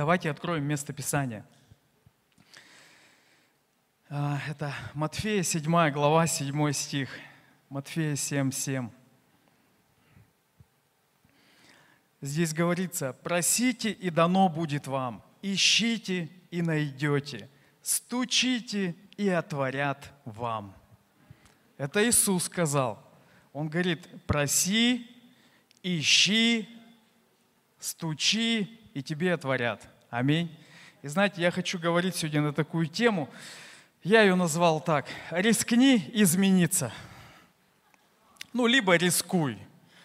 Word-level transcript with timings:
Давайте 0.00 0.30
откроем 0.30 0.64
место 0.64 0.92
Писания. 0.92 1.46
А, 4.08 4.40
это 4.48 4.74
Матфея 4.94 5.42
7 5.42 5.90
глава, 5.90 6.26
7 6.26 6.72
стих. 6.72 7.10
Матфея 7.68 8.16
7, 8.16 8.50
7. 8.50 8.90
Здесь 12.22 12.52
говорится, 12.52 13.12
просите 13.12 13.92
и 13.92 14.10
дано 14.10 14.48
будет 14.48 14.86
вам, 14.86 15.22
ищите 15.42 16.28
и 16.50 16.60
найдете, 16.60 17.48
стучите 17.80 18.96
и 19.16 19.28
отворят 19.28 20.12
вам. 20.24 20.74
Это 21.80 22.06
Иисус 22.06 22.44
сказал. 22.44 23.02
Он 23.54 23.70
говорит, 23.70 24.06
проси, 24.26 25.10
ищи, 25.82 26.68
стучи 27.78 28.78
и 28.92 29.02
тебе 29.02 29.32
отворят. 29.32 29.88
Аминь. 30.10 30.54
И 31.00 31.08
знаете, 31.08 31.40
я 31.40 31.50
хочу 31.50 31.78
говорить 31.78 32.16
сегодня 32.16 32.42
на 32.42 32.52
такую 32.52 32.86
тему. 32.86 33.30
Я 34.02 34.20
ее 34.20 34.34
назвал 34.34 34.82
так. 34.82 35.06
Рискни 35.30 36.10
измениться. 36.12 36.92
Ну, 38.52 38.66
либо 38.66 38.96
рискуй. 38.96 39.56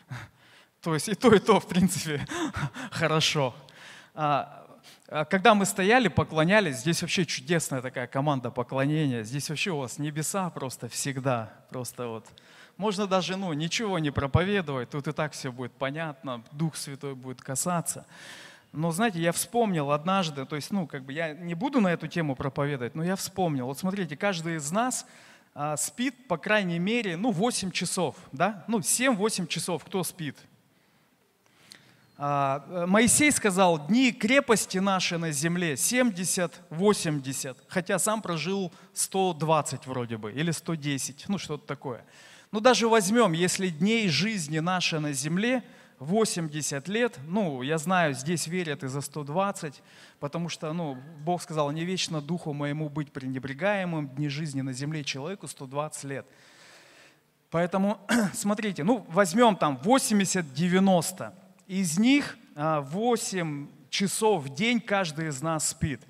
То 0.81 0.93
есть 0.93 1.09
и 1.09 1.13
то, 1.13 1.33
и 1.33 1.39
то, 1.39 1.59
в 1.59 1.67
принципе, 1.67 2.25
хорошо. 2.91 3.53
А, 4.13 4.64
когда 5.07 5.53
мы 5.53 5.65
стояли, 5.65 6.07
поклонялись, 6.07 6.77
здесь 6.77 7.01
вообще 7.01 7.25
чудесная 7.25 7.81
такая 7.81 8.07
команда 8.07 8.49
поклонения. 8.49 9.23
Здесь 9.23 9.49
вообще 9.49 9.71
у 9.71 9.77
вас 9.77 9.99
небеса 9.99 10.49
просто 10.49 10.89
всегда. 10.89 11.53
Просто 11.69 12.07
вот. 12.07 12.25
Можно 12.77 13.07
даже 13.07 13.37
ну, 13.37 13.53
ничего 13.53 13.99
не 13.99 14.11
проповедовать, 14.11 14.89
тут 14.89 15.07
и 15.07 15.11
так 15.13 15.31
все 15.31 15.51
будет 15.51 15.71
понятно, 15.71 16.43
Дух 16.51 16.75
Святой 16.75 17.15
будет 17.15 17.41
касаться. 17.41 18.05
Но, 18.73 18.91
знаете, 18.91 19.21
я 19.21 19.31
вспомнил 19.31 19.91
однажды, 19.91 20.45
то 20.45 20.57
есть, 20.57 20.71
ну, 20.71 20.85
как 20.85 21.05
бы 21.05 21.13
я 21.13 21.33
не 21.33 21.53
буду 21.53 21.79
на 21.79 21.93
эту 21.93 22.07
тему 22.07 22.35
проповедовать, 22.35 22.93
но 22.93 23.03
я 23.05 23.15
вспомнил. 23.15 23.67
Вот 23.67 23.79
смотрите, 23.79 24.17
каждый 24.17 24.57
из 24.57 24.69
нас 24.71 25.05
а, 25.53 25.77
спит, 25.77 26.27
по 26.27 26.37
крайней 26.37 26.79
мере, 26.79 27.15
ну, 27.15 27.31
8 27.31 27.71
часов, 27.71 28.17
да? 28.33 28.65
Ну, 28.67 28.79
7-8 28.79 29.47
часов, 29.47 29.85
кто 29.85 30.03
спит? 30.03 30.37
А, 32.17 32.85
Моисей 32.87 33.31
сказал, 33.31 33.87
дни 33.87 34.11
крепости 34.11 34.77
наши 34.77 35.17
на 35.17 35.31
земле 35.31 35.73
70-80, 35.73 37.57
хотя 37.67 37.99
сам 37.99 38.21
прожил 38.21 38.71
120 38.93 39.85
вроде 39.87 40.17
бы, 40.17 40.31
или 40.31 40.51
110, 40.51 41.25
ну, 41.27 41.37
что-то 41.37 41.67
такое. 41.67 42.05
Ну, 42.51 42.59
даже 42.61 42.87
возьмем, 42.87 43.33
если 43.33 43.69
дней 43.69 44.07
жизни 44.09 44.59
нашей 44.59 44.99
на 44.99 45.13
земле– 45.13 45.63
80 45.99 46.87
лет, 46.87 47.19
ну, 47.27 47.61
я 47.61 47.77
знаю, 47.77 48.13
здесь 48.13 48.47
верят 48.47 48.83
и 48.83 48.87
за 48.87 49.01
120, 49.01 49.81
потому 50.19 50.49
что, 50.49 50.73
ну, 50.73 50.97
Бог 51.23 51.41
сказал, 51.41 51.71
не 51.71 51.85
вечно 51.85 52.21
духу 52.21 52.53
моему 52.53 52.89
быть 52.89 53.11
пренебрегаемым, 53.11 54.09
дни 54.09 54.27
жизни 54.27 54.61
на 54.61 54.73
земле 54.73 55.03
человеку 55.03 55.47
120 55.47 56.03
лет. 56.05 56.25
Поэтому, 57.49 57.99
смотрите, 58.33 58.83
ну, 58.83 59.05
возьмем 59.09 59.55
там 59.55 59.79
80-90, 59.83 61.31
из 61.67 61.97
них 61.97 62.37
8 62.55 63.67
а, 63.67 63.89
часов 63.89 64.43
в 64.43 64.53
день 64.53 64.79
каждый 64.79 65.29
из 65.29 65.41
нас 65.41 65.69
спит. 65.69 66.01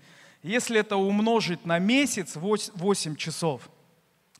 Если 0.43 0.79
это 0.79 0.95
умножить 0.95 1.65
на 1.65 1.79
месяц, 1.79 2.35
8 2.35 3.15
часов, 3.15 3.69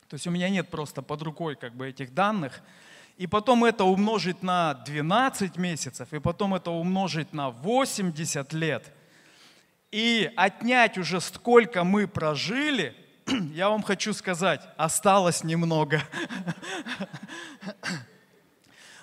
то 0.08 0.14
есть 0.14 0.26
у 0.26 0.30
меня 0.30 0.48
нет 0.48 0.68
просто 0.68 1.02
под 1.02 1.22
рукой 1.22 1.56
как 1.56 1.74
бы 1.74 1.88
этих 1.88 2.14
данных– 2.14 2.62
и 3.16 3.26
потом 3.26 3.64
это 3.64 3.84
умножить 3.84 4.42
на 4.42 4.74
12 4.74 5.56
месяцев, 5.56 6.12
и 6.12 6.20
потом 6.20 6.54
это 6.54 6.70
умножить 6.70 7.32
на 7.32 7.50
80 7.50 8.52
лет, 8.52 8.92
и 9.90 10.30
отнять 10.36 10.98
уже 10.98 11.20
сколько 11.22 11.82
мы 11.82 12.06
прожили, 12.06 12.94
я 13.54 13.70
вам 13.70 13.82
хочу 13.82 14.12
сказать, 14.12 14.60
осталось 14.76 15.44
немного. 15.44 16.02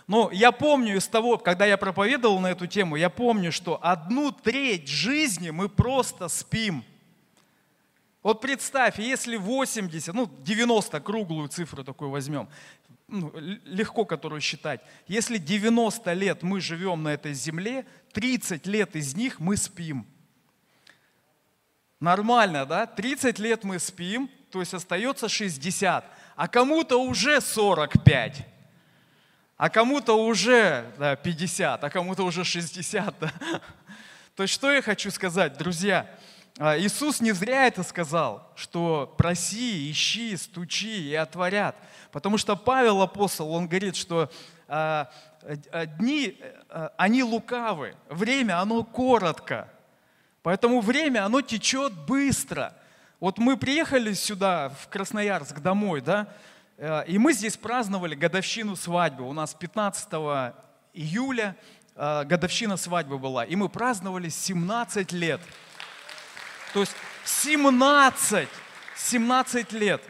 Но 0.07 0.29
я 0.31 0.51
помню 0.51 0.97
из 0.97 1.07
того, 1.07 1.37
когда 1.37 1.65
я 1.65 1.77
проповедовал 1.77 2.39
на 2.39 2.47
эту 2.47 2.67
тему, 2.67 2.95
я 2.95 3.09
помню, 3.09 3.51
что 3.51 3.79
одну 3.81 4.31
треть 4.31 4.87
жизни 4.87 5.49
мы 5.49 5.69
просто 5.69 6.27
спим. 6.27 6.83
Вот 8.21 8.41
представь, 8.41 8.99
если 8.99 9.35
80, 9.35 10.13
ну 10.13 10.29
90, 10.39 10.99
круглую 11.01 11.49
цифру 11.49 11.83
такую 11.83 12.09
возьмем, 12.09 12.49
ну, 13.07 13.31
легко 13.65 14.05
которую 14.05 14.41
считать. 14.41 14.81
Если 15.07 15.37
90 15.37 16.13
лет 16.13 16.41
мы 16.41 16.61
живем 16.61 17.03
на 17.03 17.09
этой 17.09 17.33
земле, 17.33 17.85
30 18.13 18.65
лет 18.65 18.95
из 18.95 19.15
них 19.15 19.39
мы 19.39 19.57
спим. 19.57 20.05
Нормально, 21.99 22.65
да? 22.65 22.85
30 22.85 23.39
лет 23.39 23.63
мы 23.63 23.79
спим, 23.79 24.29
то 24.51 24.59
есть 24.59 24.73
остается 24.73 25.29
60, 25.29 26.05
а 26.35 26.47
кому-то 26.47 26.97
уже 26.97 27.39
45, 27.39 28.45
а 29.57 29.69
кому-то 29.69 30.13
уже 30.13 30.91
да, 30.97 31.15
50, 31.15 31.83
а 31.83 31.89
кому-то 31.89 32.23
уже 32.23 32.43
60. 32.43 33.19
Да? 33.19 33.31
То 34.35 34.43
есть 34.43 34.53
что 34.53 34.71
я 34.71 34.81
хочу 34.81 35.11
сказать, 35.11 35.57
друзья? 35.57 36.09
А, 36.59 36.77
Иисус 36.77 37.21
не 37.21 37.31
зря 37.31 37.67
это 37.67 37.83
сказал, 37.83 38.51
что 38.55 39.13
проси, 39.17 39.89
ищи, 39.91 40.35
стучи 40.37 41.09
и 41.09 41.15
отворят. 41.15 41.75
Потому 42.11 42.37
что 42.37 42.55
Павел 42.55 43.01
апостол, 43.01 43.51
он 43.53 43.67
говорит, 43.67 43.95
что 43.95 44.31
а, 44.67 45.09
а, 45.71 45.85
дни, 45.85 46.39
они 46.97 47.23
лукавы, 47.23 47.95
время, 48.09 48.59
оно 48.59 48.83
коротко. 48.83 49.69
Поэтому 50.41 50.81
время, 50.81 51.25
оно 51.25 51.41
течет 51.41 51.93
быстро. 52.05 52.73
Вот 53.19 53.37
мы 53.37 53.55
приехали 53.55 54.13
сюда, 54.13 54.69
в 54.69 54.89
Красноярск, 54.89 55.59
домой, 55.59 56.01
да, 56.01 56.27
и 56.77 57.17
мы 57.17 57.33
здесь 57.33 57.57
праздновали 57.57 58.15
годовщину 58.15 58.75
свадьбы. 58.75 59.27
У 59.27 59.33
нас 59.33 59.53
15 59.53 60.07
июля 60.93 61.55
годовщина 61.95 62.77
свадьбы 62.77 63.19
была, 63.19 63.45
и 63.45 63.55
мы 63.55 63.69
праздновали 63.69 64.29
17 64.29 65.11
лет. 65.11 65.39
То 66.73 66.79
есть 66.79 66.93
17, 67.25 68.49
17 68.95 69.71
лет. 69.73 70.01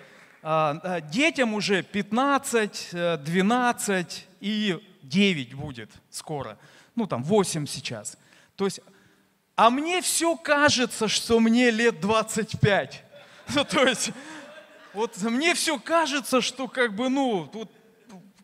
А, 0.41 0.99
детям 1.01 1.53
уже 1.53 1.83
15, 1.83 2.89
12 3.23 4.17
э, 4.17 4.33
и 4.41 4.79
9 5.03 5.53
будет 5.53 5.91
скоро. 6.09 6.57
Ну 6.95 7.07
там 7.07 7.23
8 7.23 7.65
сейчас. 7.65 8.17
То 8.55 8.65
есть, 8.65 8.81
а 9.55 9.69
мне 9.69 10.01
все 10.01 10.35
кажется, 10.35 11.07
что 11.07 11.39
мне 11.39 11.71
лет 11.71 11.99
25. 11.99 13.03
Ну, 13.55 13.65
то 13.65 13.85
есть, 13.85 14.11
вот 14.93 15.17
мне 15.21 15.53
все 15.53 15.79
кажется, 15.79 16.41
что 16.41 16.67
как 16.67 16.95
бы, 16.95 17.09
ну, 17.09 17.47
тут, 17.51 17.71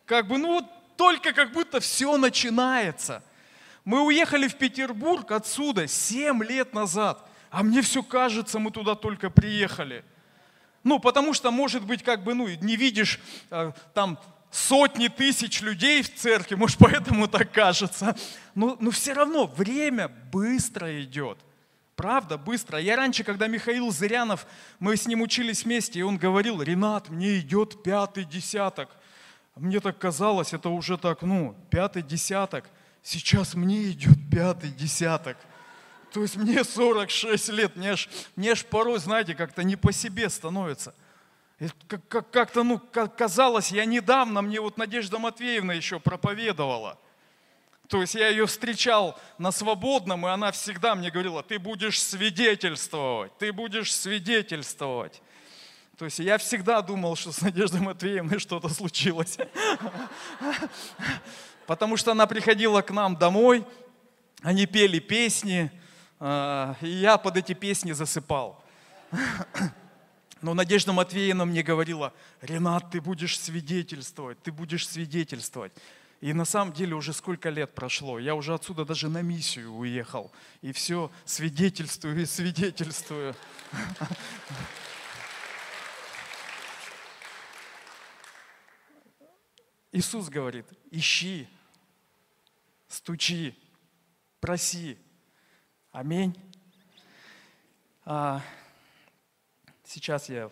как 0.04 0.26
бы, 0.26 0.38
ну, 0.38 0.68
только 0.96 1.32
как 1.32 1.52
будто 1.52 1.80
все 1.80 2.16
начинается. 2.16 3.22
Мы 3.84 4.02
уехали 4.02 4.48
в 4.48 4.56
Петербург 4.56 5.30
отсюда 5.32 5.86
7 5.86 6.42
лет 6.44 6.74
назад 6.74 7.26
а 7.50 7.62
мне 7.62 7.82
все 7.82 8.02
кажется, 8.02 8.58
мы 8.58 8.70
туда 8.70 8.94
только 8.94 9.28
приехали. 9.28 10.04
Ну, 10.84 10.98
потому 10.98 11.34
что, 11.34 11.50
может 11.50 11.84
быть, 11.84 12.02
как 12.02 12.22
бы, 12.24 12.32
ну, 12.32 12.48
не 12.48 12.76
видишь 12.76 13.20
э, 13.50 13.72
там 13.92 14.18
сотни 14.50 15.08
тысяч 15.08 15.60
людей 15.60 16.02
в 16.02 16.14
церкви, 16.14 16.54
может, 16.54 16.78
поэтому 16.78 17.28
так 17.28 17.52
кажется. 17.52 18.16
Но, 18.54 18.76
но 18.80 18.90
все 18.90 19.12
равно 19.12 19.46
время 19.46 20.08
быстро 20.08 21.02
идет. 21.02 21.38
Правда, 22.00 22.38
быстро. 22.38 22.78
Я 22.78 22.96
раньше, 22.96 23.24
когда 23.24 23.46
Михаил 23.46 23.90
Зырянов, 23.90 24.46
мы 24.78 24.96
с 24.96 25.06
ним 25.06 25.20
учились 25.20 25.66
вместе, 25.66 25.98
и 25.98 26.02
он 26.02 26.16
говорил, 26.16 26.62
Ренат, 26.62 27.10
мне 27.10 27.40
идет 27.40 27.82
пятый 27.82 28.24
десяток. 28.24 28.88
Мне 29.54 29.80
так 29.80 29.98
казалось, 29.98 30.54
это 30.54 30.70
уже 30.70 30.96
так, 30.96 31.20
ну, 31.20 31.54
пятый 31.68 32.00
десяток. 32.00 32.64
Сейчас 33.02 33.52
мне 33.52 33.90
идет 33.90 34.16
пятый 34.32 34.70
десяток. 34.70 35.36
То 36.10 36.22
есть 36.22 36.36
мне 36.36 36.64
46 36.64 37.50
лет, 37.50 37.76
мне 37.76 37.92
аж, 37.92 38.08
мне 38.34 38.52
аж 38.52 38.64
порой, 38.64 38.98
знаете, 38.98 39.34
как-то 39.34 39.62
не 39.62 39.76
по 39.76 39.92
себе 39.92 40.30
становится. 40.30 40.94
Как, 42.08 42.30
как-то, 42.30 42.62
ну, 42.62 42.78
казалось, 42.78 43.72
я 43.72 43.84
недавно, 43.84 44.40
мне 44.40 44.58
вот 44.58 44.78
Надежда 44.78 45.18
Матвеевна 45.18 45.74
еще 45.74 46.00
проповедовала. 46.00 46.98
То 47.90 48.00
есть 48.00 48.14
я 48.14 48.28
ее 48.28 48.46
встречал 48.46 49.18
на 49.36 49.50
свободном, 49.50 50.24
и 50.24 50.30
она 50.30 50.52
всегда 50.52 50.94
мне 50.94 51.10
говорила, 51.10 51.42
ты 51.42 51.58
будешь 51.58 52.00
свидетельствовать, 52.00 53.36
ты 53.36 53.52
будешь 53.52 53.92
свидетельствовать. 53.92 55.20
То 55.98 56.04
есть 56.04 56.20
я 56.20 56.38
всегда 56.38 56.82
думал, 56.82 57.16
что 57.16 57.32
с 57.32 57.42
Надеждой 57.42 57.80
Матвеевной 57.80 58.38
что-то 58.38 58.68
случилось. 58.68 59.38
Потому 61.66 61.96
что 61.96 62.12
она 62.12 62.28
приходила 62.28 62.80
к 62.80 62.92
нам 62.92 63.16
домой, 63.16 63.66
они 64.40 64.66
пели 64.66 65.00
песни, 65.00 65.68
а, 66.20 66.76
и 66.80 66.88
я 66.88 67.18
под 67.18 67.38
эти 67.38 67.54
песни 67.54 67.90
засыпал. 67.90 68.62
Но 70.42 70.54
Надежда 70.54 70.92
Матвеевна 70.92 71.44
мне 71.44 71.64
говорила, 71.64 72.14
Ренат, 72.40 72.92
ты 72.92 73.00
будешь 73.00 73.36
свидетельствовать, 73.36 74.40
ты 74.44 74.52
будешь 74.52 74.86
свидетельствовать. 74.88 75.72
И 76.20 76.32
на 76.34 76.44
самом 76.44 76.74
деле 76.74 76.94
уже 76.94 77.14
сколько 77.14 77.48
лет 77.48 77.74
прошло, 77.74 78.18
я 78.18 78.34
уже 78.34 78.52
отсюда 78.52 78.84
даже 78.84 79.08
на 79.08 79.22
миссию 79.22 79.72
уехал. 79.72 80.30
И 80.60 80.72
все 80.72 81.10
свидетельствую 81.24 82.20
и 82.20 82.26
свидетельствую. 82.26 83.34
Иисус 89.92 90.28
говорит, 90.28 90.66
ищи, 90.90 91.48
стучи, 92.86 93.58
проси. 94.40 94.98
Аминь. 95.90 96.38
А, 98.04 98.42
сейчас 99.84 100.28
я 100.28 100.50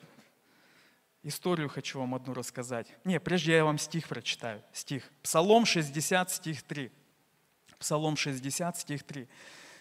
историю 1.23 1.69
хочу 1.69 1.99
вам 1.99 2.15
одну 2.15 2.35
рассказать. 2.35 2.87
Не, 3.05 3.21
прежде 3.21 3.57
я 3.57 3.65
вам 3.65 3.79
стих 3.79 4.09
прочитаю. 4.09 4.63
Стих. 4.73 5.11
Псалом 5.23 5.67
60, 5.67 6.31
стих 6.31 6.63
3. 6.63 6.91
Псалом 7.79 8.17
60, 8.17 8.77
стих 8.77 9.03
3. 9.05 9.29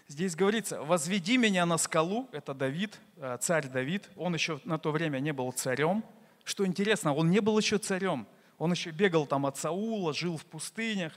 Здесь 0.07 0.35
говорится, 0.35 0.81
«Возведи 0.83 1.37
меня 1.37 1.65
на 1.65 1.77
скалу», 1.77 2.29
это 2.31 2.53
Давид, 2.53 2.97
э, 3.17 3.37
царь 3.41 3.67
Давид, 3.67 4.09
он 4.15 4.33
еще 4.33 4.61
на 4.63 4.77
то 4.79 4.91
время 4.91 5.19
не 5.19 5.33
был 5.33 5.51
царем. 5.51 6.03
Что 6.45 6.65
интересно, 6.65 7.13
он 7.13 7.29
не 7.29 7.41
был 7.41 7.57
еще 7.57 7.77
царем, 7.77 8.25
он 8.57 8.71
еще 8.71 8.91
бегал 8.91 9.25
там 9.25 9.45
от 9.45 9.57
Саула, 9.57 10.13
жил 10.13 10.37
в 10.37 10.45
пустынях. 10.45 11.13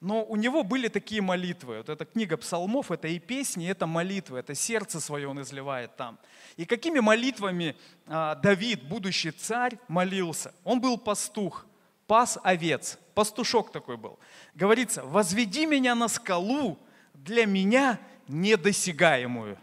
Но 0.00 0.24
у 0.24 0.36
него 0.36 0.62
были 0.62 0.86
такие 0.88 1.20
молитвы. 1.20 1.78
Вот 1.78 1.88
эта 1.88 2.04
книга 2.04 2.36
псалмов, 2.36 2.92
это 2.92 3.08
и 3.08 3.18
песни, 3.18 3.68
это 3.68 3.86
молитвы, 3.86 4.38
это 4.38 4.54
сердце 4.54 5.00
свое 5.00 5.26
он 5.26 5.40
изливает 5.42 5.96
там. 5.96 6.18
И 6.56 6.64
какими 6.64 7.00
молитвами 7.00 7.74
а, 8.06 8.36
Давид, 8.36 8.84
будущий 8.84 9.32
царь, 9.32 9.76
молился? 9.88 10.54
Он 10.62 10.80
был 10.80 10.98
пастух, 10.98 11.66
пас 12.06 12.38
овец, 12.44 12.96
пастушок 13.14 13.72
такой 13.72 13.96
был. 13.96 14.20
Говорится, 14.54 15.02
возведи 15.02 15.66
меня 15.66 15.96
на 15.96 16.06
скалу 16.06 16.78
для 17.12 17.44
меня 17.44 17.98
недосягаемую. 18.28 19.58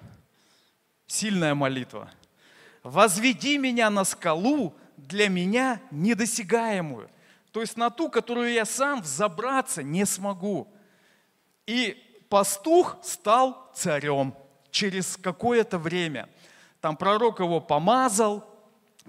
Сильная 1.07 1.55
молитва. 1.55 2.11
Возведи 2.83 3.57
меня 3.57 3.89
на 3.89 4.03
скалу 4.03 4.75
для 4.97 5.29
меня 5.29 5.79
недосягаемую. 5.91 7.09
То 7.55 7.61
есть 7.61 7.77
на 7.77 7.89
ту, 7.89 8.09
которую 8.09 8.51
я 8.51 8.65
сам 8.65 9.01
взобраться 9.01 9.81
не 9.81 10.05
смогу. 10.05 10.67
И 11.65 11.95
пастух 12.27 12.97
стал 13.01 13.71
царем 13.73 14.35
через 14.71 15.15
какое-то 15.15 15.77
время. 15.77 16.27
Там 16.81 16.97
пророк 16.97 17.39
его 17.39 17.61
помазал, 17.61 18.43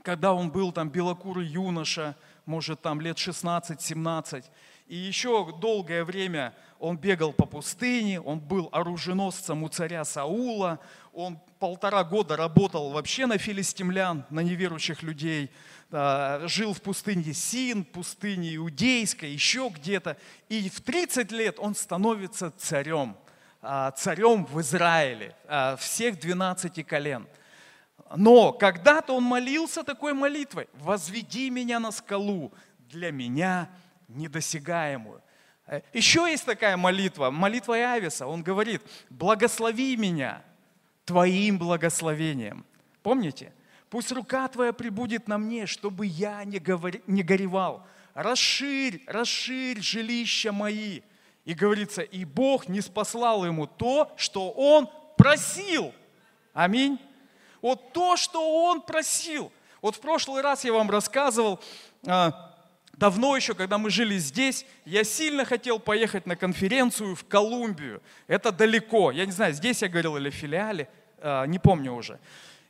когда 0.03 0.33
он 0.33 0.53
был 0.53 0.71
там 0.71 0.91
белокурый 0.91 1.45
юноша, 1.45 2.15
может 2.45 2.83
там 2.83 3.01
лет 3.01 3.17
16-17. 3.17 4.45
И 4.87 4.95
еще 4.95 5.53
долгое 5.61 6.05
время 6.05 6.55
он 6.79 6.99
бегал 6.99 7.33
по 7.33 7.47
пустыне, 7.47 8.21
он 8.21 8.39
был 8.39 8.69
оруженосцем 8.71 9.65
у 9.65 9.69
царя 9.69 10.05
Саула, 10.05 10.79
он 11.13 11.41
полтора 11.59 12.05
года 12.05 12.37
работал 12.37 12.91
вообще 12.91 13.27
на 13.27 13.39
филистимлян, 13.39 14.25
на 14.31 14.39
неверующих 14.39 15.03
людей– 15.03 15.51
жил 15.91 16.75
в 16.75 16.83
пустыне 16.83 17.33
Син, 17.33 17.85
пустыне 17.85 18.57
Иудейской, 18.57 19.31
еще 19.31 19.71
где-то. 19.73 20.17
И 20.49 20.69
в 20.69 20.81
30 20.81 21.31
лет 21.33 21.59
он 21.59 21.75
становится 21.75 22.51
царем, 22.51 23.17
а, 23.63 23.93
царем 23.93 24.45
в 24.47 24.61
Израиле, 24.61 25.35
а, 25.47 25.77
всех 25.77 26.19
12 26.19 26.83
колен. 26.83 27.27
Но 28.15 28.53
когда-то 28.53 29.15
он 29.15 29.25
молился 29.25 29.83
такой 29.83 30.13
молитвой, 30.13 30.69
«Возведи 30.75 31.51
меня 31.51 31.81
на 31.81 31.91
скалу, 31.91 32.53
для 32.79 33.11
меня 33.11 33.69
недосягаемую». 34.09 35.23
Э, 35.67 35.81
еще 35.93 36.27
есть 36.31 36.45
такая 36.45 36.77
молитва, 36.77 37.31
молитва 37.31 37.79
Иависа. 37.79 38.27
Он 38.27 38.43
говорит, 38.43 38.83
«Благослови 39.11 39.97
меня 39.97 40.43
Твоим 41.05 41.59
благословением». 41.59 42.65
Помните? 43.03 43.53
Пусть 43.97 44.13
рука 44.13 44.47
Твоя 44.49 44.75
прибудет 44.75 45.27
на 45.27 45.39
мне, 45.39 45.65
чтобы 45.65 46.05
я 46.05 46.45
не, 46.45 46.59
говори, 46.59 47.01
не 47.07 47.23
горевал. 47.23 47.83
Расширь, 48.13 49.03
расширь 49.07 49.81
жилища 49.81 50.53
мои. 50.53 51.01
И 51.47 51.55
говорится, 51.55 52.03
и 52.03 52.27
Бог 52.27 52.69
не 52.69 52.83
спаслал 52.83 53.47
ему 53.47 53.67
то, 53.67 54.13
что 54.19 54.51
он 54.51 54.91
просил. 55.17 55.95
Аминь. 56.53 56.99
Вот 57.63 57.95
то, 57.95 58.19
что 58.19 58.67
он 58.67 58.83
просил. 58.83 59.51
Вот 59.81 59.97
в 59.97 60.01
прошлый 60.01 60.43
раз 60.43 60.67
я 60.67 60.75
вам 60.75 60.91
рассказывал, 60.91 61.59
а, 62.07 62.55
давно 62.93 63.35
еще, 63.35 63.55
когда 63.55 63.79
мы 63.79 63.89
жили 63.89 64.19
здесь, 64.19 64.67
я 64.85 65.05
сильно 65.05 65.47
хотел 65.47 65.79
поехать 65.79 66.27
на 66.27 66.37
конференцию 66.37 67.17
в 67.17 67.25
Колумбию. 67.25 68.03
Это 68.27 68.53
далеко. 68.53 69.11
Я 69.11 69.25
не 69.25 69.33
знаю, 69.33 69.55
здесь 69.55 69.81
я 69.81 69.89
говорил 69.89 70.19
или 70.19 70.29
в 70.29 70.35
филиале, 70.35 70.87
а, 71.17 71.47
не 71.47 71.59
помню 71.59 71.95
уже. 71.95 72.21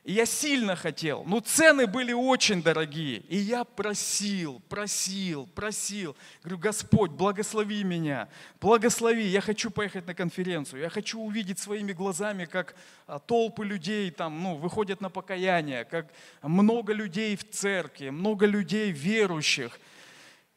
И 0.07 0.13
я 0.13 0.25
сильно 0.25 0.77
хотел, 0.77 1.25
но 1.25 1.41
цены 1.41 1.85
были 1.85 2.13
очень 2.13 2.63
дорогие. 2.63 3.17
И 3.27 3.35
я 3.35 3.65
просил, 3.65 4.61
просил, 4.69 5.47
просил. 5.47 6.15
Говорю, 6.43 6.59
Господь, 6.59 7.11
благослови 7.11 7.83
меня, 7.83 8.29
благослови. 8.61 9.25
Я 9.27 9.41
хочу 9.41 9.69
поехать 9.69 10.07
на 10.07 10.13
конференцию. 10.13 10.81
Я 10.83 10.89
хочу 10.89 11.19
увидеть 11.19 11.59
своими 11.59 11.91
глазами, 11.91 12.45
как 12.45 12.75
а, 13.05 13.19
толпы 13.19 13.65
людей 13.65 14.09
там, 14.09 14.41
ну, 14.41 14.55
выходят 14.55 15.01
на 15.01 15.09
покаяние, 15.09 15.83
как 15.83 16.07
много 16.41 16.93
людей 16.93 17.35
в 17.35 17.43
церкви, 17.49 18.07
много 18.07 18.45
людей 18.45 18.91
верующих. 18.91 19.77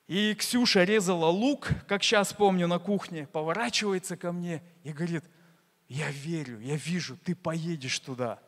И 0.06 0.32
Ксюша 0.34 0.84
резала 0.84 1.26
лук, 1.26 1.70
как 1.88 2.04
сейчас 2.04 2.32
помню, 2.32 2.68
на 2.68 2.78
кухне, 2.78 3.26
поворачивается 3.26 4.16
ко 4.16 4.30
мне 4.30 4.62
и 4.84 4.92
говорит, 4.92 5.24
я 5.88 6.08
верю, 6.12 6.60
я 6.60 6.76
вижу, 6.76 7.18
ты 7.24 7.34
поедешь 7.34 7.98
туда. 7.98 8.38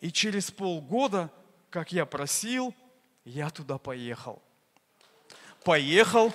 И 0.00 0.12
через 0.12 0.50
полгода, 0.50 1.30
как 1.70 1.92
я 1.92 2.06
просил, 2.06 2.74
я 3.24 3.50
туда 3.50 3.78
поехал. 3.78 4.42
Поехал. 5.64 6.32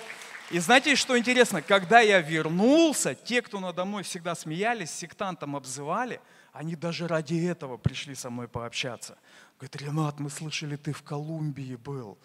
И 0.50 0.58
знаете, 0.58 0.94
что 0.96 1.18
интересно? 1.18 1.62
Когда 1.62 2.00
я 2.00 2.20
вернулся, 2.20 3.14
те, 3.14 3.40
кто 3.40 3.58
надо 3.58 3.84
мной 3.84 4.02
всегда 4.02 4.34
смеялись, 4.34 4.90
сектантом 4.90 5.56
обзывали, 5.56 6.20
они 6.52 6.76
даже 6.76 7.08
ради 7.08 7.46
этого 7.46 7.78
пришли 7.78 8.14
со 8.14 8.30
мной 8.30 8.46
пообщаться. 8.46 9.18
Говорят, 9.58 9.76
Ренат, 9.76 10.20
мы 10.20 10.30
слышали, 10.30 10.76
ты 10.76 10.92
в 10.92 11.02
Колумбии 11.02 11.76
был. 11.76 12.18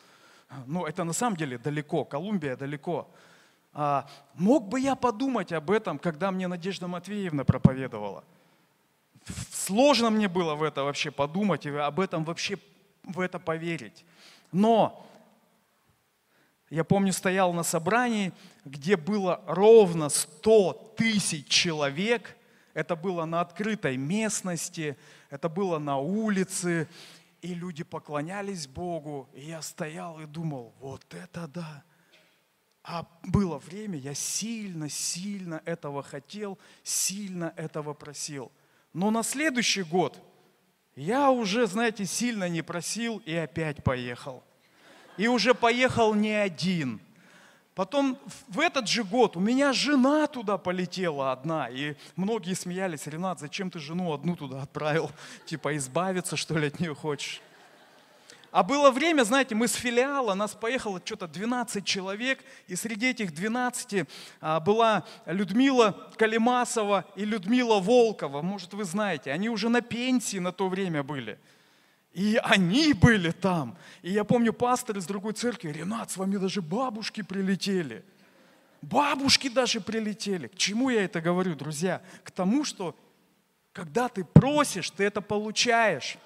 Ну, 0.66 0.86
это 0.86 1.04
на 1.04 1.14
самом 1.14 1.38
деле 1.38 1.58
далеко, 1.58 2.04
Колумбия 2.04 2.56
далеко. 2.56 3.10
А, 3.72 4.10
мог 4.34 4.68
бы 4.68 4.80
я 4.80 4.96
подумать 4.96 5.54
об 5.54 5.72
этом, 5.72 5.98
когда 6.00 6.32
мне 6.32 6.48
Надежда 6.48 6.88
Матвеевна 6.88 7.44
проповедовала? 7.44 8.24
Сложно 9.52 10.10
мне 10.10 10.28
было 10.28 10.56
в 10.56 10.64
это 10.64 10.84
вообще 10.84 11.12
подумать 11.12 11.66
и 11.66 11.70
об 11.70 12.00
этом 12.00 12.24
вообще 12.24 12.58
в 13.04 13.20
это 13.20 13.40
поверить. 13.40 14.06
Но 14.52 15.06
я 16.70 16.84
помню, 16.84 17.14
стоял 17.14 17.52
на 17.54 17.64
собрании, 17.64 18.32
где 18.64 18.96
было 18.96 19.42
ровно 19.48 20.10
100 20.10 20.94
тысяч 20.98 21.48
человек. 21.48 22.38
Это 22.76 22.96
было 22.96 23.26
на 23.26 23.42
открытой 23.42 23.98
местности, 23.98 24.96
это 25.32 25.50
было 25.50 25.80
на 25.80 25.98
улице, 25.98 26.88
и 27.42 27.56
люди 27.56 27.84
поклонялись 27.84 28.68
Богу. 28.68 29.28
И 29.34 29.42
я 29.42 29.62
стоял 29.64 30.20
и 30.20 30.28
думал, 30.28 30.74
вот 30.80 31.04
это 31.14 31.48
да. 31.48 31.84
А 32.84 33.06
было 33.24 33.58
время, 33.58 33.98
я 33.98 34.14
сильно-сильно 34.14 35.62
этого 35.66 36.04
хотел, 36.04 36.60
сильно 36.84 37.54
этого 37.56 37.94
просил. 37.94 38.52
Но 38.94 39.12
на 39.12 39.24
следующий 39.24 39.84
год 39.84 40.20
я 40.96 41.32
уже, 41.32 41.68
знаете, 41.68 42.06
сильно 42.06 42.50
не 42.50 42.62
просил 42.62 43.22
и 43.26 43.34
опять 43.34 43.84
поехал. 43.84 44.44
И 45.18 45.28
уже 45.28 45.54
поехал 45.54 46.14
не 46.14 46.32
один. 46.32 47.00
Потом 47.76 48.18
в 48.50 48.60
этот 48.60 48.90
же 48.90 49.06
год 49.06 49.38
у 49.38 49.40
меня 49.40 49.72
жена 49.72 50.28
туда 50.28 50.58
полетела 50.58 51.32
одна. 51.32 51.70
И 51.70 51.96
многие 52.18 52.54
смеялись, 52.54 53.08
Ренат, 53.08 53.40
зачем 53.40 53.72
ты 53.72 53.80
жену 53.80 54.14
одну 54.14 54.36
туда 54.36 54.62
отправил? 54.62 55.12
Типа 55.46 55.78
избавиться, 55.78 56.36
что 56.36 56.58
ли, 56.58 56.68
от 56.68 56.80
нее 56.80 56.94
хочешь? 56.94 57.42
А 58.52 58.64
было 58.64 58.90
время, 58.90 59.24
знаете, 59.24 59.54
мы 59.54 59.68
с 59.68 59.74
филиала, 59.74 60.34
нас 60.34 60.56
поехало 60.56 61.02
что-то 61.04 61.28
12 61.28 61.86
человек, 61.86 62.44
и 62.68 62.76
среди 62.76 63.12
этих 63.12 63.34
12 63.34 64.08
а, 64.42 64.60
была 64.60 65.06
Людмила 65.26 66.12
Калимасова 66.18 67.06
и 67.16 67.26
Людмила 67.26 67.80
Волкова. 67.80 68.42
Может, 68.42 68.74
вы 68.74 68.86
знаете, 68.86 69.32
они 69.32 69.50
уже 69.50 69.70
на 69.70 69.82
пенсии 69.82 70.38
на 70.38 70.52
то 70.52 70.68
время 70.68 71.04
были. 71.04 71.38
И 72.12 72.40
они 72.44 72.94
были 72.94 73.30
там. 73.30 73.78
И 74.02 74.12
я 74.12 74.24
помню, 74.24 74.52
пастор 74.52 74.98
из 74.98 75.06
другой 75.06 75.34
церкви, 75.34 75.70
Ренат, 75.72 76.10
с 76.10 76.18
вами 76.18 76.38
даже 76.38 76.62
бабушки 76.64 77.22
прилетели. 77.22 78.04
Бабушки 78.82 79.48
даже 79.50 79.80
прилетели. 79.80 80.48
К 80.48 80.56
чему 80.56 80.90
я 80.90 81.04
это 81.04 81.22
говорю, 81.22 81.56
друзья? 81.56 82.02
К 82.24 82.32
тому, 82.32 82.64
что 82.64 82.96
когда 83.74 84.10
ты 84.10 84.24
просишь, 84.24 84.90
ты 84.90 85.04
это 85.04 85.22
получаешь. 85.22 86.18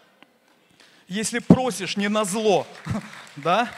Если 1.08 1.40
просишь 1.40 1.98
не 1.98 2.10
на 2.10 2.26
зло, 2.26 2.68
да? 3.36 3.70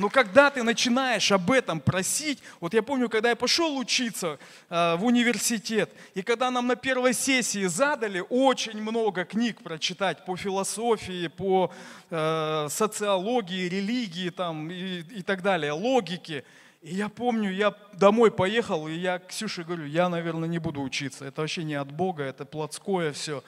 Но 0.00 0.08
когда 0.08 0.50
ты 0.50 0.62
начинаешь 0.62 1.30
об 1.30 1.50
этом 1.50 1.78
просить, 1.78 2.38
вот 2.60 2.72
я 2.72 2.82
помню, 2.82 3.10
когда 3.10 3.28
я 3.28 3.36
пошел 3.36 3.76
учиться 3.76 4.38
э, 4.70 4.96
в 4.96 5.04
университет, 5.04 5.90
и 6.14 6.22
когда 6.22 6.50
нам 6.50 6.68
на 6.68 6.76
первой 6.76 7.12
сессии 7.12 7.66
задали 7.66 8.24
очень 8.30 8.80
много 8.80 9.26
книг 9.26 9.60
прочитать 9.62 10.24
по 10.24 10.38
философии, 10.38 11.26
по 11.26 11.70
э, 12.08 12.68
социологии, 12.70 13.68
религии 13.68 14.30
там, 14.30 14.70
и, 14.70 15.00
и 15.00 15.22
так 15.22 15.42
далее, 15.42 15.72
логике, 15.72 16.44
и 16.80 16.94
я 16.94 17.10
помню, 17.10 17.52
я 17.52 17.74
домой 17.92 18.30
поехал, 18.30 18.88
и 18.88 18.94
я 18.94 19.18
Ксюше 19.18 19.64
говорю, 19.64 19.84
я, 19.84 20.08
наверное, 20.08 20.48
не 20.48 20.58
буду 20.58 20.80
учиться. 20.80 21.26
Это 21.26 21.42
вообще 21.42 21.62
не 21.62 21.74
от 21.74 21.92
Бога, 21.92 22.22
это 22.22 22.46
плотское 22.46 23.12
все. 23.12 23.44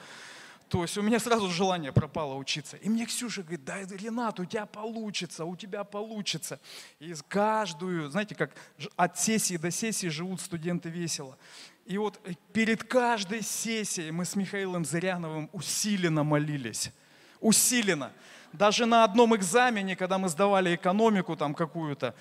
То 0.73 0.81
есть 0.81 0.97
у 0.97 1.03
меня 1.03 1.19
сразу 1.19 1.51
желание 1.51 1.91
пропало 1.91 2.33
учиться. 2.33 2.77
И 2.77 2.89
мне 2.89 3.05
Ксюша 3.05 3.43
говорит, 3.43 3.63
да, 3.63 3.83
Ренат, 3.83 4.39
у 4.39 4.45
тебя 4.45 4.65
получится, 4.65 5.45
у 5.45 5.55
тебя 5.55 5.83
получится. 5.83 6.59
И 6.99 7.13
каждую, 7.27 8.09
знаете, 8.09 8.33
как 8.33 8.55
от 8.95 9.19
сессии 9.19 9.57
до 9.57 9.69
сессии 9.69 10.07
живут 10.07 10.41
студенты 10.41 10.89
весело. 10.89 11.37
И 11.85 11.99
вот 11.99 12.19
перед 12.53 12.83
каждой 12.85 13.43
сессией 13.43 14.09
мы 14.09 14.25
с 14.25 14.35
Михаилом 14.35 14.83
Зыряновым 14.83 15.47
усиленно 15.53 16.23
молились. 16.23 16.91
Усиленно. 17.39 18.11
Даже 18.51 18.87
на 18.87 19.03
одном 19.03 19.35
экзамене, 19.35 19.95
когда 19.95 20.17
мы 20.17 20.27
сдавали 20.27 20.73
экономику 20.73 21.35
там 21.35 21.53
какую-то, 21.53 22.15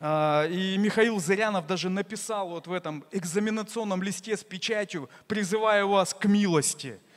а, 0.00 0.46
и 0.46 0.78
Михаил 0.78 1.20
Зырянов 1.20 1.66
даже 1.66 1.90
написал 1.90 2.48
вот 2.48 2.68
в 2.68 2.72
этом 2.72 3.04
экзаменационном 3.12 4.02
листе 4.02 4.34
с 4.34 4.42
печатью, 4.42 5.10
призывая 5.26 5.84
вас 5.84 6.14
к 6.14 6.24
милости– 6.24 6.98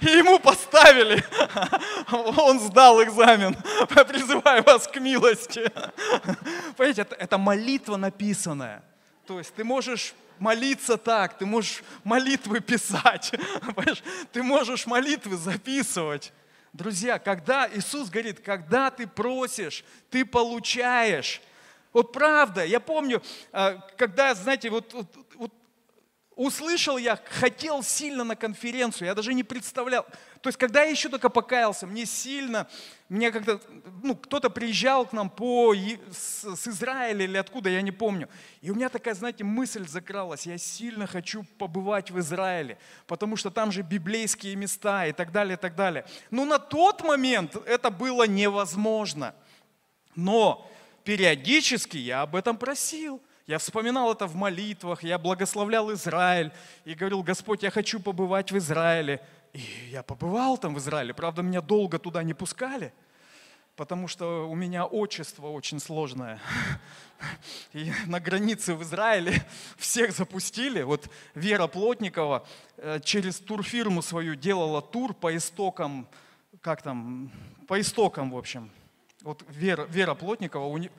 и 0.00 0.06
ему 0.06 0.38
поставили. 0.38 1.22
Он 2.10 2.58
сдал 2.60 3.02
экзамен. 3.02 3.54
Призываю 4.08 4.62
вас 4.62 4.86
к 4.88 4.96
милости. 4.96 5.70
Понимаете, 6.76 7.02
это, 7.02 7.14
это 7.14 7.38
молитва 7.38 7.96
написанная. 7.96 8.82
То 9.26 9.38
есть 9.38 9.54
ты 9.54 9.64
можешь 9.64 10.14
молиться 10.38 10.96
так, 10.96 11.38
ты 11.38 11.46
можешь 11.46 11.82
молитвы 12.02 12.60
писать, 12.60 13.32
ты 14.32 14.42
можешь 14.42 14.86
молитвы 14.86 15.36
записывать. 15.36 16.32
Друзья, 16.72 17.18
когда 17.18 17.68
Иисус 17.72 18.08
говорит, 18.08 18.40
когда 18.40 18.90
ты 18.90 19.06
просишь, 19.06 19.84
ты 20.08 20.24
получаешь. 20.24 21.42
Вот 21.92 22.12
правда, 22.12 22.64
я 22.64 22.78
помню, 22.78 23.20
э, 23.52 23.78
когда, 23.96 24.34
знаете, 24.34 24.70
вот, 24.70 24.92
вот, 24.92 25.06
вот 25.34 25.52
услышал 26.40 26.96
я, 26.96 27.18
хотел 27.28 27.82
сильно 27.82 28.24
на 28.24 28.34
конференцию, 28.34 29.08
я 29.08 29.14
даже 29.14 29.34
не 29.34 29.44
представлял. 29.44 30.06
То 30.40 30.48
есть, 30.48 30.58
когда 30.58 30.84
я 30.84 30.90
еще 30.90 31.10
только 31.10 31.28
покаялся, 31.28 31.86
мне 31.86 32.06
сильно, 32.06 32.66
мне 33.10 33.30
как-то, 33.30 33.60
ну, 34.02 34.16
кто-то 34.16 34.48
приезжал 34.48 35.04
к 35.04 35.12
нам 35.12 35.28
по, 35.28 35.74
с, 35.74 36.56
с 36.56 36.66
Израиля 36.66 37.24
или 37.24 37.36
откуда, 37.36 37.68
я 37.68 37.82
не 37.82 37.92
помню. 37.92 38.26
И 38.62 38.70
у 38.70 38.74
меня 38.74 38.88
такая, 38.88 39.12
знаете, 39.12 39.44
мысль 39.44 39.86
закралась, 39.86 40.46
я 40.46 40.56
сильно 40.56 41.06
хочу 41.06 41.44
побывать 41.58 42.10
в 42.10 42.18
Израиле, 42.18 42.78
потому 43.06 43.36
что 43.36 43.50
там 43.50 43.70
же 43.70 43.82
библейские 43.82 44.56
места 44.56 45.06
и 45.06 45.12
так 45.12 45.32
далее, 45.32 45.58
и 45.58 45.60
так 45.60 45.76
далее. 45.76 46.06
Но 46.30 46.46
на 46.46 46.58
тот 46.58 47.02
момент 47.02 47.54
это 47.66 47.90
было 47.90 48.26
невозможно. 48.26 49.34
Но 50.16 50.66
периодически 51.04 51.98
я 51.98 52.22
об 52.22 52.34
этом 52.34 52.56
просил– 52.56 53.20
я 53.50 53.58
вспоминал 53.58 54.12
это 54.12 54.28
в 54.28 54.36
молитвах, 54.36 55.02
я 55.02 55.18
благословлял 55.18 55.92
Израиль 55.92 56.52
и 56.84 56.94
говорил, 56.94 57.24
Господь, 57.24 57.64
я 57.64 57.72
хочу 57.72 57.98
побывать 57.98 58.52
в 58.52 58.58
Израиле. 58.58 59.20
И 59.52 59.60
я 59.90 60.04
побывал 60.04 60.56
там 60.56 60.72
в 60.72 60.78
Израиле, 60.78 61.12
правда, 61.14 61.42
меня 61.42 61.60
долго 61.60 61.98
туда 61.98 62.22
не 62.22 62.32
пускали, 62.32 62.92
потому 63.74 64.06
что 64.06 64.48
у 64.48 64.54
меня 64.54 64.86
отчество 64.86 65.48
очень 65.48 65.80
сложное. 65.80 66.38
И 67.72 67.92
на 68.06 68.20
границе 68.20 68.76
в 68.76 68.84
Израиле 68.84 69.44
всех 69.78 70.12
запустили. 70.12 70.82
Вот 70.82 71.10
Вера 71.34 71.66
Плотникова 71.66 72.46
э, 72.76 73.00
через 73.02 73.40
турфирму 73.40 74.00
свою 74.00 74.36
делала 74.36 74.80
тур 74.80 75.12
по 75.12 75.36
истокам, 75.36 76.06
как 76.60 76.82
там, 76.82 77.32
по 77.66 77.80
истокам, 77.80 78.30
в 78.30 78.38
общем. 78.38 78.70
Вот 79.22 79.44
Вера, 79.48 79.86
Вера 79.86 80.14
Плотникова, 80.14 80.66
у 80.66 80.78
нее 80.78 80.92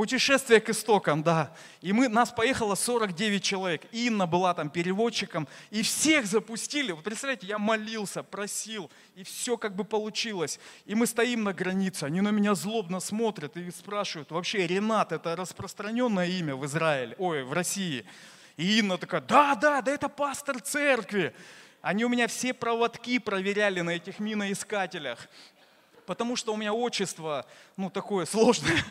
Путешествие 0.00 0.62
к 0.62 0.70
истокам, 0.70 1.22
да. 1.22 1.52
И 1.82 1.92
мы, 1.92 2.08
нас 2.08 2.30
поехало 2.30 2.74
49 2.74 3.42
человек. 3.42 3.82
Инна 3.92 4.26
была 4.26 4.54
там 4.54 4.70
переводчиком. 4.70 5.46
И 5.68 5.82
всех 5.82 6.24
запустили. 6.24 6.92
Вы 6.92 7.02
представляете, 7.02 7.46
я 7.46 7.58
молился, 7.58 8.22
просил. 8.22 8.90
И 9.14 9.24
все 9.24 9.58
как 9.58 9.76
бы 9.76 9.84
получилось. 9.84 10.58
И 10.86 10.94
мы 10.94 11.06
стоим 11.06 11.44
на 11.44 11.52
границе. 11.52 12.04
Они 12.04 12.22
на 12.22 12.30
меня 12.30 12.54
злобно 12.54 12.98
смотрят 12.98 13.58
и 13.58 13.70
спрашивают, 13.70 14.30
вообще 14.30 14.66
Ренат, 14.66 15.12
это 15.12 15.36
распространенное 15.36 16.28
имя 16.28 16.56
в 16.56 16.64
Израиле, 16.64 17.14
ой, 17.18 17.44
в 17.44 17.52
России. 17.52 18.06
И 18.56 18.78
Инна 18.78 18.96
такая, 18.96 19.20
да, 19.20 19.54
да, 19.54 19.82
да 19.82 19.92
это 19.92 20.08
пастор 20.08 20.62
церкви. 20.62 21.34
Они 21.82 22.06
у 22.06 22.08
меня 22.08 22.26
все 22.26 22.54
проводки 22.54 23.18
проверяли 23.18 23.82
на 23.82 23.90
этих 23.90 24.18
миноискателях 24.18 25.28
потому 26.10 26.34
что 26.34 26.52
у 26.52 26.56
меня 26.56 26.74
отчество, 26.74 27.46
ну, 27.76 27.88
такое 27.88 28.26
сложное. 28.26 28.82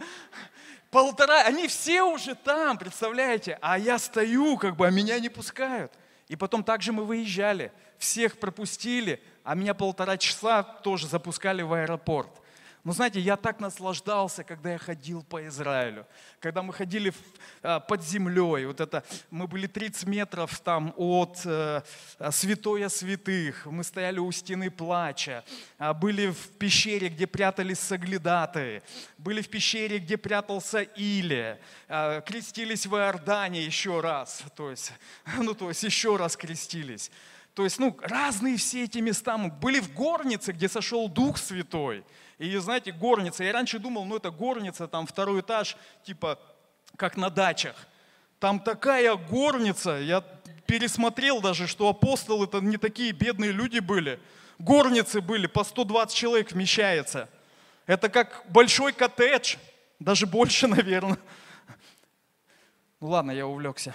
Полтора, 0.90 1.42
они 1.42 1.68
все 1.68 2.04
уже 2.04 2.34
там, 2.34 2.78
представляете? 2.78 3.58
А 3.60 3.78
я 3.78 3.98
стою, 3.98 4.56
как 4.56 4.76
бы, 4.76 4.86
а 4.86 4.90
меня 4.90 5.20
не 5.20 5.28
пускают. 5.28 5.92
И 6.28 6.34
потом 6.34 6.64
также 6.64 6.94
мы 6.94 7.04
выезжали, 7.04 7.70
всех 7.98 8.38
пропустили, 8.38 9.22
а 9.44 9.54
меня 9.54 9.74
полтора 9.74 10.16
часа 10.16 10.62
тоже 10.62 11.06
запускали 11.06 11.60
в 11.60 11.74
аэропорт. 11.74 12.30
Но 12.86 12.92
знаете, 12.92 13.18
я 13.18 13.36
так 13.36 13.58
наслаждался, 13.58 14.44
когда 14.44 14.70
я 14.70 14.78
ходил 14.78 15.24
по 15.24 15.44
Израилю, 15.48 16.06
когда 16.38 16.62
мы 16.62 16.72
ходили 16.72 17.12
а, 17.60 17.80
под 17.80 18.00
землей, 18.00 18.64
вот 18.64 18.80
это, 18.80 19.02
мы 19.28 19.48
были 19.48 19.66
30 19.66 20.06
метров 20.06 20.56
там 20.60 20.94
от 20.96 21.40
э, 21.44 21.82
святоя 22.30 22.88
святых, 22.88 23.66
мы 23.66 23.82
стояли 23.82 24.20
у 24.20 24.30
стены 24.30 24.70
плача, 24.70 25.44
а, 25.78 25.94
были 25.94 26.28
в 26.28 26.50
пещере, 26.60 27.08
где 27.08 27.26
прятались 27.26 27.80
соглядатые, 27.80 28.84
были 29.18 29.42
в 29.42 29.48
пещере, 29.48 29.98
где 29.98 30.16
прятался 30.16 30.82
Илия, 30.82 31.58
а, 31.88 32.20
крестились 32.20 32.86
в 32.86 32.94
Иордане 32.94 33.64
еще 33.64 33.98
раз, 33.98 34.44
то 34.54 34.70
есть, 34.70 34.92
ну 35.38 35.54
то 35.54 35.70
есть 35.70 35.82
еще 35.82 36.14
раз 36.14 36.36
крестились. 36.36 37.10
То 37.56 37.64
есть, 37.64 37.78
ну, 37.78 37.96
разные 38.02 38.58
все 38.58 38.84
эти 38.84 38.98
места. 38.98 39.38
Мы 39.38 39.50
были 39.50 39.80
в 39.80 39.94
горнице, 39.94 40.52
где 40.52 40.68
сошел 40.68 41.08
Дух 41.08 41.38
Святой. 41.38 42.04
И 42.38 42.54
знаете, 42.58 42.92
горница, 42.92 43.44
я 43.44 43.52
раньше 43.52 43.78
думал, 43.78 44.04
ну 44.04 44.16
это 44.16 44.30
горница, 44.30 44.88
там 44.88 45.06
второй 45.06 45.40
этаж, 45.40 45.76
типа 46.04 46.38
как 46.96 47.16
на 47.16 47.30
дачах. 47.30 47.76
Там 48.38 48.60
такая 48.60 49.14
горница, 49.16 49.92
я 49.92 50.20
пересмотрел 50.66 51.40
даже, 51.40 51.66
что 51.66 51.88
апостолы 51.88 52.44
это 52.44 52.60
не 52.60 52.76
такие 52.76 53.12
бедные 53.12 53.52
люди 53.52 53.78
были. 53.78 54.20
Горницы 54.58 55.20
были, 55.20 55.46
по 55.46 55.64
120 55.64 56.14
человек 56.14 56.52
вмещается. 56.52 57.28
Это 57.86 58.08
как 58.08 58.44
большой 58.48 58.92
коттедж, 58.92 59.56
даже 59.98 60.26
больше, 60.26 60.66
наверное. 60.68 61.18
Ну 63.00 63.08
ладно, 63.08 63.30
я 63.30 63.46
увлекся. 63.46 63.94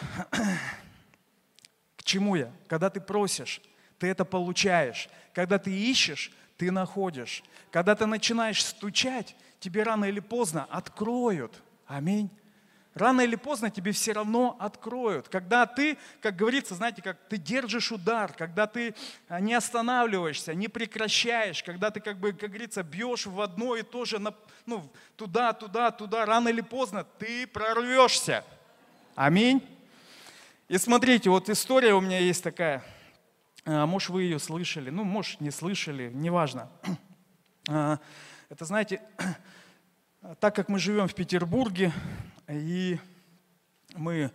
К 1.96 2.04
чему 2.04 2.36
я? 2.36 2.52
Когда 2.68 2.90
ты 2.90 3.00
просишь, 3.00 3.62
ты 4.00 4.08
это 4.08 4.26
получаешь. 4.26 5.10
Когда 5.34 5.60
ты 5.60 5.72
ищешь, 5.72 6.32
ты 6.62 6.70
находишь. 6.70 7.44
Когда 7.72 7.96
ты 7.96 8.06
начинаешь 8.06 8.64
стучать, 8.64 9.36
тебе 9.60 9.82
рано 9.82 10.06
или 10.06 10.20
поздно 10.20 10.68
откроют. 10.70 11.60
Аминь. 11.88 12.30
Рано 12.94 13.22
или 13.22 13.36
поздно 13.36 13.72
тебе 13.72 13.94
все 13.94 14.12
равно 14.12 14.56
откроют. 14.60 15.28
Когда 15.28 15.66
ты, 15.66 15.98
как 16.22 16.36
говорится, 16.36 16.76
знаете, 16.76 17.02
как 17.02 17.18
ты 17.30 17.38
держишь 17.38 17.92
удар, 17.92 18.32
когда 18.34 18.68
ты 18.68 18.94
а, 19.28 19.40
не 19.40 19.56
останавливаешься, 19.56 20.54
не 20.54 20.68
прекращаешь, 20.68 21.64
когда 21.64 21.90
ты, 21.90 22.00
как 22.00 22.20
бы, 22.20 22.32
как 22.32 22.52
говорится, 22.52 22.84
бьешь 22.84 23.26
в 23.26 23.42
одно 23.42 23.76
и 23.76 23.82
то 23.82 24.06
же, 24.06 24.20
ну, 24.68 24.88
туда, 25.16 25.54
туда, 25.54 25.90
туда, 25.90 26.28
рано 26.28 26.50
или 26.50 26.62
поздно 26.62 27.08
ты 27.18 27.48
прорвешься. 27.48 28.44
Аминь. 29.16 29.68
И 30.68 30.78
смотрите, 30.78 31.32
вот 31.32 31.50
история 31.50 31.96
у 31.96 32.02
меня 32.02 32.20
есть 32.20 32.44
такая– 32.44 32.84
может, 33.66 34.10
вы 34.10 34.24
ее 34.24 34.40
слышали, 34.40 34.90
ну, 34.90 35.04
может, 35.04 35.40
не 35.42 35.52
слышали, 35.52 36.12
неважно. 36.14 36.70
А, 37.70 38.00
это, 38.50 38.66
знаете, 38.66 39.02
так 40.40 40.56
как 40.56 40.68
мы 40.70 40.80
живем 40.80 41.08
в 41.08 41.14
Петербурге, 41.14 41.92
и 42.48 43.00
мы 43.96 44.32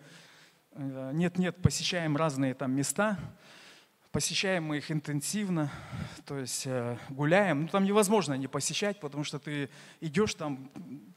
э, 0.72 1.10
нет-нет 1.12 1.56
посещаем 1.60 2.16
разные 2.16 2.54
там 2.54 2.72
места, 2.72 3.18
посещаем 4.12 4.64
мы 4.64 4.78
их 4.78 4.90
интенсивно, 4.90 5.70
то 6.24 6.38
есть 6.38 6.66
э, 6.66 6.96
гуляем. 7.08 7.62
Ну, 7.62 7.68
там 7.68 7.84
невозможно 7.84 8.34
не 8.34 8.46
посещать, 8.46 9.00
потому 9.00 9.24
что 9.24 9.38
ты 9.38 9.68
идешь 10.00 10.34
там, 10.34 10.70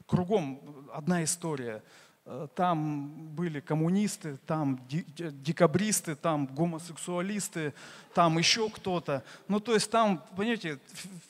кругом 0.06 0.88
одна 0.92 1.24
история. 1.24 1.82
Э, 2.26 2.48
там 2.54 3.08
были 3.34 3.60
коммунисты, 3.60 4.36
там 4.46 4.80
декабристы, 4.88 6.14
там 6.14 6.46
гомосексуалисты, 6.46 7.72
там 8.14 8.38
еще 8.38 8.68
кто-то. 8.68 9.24
Ну, 9.48 9.58
то 9.58 9.72
есть 9.74 9.90
там, 9.90 10.22
понимаете, 10.36 10.78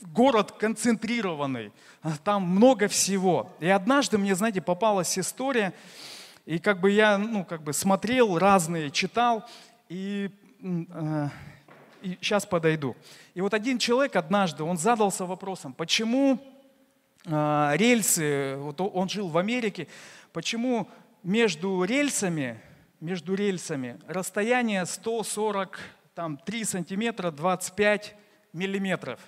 город 0.01 0.53
концентрированный, 0.53 1.73
а 2.03 2.13
там 2.25 2.43
много 2.43 2.89
всего. 2.89 3.53
И 3.61 3.69
однажды 3.69 4.19
мне, 4.19 4.35
знаете, 4.35 4.61
попалась 4.61 5.17
история, 5.19 5.73
и 6.45 6.59
как 6.59 6.81
бы 6.81 6.91
я, 6.91 7.19
ну, 7.19 7.45
как 7.45 7.63
бы 7.63 7.73
смотрел 7.73 8.39
разные, 8.39 8.91
читал, 8.91 9.49
и, 9.89 10.31
э, 10.61 11.29
и 12.03 12.19
сейчас 12.21 12.45
подойду. 12.45 12.97
И 13.35 13.41
вот 13.41 13.55
один 13.55 13.79
человек 13.79 14.17
однажды, 14.17 14.65
он 14.65 14.77
задался 14.77 15.25
вопросом, 15.25 15.73
почему 15.73 16.41
э, 17.27 17.73
рельсы, 17.77 18.57
вот 18.57 18.81
он 18.81 19.09
жил 19.09 19.29
в 19.29 19.39
Америке, 19.39 19.87
почему 20.33 20.89
между 21.23 21.85
рельсами, 21.85 22.61
между 23.01 23.35
рельсами 23.35 23.99
расстояние 24.07 24.87
143 24.87 26.65
сантиметра 26.65 27.31
25 27.31 28.15
миллиметров. 28.53 29.21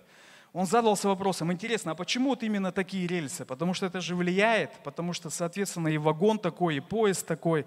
Он 0.53 0.67
задался 0.67 1.09
вопросом, 1.09 1.51
интересно, 1.51 1.93
а 1.93 1.95
почему 1.95 2.31
вот 2.31 2.43
именно 2.43 2.73
такие 2.73 3.07
рельсы? 3.07 3.47
Потому 3.47 3.73
что 3.73 3.87
это 3.87 4.03
же 4.03 4.15
влияет, 4.15 4.71
потому 4.85 5.15
что, 5.15 5.31
соответственно, 5.31 5.89
и 5.89 5.97
вагон 5.97 6.39
такой, 6.39 6.77
и 6.77 6.81
поезд 6.81 7.27
такой. 7.27 7.65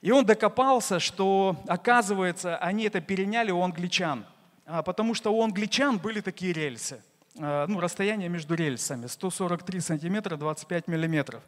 И 0.00 0.10
он 0.10 0.24
докопался, 0.24 0.98
что, 0.98 1.56
оказывается, 1.66 2.56
они 2.56 2.84
это 2.84 3.00
переняли 3.02 3.50
у 3.50 3.60
англичан, 3.60 4.24
а 4.64 4.82
потому 4.82 5.14
что 5.14 5.32
у 5.34 5.42
англичан 5.42 5.98
были 5.98 6.20
такие 6.20 6.54
рельсы, 6.54 7.02
ну, 7.34 7.80
расстояние 7.80 8.28
между 8.28 8.54
рельсами 8.54 9.06
143 9.06 9.80
сантиметра 9.80 10.36
25 10.36 10.88
миллиметров. 10.88 11.42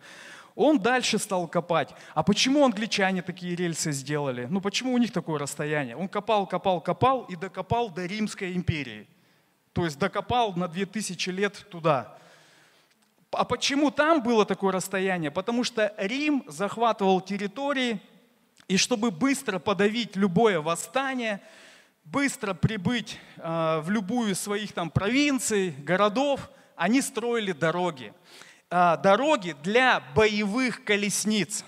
Он 0.55 0.79
дальше 0.79 1.19
стал 1.19 1.49
копать. 1.49 1.91
А 2.14 2.23
почему 2.23 2.64
англичане 2.64 3.23
такие 3.23 3.57
рельсы 3.57 3.91
сделали? 3.93 4.47
Ну 4.49 4.61
почему 4.61 4.95
у 4.95 4.99
них 4.99 5.12
такое 5.12 5.38
расстояние? 5.38 5.97
Он 5.97 6.09
копал, 6.09 6.47
копал, 6.47 6.81
копал 6.81 7.25
и 7.25 7.35
докопал 7.35 7.91
до 7.91 8.07
Римской 8.07 8.55
империи. 8.55 9.09
То 9.73 9.85
есть 9.85 9.99
докопал 9.99 10.55
на 10.55 10.69
2000 10.69 11.31
лет 11.31 11.67
туда. 11.71 12.17
А 13.33 13.45
почему 13.45 13.91
там 13.91 14.23
было 14.23 14.47
такое 14.47 14.73
расстояние? 14.73 15.33
Потому 15.33 15.64
что 15.64 15.93
Рим 15.99 16.45
захватывал 16.47 17.21
территории, 17.21 18.00
и 18.69 18.76
чтобы 18.76 19.11
быстро 19.11 19.59
подавить 19.59 20.17
любое 20.17 20.61
восстание, 20.61 21.41
быстро 22.04 22.54
прибыть 22.54 23.18
э, 23.37 23.80
в 23.80 23.90
любую 23.90 24.32
из 24.32 24.40
своих 24.40 24.73
там 24.73 24.90
провинций, 24.90 25.70
городов, 25.70 26.50
они 26.76 27.00
строили 27.02 27.52
дороги. 27.52 28.12
А, 28.70 28.96
дороги 28.96 29.54
для 29.62 30.00
боевых 30.14 30.84
колесниц. 30.84 31.64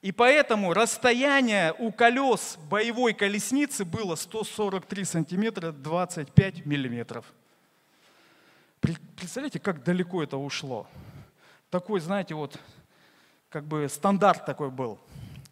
И 0.00 0.12
поэтому 0.12 0.72
расстояние 0.72 1.74
у 1.78 1.92
колес 1.92 2.56
боевой 2.70 3.12
колесницы 3.12 3.84
было 3.84 4.14
143 4.14 5.04
сантиметра 5.04 5.72
25 5.72 6.64
миллиметров. 6.64 7.26
Представляете, 8.80 9.58
как 9.60 9.84
далеко 9.84 10.22
это 10.22 10.38
ушло? 10.38 10.86
Такой, 11.68 12.00
знаете, 12.00 12.34
вот 12.34 12.58
как 13.50 13.66
бы 13.66 13.86
стандарт 13.90 14.46
такой 14.46 14.70
был. 14.70 14.98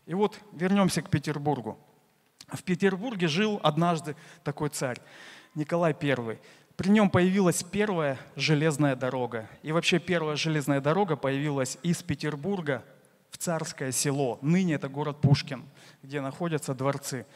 И 0.06 0.14
вот 0.14 0.40
вернемся 0.52 1.02
к 1.02 1.10
Петербургу. 1.10 1.78
В 2.52 2.62
Петербурге 2.62 3.28
жил 3.28 3.60
однажды 3.62 4.16
такой 4.42 4.70
царь, 4.70 4.98
Николай 5.54 5.94
I. 6.00 6.38
При 6.76 6.88
нем 6.88 7.10
появилась 7.10 7.62
первая 7.62 8.18
железная 8.36 8.96
дорога. 8.96 9.48
И 9.62 9.72
вообще 9.72 9.98
первая 9.98 10.36
железная 10.36 10.80
дорога 10.80 11.16
появилась 11.16 11.76
из 11.82 12.02
Петербурга 12.02 12.84
в 13.30 13.36
Царское 13.36 13.92
село. 13.92 14.38
Ныне 14.42 14.74
это 14.74 14.88
город 14.88 15.20
Пушкин, 15.20 15.64
где 16.02 16.20
находятся 16.20 16.74
дворцы. 16.74 17.26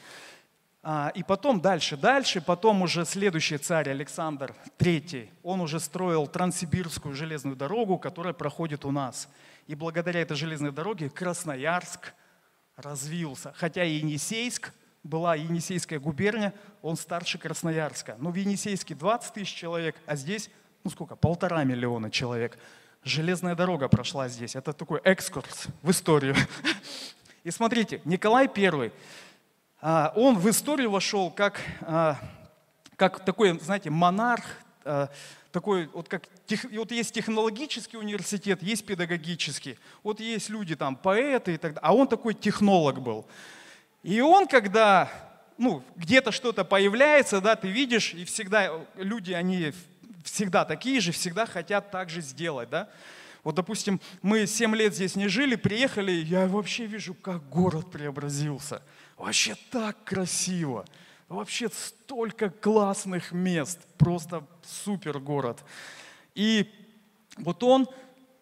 А, 0.85 1.13
и 1.15 1.23
потом 1.23 1.61
дальше, 1.61 1.97
дальше, 1.97 2.41
потом 2.41 2.83
уже 2.83 3.05
следующий 3.05 3.59
царь 3.59 3.91
Александр 3.91 4.55
III, 4.79 5.29
он 5.43 5.61
уже 5.61 5.79
строил 5.79 6.27
Транссибирскую 6.27 7.15
железную 7.15 7.55
дорогу, 7.55 7.99
которая 7.99 8.33
проходит 8.33 8.85
у 8.85 8.91
нас. 8.91 9.29
И 9.67 9.75
благодаря 9.75 10.21
этой 10.23 10.37
железной 10.37 10.73
дороге 10.73 11.09
Красноярск 11.09 12.15
развился. 12.77 13.53
Хотя 13.57 13.85
и 13.85 13.95
Енисейск 13.95 14.73
была 15.03 15.35
Енисейская 15.35 15.99
губерния, 15.99 16.55
он 16.81 16.97
старше 16.97 17.39
Красноярска. 17.39 18.17
Но 18.19 18.31
в 18.31 18.35
Енисейске 18.35 18.95
20 18.95 19.35
тысяч 19.35 19.55
человек, 19.55 19.97
а 20.07 20.17
здесь, 20.17 20.51
ну 20.85 20.91
сколько, 20.91 21.17
полтора 21.17 21.65
миллиона 21.65 22.11
человек. 22.11 22.59
Железная 23.05 23.57
дорога 23.57 23.89
прошла 23.89 24.29
здесь. 24.29 24.55
Это 24.55 24.73
такой 24.73 25.01
экскурс 25.01 25.67
в 25.83 25.91
историю. 25.91 26.37
И 27.45 27.51
смотрите, 27.51 28.01
Николай 28.05 28.49
I, 28.55 28.93
а, 29.81 30.13
он 30.15 30.39
в 30.39 30.49
историю 30.49 30.91
вошел 30.91 31.31
как, 31.31 31.61
а, 31.81 32.17
как 32.95 33.25
такой, 33.25 33.59
знаете, 33.59 33.91
монарх, 33.91 34.45
а, 34.85 35.09
такой, 35.51 35.89
вот 35.93 36.09
как, 36.09 36.29
вот 36.71 36.93
есть 36.93 37.13
технологический 37.13 37.97
университет, 37.97 38.63
есть 38.63 38.87
педагогический, 38.87 39.79
вот 40.05 40.21
есть 40.21 40.49
люди 40.49 40.77
там, 40.77 40.95
поэты 40.95 41.55
и 41.55 41.57
так 41.59 41.75
далее, 41.75 41.81
а 41.83 41.95
он 41.95 42.07
такой 42.07 42.35
технолог 42.35 43.01
был. 43.01 43.27
И 44.03 44.21
он, 44.21 44.47
когда 44.47 45.11
ну, 45.59 45.83
где-то 45.97 46.33
что-то 46.33 46.65
появляется, 46.65 47.41
да, 47.41 47.57
ты 47.57 47.69
видишь, 47.69 48.15
и 48.15 48.25
всегда 48.25 48.81
люди, 48.97 49.33
они 49.33 49.73
всегда 50.25 50.65
такие 50.65 51.01
же, 51.01 51.13
всегда 51.13 51.47
хотят 51.47 51.91
так 51.91 52.11
же 52.11 52.21
сделать, 52.21 52.69
да. 52.71 52.89
Вот, 53.45 53.57
допустим, 53.57 54.01
мы 54.23 54.47
7 54.47 54.75
лет 54.77 54.95
здесь 54.95 55.17
не 55.17 55.29
жили, 55.29 55.57
приехали, 55.57 56.13
я 56.13 56.47
вообще 56.47 56.87
вижу, 56.87 57.15
как 57.15 57.49
город 57.49 57.91
преобразился. 57.91 58.83
Вообще 59.17 59.57
так 59.71 59.97
красиво. 60.05 60.85
Вообще 61.29 61.69
столько 61.69 62.51
классных 62.51 63.33
мест. 63.33 63.81
Просто 63.99 64.45
супер 64.65 65.19
город. 65.19 65.65
И 66.35 66.71
вот 67.39 67.65
он 67.65 67.89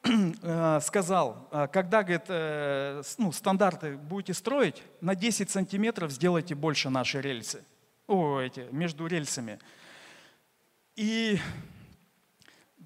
сказал, 0.80 1.48
э, 1.50 1.68
когда, 1.72 2.02
говорит, 2.02 2.24
э, 2.28 3.02
ну, 3.18 3.32
стандарты 3.32 3.96
будете 3.96 4.34
строить, 4.34 4.82
на 5.00 5.14
10 5.14 5.50
сантиметров 5.50 6.10
сделайте 6.10 6.54
больше 6.54 6.88
наши 6.88 7.20
рельсы. 7.20 7.62
О, 8.06 8.40
эти, 8.40 8.66
между 8.70 9.06
рельсами. 9.06 9.58
И 10.96 11.38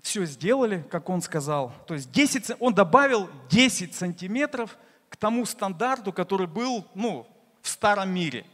все 0.02 0.26
сделали, 0.26 0.84
как 0.90 1.08
он 1.08 1.22
сказал. 1.22 1.72
То 1.86 1.94
есть 1.94 2.10
10, 2.12 2.56
он 2.60 2.74
добавил 2.74 3.30
10 3.48 3.94
сантиметров 3.94 4.76
к 5.08 5.16
тому 5.16 5.46
стандарту, 5.46 6.12
который 6.12 6.46
был 6.46 6.86
ну, 6.94 7.26
в 7.62 7.68
старом 7.68 8.10
мире. 8.10 8.44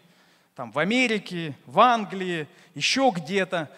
Там 0.54 0.70
в 0.70 0.78
Америке, 0.78 1.56
в 1.66 1.80
Англии, 1.80 2.46
еще 2.74 3.10
где-то 3.14 3.70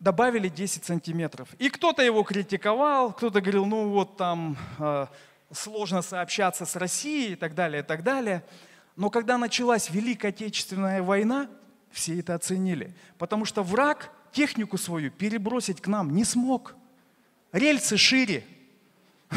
добавили 0.00 0.48
10 0.48 0.84
сантиметров. 0.84 1.48
И 1.58 1.68
кто-то 1.68 2.02
его 2.02 2.22
критиковал, 2.22 3.12
кто-то 3.12 3.40
говорил, 3.40 3.66
ну 3.66 3.90
вот 3.90 4.16
там 4.16 4.56
э, 4.78 5.06
сложно 5.52 6.02
сообщаться 6.02 6.64
с 6.64 6.74
Россией 6.74 7.34
и 7.34 7.36
так 7.36 7.54
далее, 7.54 7.82
и 7.82 7.84
так 7.84 8.02
далее. 8.02 8.42
Но 8.96 9.10
когда 9.10 9.38
началась 9.38 9.90
Великая 9.90 10.28
Отечественная 10.28 11.02
война, 11.02 11.48
все 11.90 12.18
это 12.18 12.34
оценили. 12.34 12.94
Потому 13.18 13.44
что 13.44 13.62
враг 13.62 14.10
технику 14.32 14.78
свою 14.78 15.10
перебросить 15.10 15.80
к 15.80 15.86
нам 15.86 16.14
не 16.14 16.24
смог. 16.24 16.74
Рельсы 17.52 17.96
шире. 17.96 18.44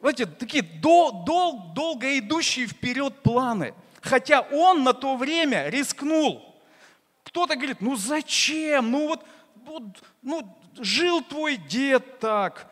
Знаете, 0.00 0.26
такие 0.26 0.62
дол, 0.62 1.24
дол, 1.24 1.72
долго 1.74 2.18
идущие 2.18 2.66
вперед 2.66 3.22
планы. 3.22 3.74
Хотя 4.00 4.42
он 4.42 4.84
на 4.84 4.92
то 4.92 5.16
время 5.16 5.68
рискнул. 5.70 6.47
Кто-то 7.28 7.56
говорит, 7.56 7.80
ну 7.80 7.94
зачем? 7.94 8.90
Ну 8.90 9.08
вот, 9.08 9.24
вот 9.66 9.82
ну, 10.22 10.58
жил 10.78 11.22
твой 11.22 11.56
дед 11.56 12.18
так, 12.20 12.70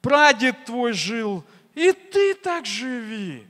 прадед 0.00 0.64
твой 0.64 0.92
жил, 0.92 1.44
и 1.74 1.92
ты 1.92 2.34
так 2.34 2.64
живи. 2.64 3.46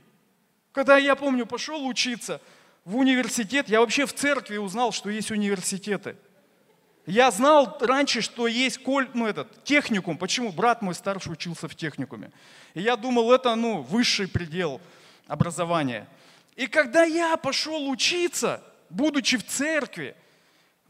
Когда 0.73 0.97
я 0.97 1.15
помню, 1.15 1.45
пошел 1.45 1.85
учиться 1.87 2.41
в 2.83 2.97
университет, 2.97 3.69
я 3.69 3.79
вообще 3.79 4.05
в 4.05 4.13
церкви 4.13 4.57
узнал, 4.57 4.91
что 4.91 5.09
есть 5.09 5.31
университеты. 5.31 6.17
Я 7.05 7.31
знал 7.31 7.77
раньше, 7.79 8.21
что 8.21 8.47
есть 8.47 8.79
коль, 8.79 9.09
ну, 9.13 9.27
этот, 9.27 9.63
техникум. 9.63 10.17
Почему? 10.17 10.51
Брат 10.51 10.81
мой 10.81 10.95
старший 10.95 11.33
учился 11.33 11.67
в 11.67 11.75
техникуме. 11.75 12.31
И 12.73 12.81
я 12.81 12.95
думал, 12.95 13.31
это 13.31 13.55
ну, 13.55 13.81
высший 13.81 14.27
предел 14.27 14.81
образования. 15.27 16.07
И 16.55 16.67
когда 16.67 17.03
я 17.03 17.35
пошел 17.37 17.89
учиться, 17.89 18.63
будучи 18.89 19.37
в 19.37 19.45
церкви, 19.45 20.15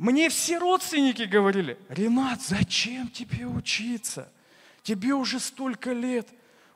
мне 0.03 0.27
все 0.27 0.57
родственники 0.57 1.21
говорили, 1.21 1.77
Ренат, 1.87 2.41
зачем 2.41 3.07
тебе 3.07 3.47
учиться? 3.47 4.29
Тебе 4.81 5.13
уже 5.13 5.39
столько 5.39 5.93
лет, 5.93 6.27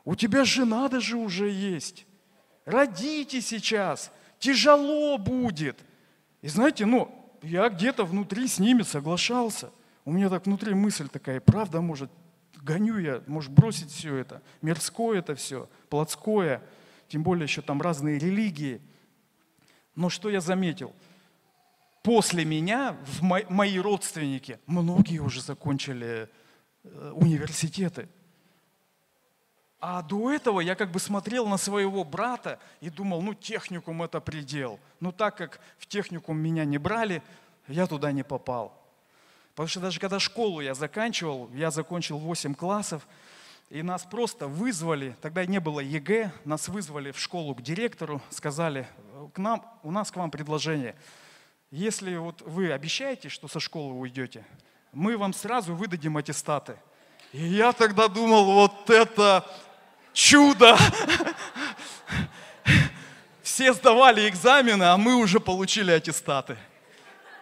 у 0.06 0.14
тебя 0.14 0.46
жена 0.46 0.88
даже 0.88 1.18
уже 1.18 1.50
есть. 1.50 2.06
Родите 2.64 3.42
сейчас, 3.42 4.10
тяжело 4.38 5.18
будет. 5.18 5.78
И 6.40 6.48
знаете, 6.48 6.86
ну, 6.86 7.14
я 7.42 7.68
где-то 7.68 8.06
внутри 8.06 8.48
с 8.48 8.58
ними 8.58 8.80
соглашался. 8.80 9.72
У 10.06 10.10
меня 10.10 10.30
так 10.30 10.46
внутри 10.46 10.72
мысль 10.72 11.06
такая, 11.06 11.38
правда 11.38 11.82
может, 11.82 12.10
гоню 12.62 12.96
я, 12.96 13.22
может 13.26 13.52
бросить 13.52 13.90
все 13.90 14.16
это, 14.16 14.40
мирское 14.62 15.18
это 15.18 15.34
все, 15.34 15.68
плотское, 15.90 16.62
тем 17.08 17.22
более 17.22 17.44
еще 17.44 17.60
там 17.60 17.82
разные 17.82 18.18
религии. 18.18 18.80
Но 19.94 20.08
что 20.08 20.30
я 20.30 20.40
заметил? 20.40 20.94
После 22.08 22.46
меня 22.46 22.96
в 23.04 23.22
мои 23.22 23.78
родственники, 23.78 24.58
многие 24.64 25.18
уже 25.18 25.42
закончили 25.42 26.30
э, 26.82 27.12
университеты. 27.14 28.08
А 29.78 30.00
до 30.00 30.32
этого 30.32 30.60
я 30.60 30.74
как 30.74 30.90
бы 30.90 31.00
смотрел 31.00 31.46
на 31.48 31.58
своего 31.58 32.04
брата 32.04 32.60
и 32.80 32.88
думал, 32.88 33.20
ну 33.20 33.34
техникум 33.34 34.02
это 34.02 34.22
предел. 34.22 34.80
Но 35.00 35.12
так 35.12 35.36
как 35.36 35.60
в 35.76 35.86
техникум 35.86 36.38
меня 36.38 36.64
не 36.64 36.78
брали, 36.78 37.22
я 37.66 37.86
туда 37.86 38.10
не 38.10 38.22
попал. 38.22 38.72
Потому 39.50 39.68
что 39.68 39.80
даже 39.80 40.00
когда 40.00 40.18
школу 40.18 40.62
я 40.62 40.72
заканчивал, 40.72 41.50
я 41.52 41.70
закончил 41.70 42.16
8 42.16 42.54
классов, 42.54 43.06
и 43.68 43.82
нас 43.82 44.04
просто 44.04 44.46
вызвали, 44.46 45.14
тогда 45.20 45.44
не 45.44 45.60
было 45.60 45.80
ЕГЭ, 45.80 46.32
нас 46.46 46.68
вызвали 46.68 47.10
в 47.10 47.18
школу 47.18 47.54
к 47.54 47.60
директору, 47.60 48.22
сказали, 48.30 48.88
к 49.34 49.38
нам, 49.38 49.62
у 49.82 49.90
нас 49.90 50.10
к 50.10 50.16
вам 50.16 50.30
предложение. 50.30 50.96
Если 51.70 52.16
вот 52.16 52.40
вы 52.42 52.72
обещаете, 52.72 53.28
что 53.28 53.46
со 53.46 53.60
школы 53.60 53.92
уйдете, 53.92 54.46
мы 54.92 55.18
вам 55.18 55.34
сразу 55.34 55.74
выдадим 55.74 56.16
аттестаты. 56.16 56.78
И 57.32 57.44
я 57.44 57.74
тогда 57.74 58.08
думал, 58.08 58.44
вот 58.52 58.88
это 58.88 59.44
чудо! 60.14 60.78
Все 63.42 63.74
сдавали 63.74 64.26
экзамены, 64.28 64.84
а 64.84 64.96
мы 64.96 65.16
уже 65.16 65.40
получили 65.40 65.90
аттестаты. 65.90 66.56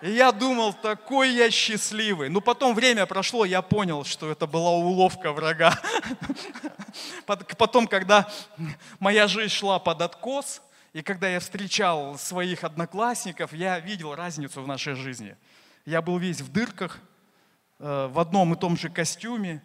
И 0.03 0.11
я 0.11 0.33
думал, 0.33 0.73
такой 0.73 1.31
я 1.31 1.49
счастливый. 1.51 2.29
Но 2.29 2.41
потом 2.41 2.75
время 2.75 3.07
прошло, 3.07 3.45
я 3.45 3.63
понял, 3.63 4.05
что 4.05 4.31
это 4.31 4.47
была 4.49 4.71
уловка 4.71 5.33
врага. 5.33 5.81
Потом, 7.27 7.87
когда 7.87 8.29
моя 8.99 9.29
жизнь 9.29 9.55
шла 9.55 9.79
под 9.79 10.03
откос, 10.03 10.63
и 10.97 11.03
когда 11.03 11.29
я 11.29 11.41
встречал 11.41 12.17
своих 12.17 12.65
одноклассников, 12.65 13.53
я 13.53 13.79
видел 13.79 14.15
разницу 14.15 14.63
в 14.63 14.67
нашей 14.67 14.95
жизни. 14.95 15.37
Я 15.85 16.01
был 16.01 16.17
весь 16.17 16.41
в 16.41 16.51
дырках, 16.51 16.99
э, 17.79 18.09
в 18.11 18.19
одном 18.19 18.55
и 18.55 18.59
том 18.59 18.79
же 18.79 18.89
костюме, 18.89 19.63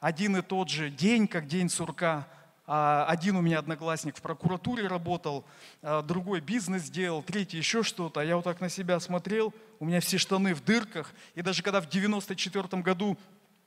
один 0.00 0.36
и 0.36 0.40
тот 0.40 0.70
же 0.70 0.88
день, 0.88 1.28
как 1.28 1.46
день 1.46 1.68
сурка– 1.68 2.26
а, 2.64 3.04
один 3.06 3.36
у 3.36 3.40
меня 3.40 3.58
одноклассник 3.58 4.16
в 4.16 4.22
прокуратуре 4.22 4.86
работал, 4.86 5.44
а, 5.82 6.00
другой 6.00 6.40
бизнес 6.40 6.88
делал, 6.88 7.22
третий 7.22 7.58
еще 7.58 7.82
что-то. 7.82 8.20
А 8.20 8.24
я 8.24 8.36
вот 8.36 8.44
так 8.44 8.60
на 8.60 8.68
себя 8.68 9.00
смотрел, 9.00 9.52
у 9.80 9.84
меня 9.84 10.00
все 10.00 10.16
штаны 10.16 10.54
в 10.54 10.64
дырках. 10.64 11.12
И 11.34 11.42
даже 11.42 11.62
когда 11.62 11.80
в 11.80 11.88
94 11.88 12.82
году 12.82 13.18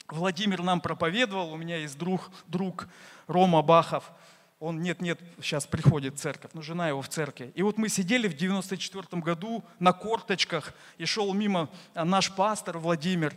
Владимир 0.08 0.64
нам 0.64 0.82
проповедовал, 0.82 1.52
у 1.52 1.58
меня 1.58 1.78
есть 1.78 1.98
друг, 1.98 2.32
друг 2.48 2.88
Рома 3.28 3.62
Бахов, 3.62 4.12
он 4.60 4.82
нет-нет, 4.82 5.20
сейчас 5.42 5.66
приходит 5.66 6.16
в 6.16 6.18
церковь, 6.18 6.52
но 6.54 6.62
жена 6.62 6.88
его 6.88 7.02
в 7.02 7.10
церкви. 7.10 7.52
И 7.56 7.62
вот 7.62 7.78
мы 7.78 7.90
сидели 7.90 8.28
в 8.28 8.36
94 8.36 9.22
году 9.22 9.64
на 9.80 9.92
корточках, 9.94 10.74
и 10.98 11.06
шел 11.06 11.34
мимо 11.34 11.70
наш 11.94 12.32
пастор 12.34 12.78
Владимир, 12.78 13.34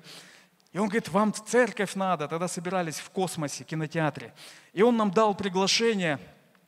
и 0.72 0.78
он 0.78 0.88
говорит, 0.88 1.08
вам 1.08 1.32
в 1.32 1.44
церковь 1.44 1.94
надо. 1.94 2.28
Тогда 2.28 2.46
собирались 2.46 2.98
в 2.98 3.10
космосе, 3.10 3.64
кинотеатре. 3.64 4.34
И 4.72 4.82
он 4.82 4.96
нам 4.96 5.10
дал 5.10 5.34
приглашение, 5.34 6.18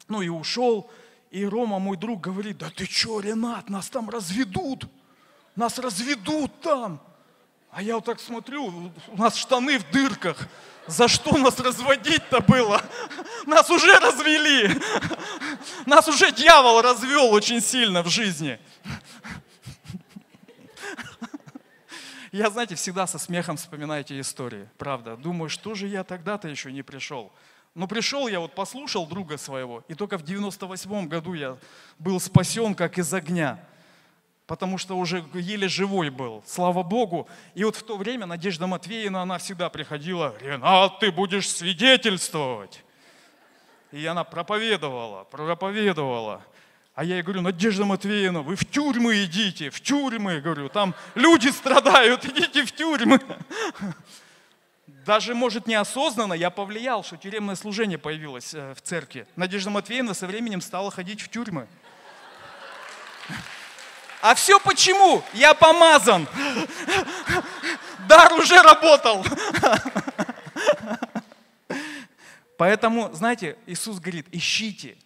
ну 0.08 0.22
и 0.22 0.28
ушел. 0.28 0.90
И 1.30 1.44
Рома, 1.44 1.78
мой 1.78 1.96
друг, 1.96 2.20
говорит, 2.20 2.58
да 2.58 2.70
ты 2.70 2.86
что, 2.86 3.20
Ренат, 3.20 3.68
нас 3.68 3.90
там 3.90 4.08
разведут. 4.08 4.86
Нас 5.54 5.78
разведут 5.78 6.60
там. 6.60 7.00
А 7.70 7.82
я 7.82 7.94
вот 7.94 8.04
так 8.04 8.20
смотрю, 8.20 8.90
у 9.08 9.16
нас 9.16 9.36
штаны 9.36 9.78
в 9.78 9.90
дырках. 9.90 10.48
За 10.86 11.06
что 11.06 11.36
нас 11.36 11.60
разводить-то 11.60 12.40
было? 12.40 12.82
Нас 13.46 13.70
уже 13.70 13.94
развели. 14.00 14.80
Нас 15.86 16.08
уже 16.08 16.32
дьявол 16.32 16.82
развел 16.82 17.32
очень 17.32 17.60
сильно 17.60 18.02
в 18.02 18.08
жизни. 18.08 18.58
Я, 22.32 22.50
знаете, 22.50 22.74
всегда 22.74 23.06
со 23.06 23.18
смехом 23.18 23.56
вспоминаю 23.56 24.02
эти 24.02 24.20
истории, 24.20 24.68
правда. 24.78 25.16
Думаю, 25.16 25.48
что 25.48 25.74
же 25.74 25.86
я 25.86 26.04
тогда-то 26.04 26.48
еще 26.48 26.72
не 26.72 26.82
пришел. 26.82 27.32
Но 27.74 27.86
пришел 27.86 28.26
я, 28.26 28.40
вот 28.40 28.54
послушал 28.54 29.06
друга 29.06 29.36
своего, 29.36 29.84
и 29.86 29.94
только 29.94 30.18
в 30.18 30.22
98 30.22 31.08
году 31.08 31.34
я 31.34 31.56
был 31.98 32.18
спасен, 32.18 32.74
как 32.74 32.98
из 32.98 33.12
огня, 33.14 33.64
потому 34.50 34.78
что 34.78 34.98
уже 34.98 35.24
еле 35.32 35.68
живой 35.68 36.10
был, 36.10 36.42
слава 36.44 36.82
Богу. 36.82 37.28
И 37.54 37.62
вот 37.62 37.76
в 37.76 37.84
то 37.84 37.96
время 37.96 38.26
Надежда 38.26 38.66
Матвеевна, 38.66 39.22
она 39.22 39.38
всегда 39.38 39.68
приходила, 39.70 40.34
Ренат, 40.40 40.98
ты 40.98 41.12
будешь 41.12 41.48
свидетельствовать. 41.48 42.82
И 43.92 44.04
она 44.04 44.24
проповедовала, 44.24 45.22
проповедовала. 45.22 46.42
А 46.96 47.04
я 47.04 47.14
ей 47.14 47.22
говорю, 47.22 47.42
Надежда 47.42 47.84
Матвеевна, 47.84 48.42
вы 48.42 48.56
в 48.56 48.64
тюрьмы 48.64 49.22
идите, 49.22 49.70
в 49.70 49.80
тюрьмы, 49.80 50.40
говорю, 50.40 50.68
там 50.68 50.96
люди 51.14 51.46
страдают, 51.46 52.24
идите 52.24 52.64
в 52.64 52.72
тюрьмы. 52.72 53.20
Даже, 55.06 55.36
может, 55.36 55.68
неосознанно 55.68 56.32
я 56.34 56.50
повлиял, 56.50 57.04
что 57.04 57.16
тюремное 57.16 57.54
служение 57.54 57.98
появилось 57.98 58.52
э, 58.52 58.74
в 58.74 58.82
церкви. 58.82 59.28
Надежда 59.36 59.70
Матвеевна 59.70 60.12
со 60.12 60.26
временем 60.26 60.60
стала 60.60 60.90
ходить 60.90 61.20
в 61.20 61.28
тюрьмы. 61.28 61.68
А 64.22 64.34
все 64.34 64.60
почему? 64.60 65.22
Я 65.32 65.54
помазан. 65.54 66.28
Дар 68.06 68.32
уже 68.34 68.60
работал. 68.60 69.24
Поэтому, 72.58 73.10
знаете, 73.12 73.56
Иисус 73.66 73.98
говорит, 74.00 74.26
ищите, 74.32 74.98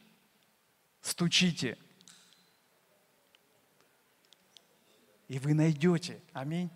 стучите, 1.01 1.79
и 5.29 5.39
вы 5.39 5.55
найдете. 5.55 6.21
Аминь. 6.33 6.71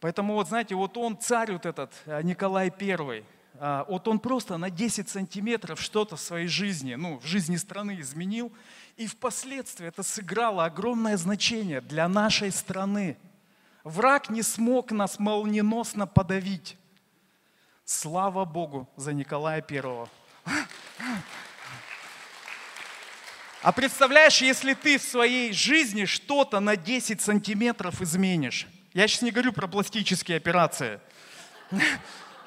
Поэтому 0.00 0.34
вот 0.34 0.48
знаете, 0.48 0.74
вот 0.74 0.96
он, 0.96 1.18
царь 1.18 1.52
вот 1.52 1.66
этот, 1.66 1.92
э, 2.06 2.22
Николай 2.22 2.72
I, 2.80 3.24
а, 3.60 3.84
вот 3.88 4.06
он 4.06 4.20
просто 4.20 4.56
на 4.56 4.70
10 4.70 5.08
сантиметров 5.08 5.80
что-то 5.80 6.16
в 6.16 6.20
своей 6.20 6.46
жизни, 6.46 6.94
ну, 6.94 7.18
в 7.18 7.26
жизни 7.26 7.56
страны 7.56 7.98
изменил, 8.00 8.52
и 8.98 9.06
впоследствии 9.06 9.86
это 9.86 10.02
сыграло 10.02 10.64
огромное 10.64 11.16
значение 11.16 11.80
для 11.80 12.08
нашей 12.08 12.50
страны. 12.50 13.16
Враг 13.84 14.28
не 14.28 14.42
смог 14.42 14.90
нас 14.90 15.20
молниеносно 15.20 16.06
подавить. 16.08 16.76
Слава 17.84 18.44
Богу 18.44 18.88
за 18.96 19.12
Николая 19.12 19.62
Первого. 19.62 20.10
А 23.62 23.72
представляешь, 23.72 24.42
если 24.42 24.74
ты 24.74 24.98
в 24.98 25.02
своей 25.02 25.52
жизни 25.52 26.04
что-то 26.04 26.58
на 26.58 26.76
10 26.76 27.20
сантиметров 27.20 28.02
изменишь, 28.02 28.66
я 28.94 29.06
сейчас 29.06 29.22
не 29.22 29.30
говорю 29.30 29.52
про 29.52 29.68
пластические 29.68 30.36
операции, 30.36 31.00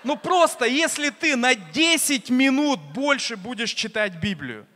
ну 0.04 0.18
просто, 0.18 0.66
если 0.66 1.12
ты 1.12 1.38
на 1.38 1.56
10 1.56 2.30
минут 2.30 2.82
больше 2.94 3.38
будешь 3.38 3.72
читать 3.72 4.16
Библию, 4.16 4.68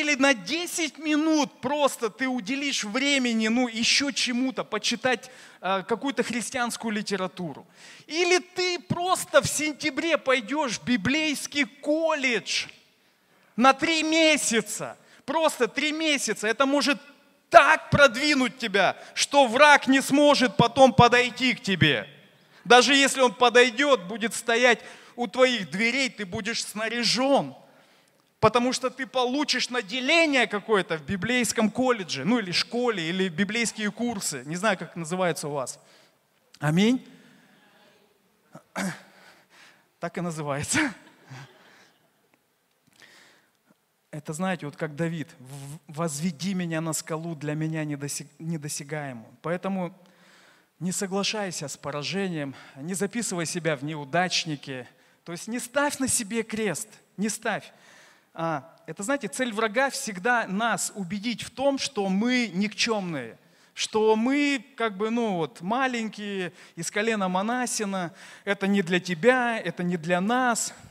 или 0.00 0.14
на 0.14 0.34
10 0.34 0.98
минут 0.98 1.60
просто 1.60 2.08
ты 2.08 2.26
уделишь 2.26 2.84
времени, 2.84 3.48
ну, 3.48 3.68
еще 3.68 4.12
чему-то, 4.12 4.64
почитать 4.64 5.30
э, 5.60 5.82
какую-то 5.86 6.22
христианскую 6.22 6.92
литературу. 6.92 7.66
Или 8.06 8.38
ты 8.38 8.78
просто 8.78 9.42
в 9.42 9.46
сентябре 9.46 10.18
пойдешь 10.18 10.78
в 10.78 10.84
библейский 10.84 11.64
колледж 11.64 12.66
на 13.56 13.72
три 13.72 14.02
месяца 14.02 14.96
просто 15.24 15.68
три 15.68 15.92
месяца, 15.92 16.46
это 16.46 16.66
может 16.66 16.98
так 17.48 17.90
продвинуть 17.90 18.58
тебя, 18.58 18.96
что 19.14 19.46
враг 19.46 19.86
не 19.86 20.00
сможет 20.00 20.56
потом 20.56 20.92
подойти 20.92 21.54
к 21.54 21.62
тебе. 21.62 22.08
Даже 22.64 22.94
если 22.94 23.20
он 23.20 23.34
подойдет, 23.34 24.04
будет 24.04 24.34
стоять 24.34 24.80
у 25.16 25.26
твоих 25.26 25.70
дверей, 25.70 26.08
ты 26.08 26.24
будешь 26.24 26.64
снаряжен. 26.64 27.54
Потому 28.42 28.72
что 28.72 28.90
ты 28.90 29.06
получишь 29.06 29.70
наделение 29.70 30.48
какое-то 30.48 30.98
в 30.98 31.02
библейском 31.02 31.70
колледже, 31.70 32.24
ну 32.24 32.40
или 32.40 32.50
школе, 32.50 33.08
или 33.08 33.28
библейские 33.28 33.92
курсы. 33.92 34.42
Не 34.46 34.56
знаю, 34.56 34.76
как 34.76 34.96
называется 34.96 35.46
у 35.46 35.52
вас. 35.52 35.78
Аминь. 36.58 37.06
Так 40.00 40.18
и 40.18 40.20
называется. 40.20 40.80
это, 44.10 44.32
знаете, 44.32 44.66
вот 44.66 44.74
как 44.74 44.96
Давид, 44.96 45.28
«возведи 45.86 46.54
меня 46.54 46.80
на 46.80 46.94
скалу, 46.94 47.36
для 47.36 47.54
меня 47.54 47.84
недосягаемую». 47.84 49.32
Поэтому 49.42 49.96
не 50.80 50.90
соглашайся 50.90 51.68
с 51.68 51.76
поражением, 51.76 52.56
не 52.74 52.94
записывай 52.94 53.46
себя 53.46 53.76
в 53.76 53.84
неудачники, 53.84 54.88
то 55.22 55.30
есть 55.30 55.46
не 55.46 55.60
ставь 55.60 56.00
на 56.00 56.08
себе 56.08 56.42
крест, 56.42 56.88
не 57.16 57.28
ставь. 57.28 57.72
А, 58.34 58.76
это, 58.86 59.02
знаете, 59.02 59.28
цель 59.28 59.52
врага 59.52 59.90
всегда 59.90 60.46
нас 60.46 60.92
убедить 60.94 61.42
в 61.42 61.50
том, 61.50 61.78
что 61.78 62.08
мы 62.08 62.50
никчемные, 62.52 63.38
что 63.74 64.16
мы 64.16 64.64
как 64.76 64.96
бы, 64.96 65.10
ну 65.10 65.36
вот, 65.36 65.60
маленькие, 65.60 66.52
из 66.76 66.90
колена 66.90 67.28
Манасина, 67.28 68.12
это 68.44 68.66
не 68.66 68.82
для 68.82 69.00
тебя, 69.00 69.58
это 69.58 69.82
не 69.82 69.96
для 69.96 70.20
нас– 70.20 70.74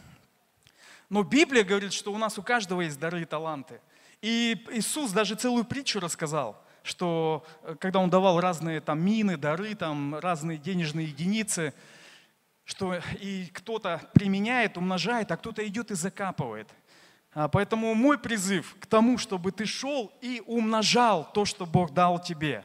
Но 1.11 1.23
Библия 1.23 1.65
говорит, 1.65 1.91
что 1.91 2.13
у 2.13 2.17
нас 2.17 2.37
у 2.37 2.41
каждого 2.41 2.79
есть 2.79 2.97
дары 2.97 3.23
и 3.23 3.25
таланты. 3.25 3.81
И 4.21 4.65
Иисус 4.71 5.11
даже 5.11 5.35
целую 5.35 5.65
притчу 5.65 5.99
рассказал, 5.99 6.63
что 6.83 7.45
э, 7.63 7.75
когда 7.81 7.99
Он 7.99 8.09
давал 8.09 8.39
разные 8.39 8.79
там 8.79 9.03
мины, 9.03 9.35
дары, 9.35 9.75
там 9.75 10.15
разные 10.15 10.57
денежные 10.57 11.07
единицы, 11.07 11.73
что 12.63 13.01
и 13.19 13.47
кто-то 13.47 14.01
применяет, 14.13 14.77
умножает, 14.77 15.29
а 15.33 15.35
кто-то 15.35 15.67
идет 15.67 15.91
и 15.91 15.95
закапывает. 15.95 16.69
А 17.33 17.47
поэтому 17.47 17.93
мой 17.93 18.17
призыв 18.17 18.75
к 18.79 18.85
тому, 18.85 19.17
чтобы 19.17 19.51
ты 19.51 19.65
шел 19.65 20.11
и 20.21 20.41
умножал 20.45 21.29
то, 21.33 21.45
что 21.45 21.65
Бог 21.65 21.93
дал 21.93 22.21
тебе. 22.21 22.63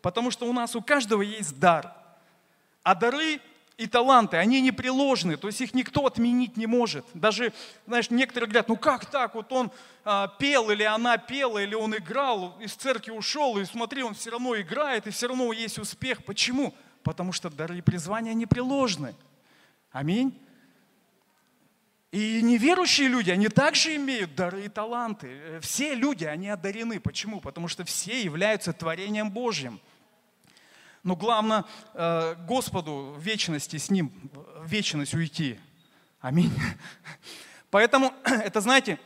Потому 0.00 0.30
что 0.30 0.48
у 0.48 0.52
нас 0.52 0.76
у 0.76 0.82
каждого 0.82 1.22
есть 1.22 1.58
дар. 1.58 1.92
А 2.82 2.94
дары 2.94 3.40
и 3.76 3.88
таланты, 3.88 4.36
они 4.36 4.60
непреложны, 4.60 5.36
то 5.36 5.48
есть 5.48 5.60
их 5.60 5.74
никто 5.74 6.06
отменить 6.06 6.56
не 6.56 6.66
может. 6.66 7.04
Даже, 7.12 7.52
знаешь, 7.86 8.08
некоторые 8.08 8.48
говорят, 8.48 8.68
ну 8.68 8.76
как 8.76 9.06
так, 9.06 9.34
вот 9.34 9.50
он 9.52 9.72
а, 10.04 10.28
пел 10.28 10.70
или 10.70 10.84
она 10.84 11.16
пела, 11.16 11.58
или 11.58 11.74
он 11.74 11.96
играл, 11.96 12.56
из 12.60 12.74
церкви 12.74 13.10
ушел, 13.10 13.58
и 13.58 13.64
смотри, 13.64 14.04
он 14.04 14.14
все 14.14 14.30
равно 14.30 14.60
играет, 14.60 15.08
и 15.08 15.10
все 15.10 15.26
равно 15.26 15.52
есть 15.52 15.78
успех. 15.78 16.24
Почему? 16.24 16.72
Потому 17.02 17.32
что 17.32 17.50
дары 17.50 17.78
и 17.78 17.82
призвания 17.82 18.34
непреложны. 18.34 19.14
Аминь. 19.90 20.38
И 22.14 22.42
неверующие 22.42 23.08
люди, 23.08 23.32
они 23.32 23.48
также 23.48 23.96
имеют 23.96 24.36
дары 24.36 24.66
и 24.66 24.68
таланты. 24.68 25.58
Все 25.60 25.96
люди, 25.96 26.24
они 26.24 26.48
одарены. 26.48 27.00
Почему? 27.00 27.40
Потому 27.40 27.66
что 27.66 27.84
все 27.84 28.22
являются 28.22 28.72
творением 28.72 29.32
Божьим. 29.32 29.80
Но 31.02 31.16
главное 31.16 31.64
э, 31.92 32.36
Господу 32.46 33.16
в 33.18 33.20
вечности 33.20 33.78
с 33.78 33.90
Ним, 33.90 34.12
в 34.32 34.64
вечность 34.64 35.12
уйти. 35.12 35.58
Аминь. 36.20 36.52
Поэтому, 37.70 38.14
это 38.24 38.60
знаете, 38.60 39.00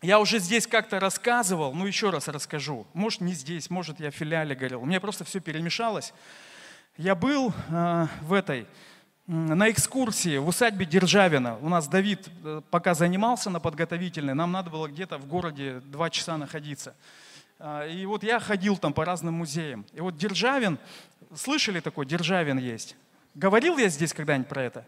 я 0.00 0.18
уже 0.18 0.38
здесь 0.38 0.66
как-то 0.66 0.98
рассказывал, 1.00 1.74
ну 1.74 1.84
еще 1.84 2.08
раз 2.08 2.28
расскажу. 2.28 2.86
Может 2.94 3.20
не 3.20 3.34
здесь, 3.34 3.68
может 3.68 4.00
я 4.00 4.10
в 4.10 4.14
филиале 4.14 4.54
говорил. 4.54 4.80
У 4.80 4.86
меня 4.86 5.00
просто 5.00 5.24
все 5.24 5.40
перемешалось. 5.40 6.14
Я 6.96 7.14
был 7.14 7.52
э, 7.68 8.06
в 8.22 8.32
этой, 8.32 8.66
на 9.28 9.70
экскурсии 9.70 10.38
в 10.38 10.48
усадьбе 10.48 10.84
Державина. 10.84 11.56
У 11.58 11.68
нас 11.68 11.86
Давид 11.86 12.28
э, 12.42 12.62
пока 12.70 12.94
занимался 12.94 13.50
на 13.50 13.60
подготовительной, 13.60 14.34
нам 14.34 14.50
надо 14.50 14.70
было 14.70 14.88
где-то 14.88 15.18
в 15.18 15.26
городе 15.26 15.80
два 15.84 16.10
часа 16.10 16.36
находиться. 16.36 16.96
И 17.90 18.04
вот 18.06 18.22
я 18.22 18.38
ходил 18.38 18.76
там 18.76 18.92
по 18.92 19.04
разным 19.04 19.34
музеям. 19.34 19.84
И 19.92 20.00
вот 20.00 20.16
Державин, 20.16 20.78
Слышали 21.34 21.80
такой? 21.80 22.06
Державин 22.06 22.58
есть. 22.58 22.96
Говорил 23.34 23.76
я 23.78 23.88
здесь 23.88 24.12
когда-нибудь 24.12 24.48
про 24.48 24.62
это? 24.62 24.86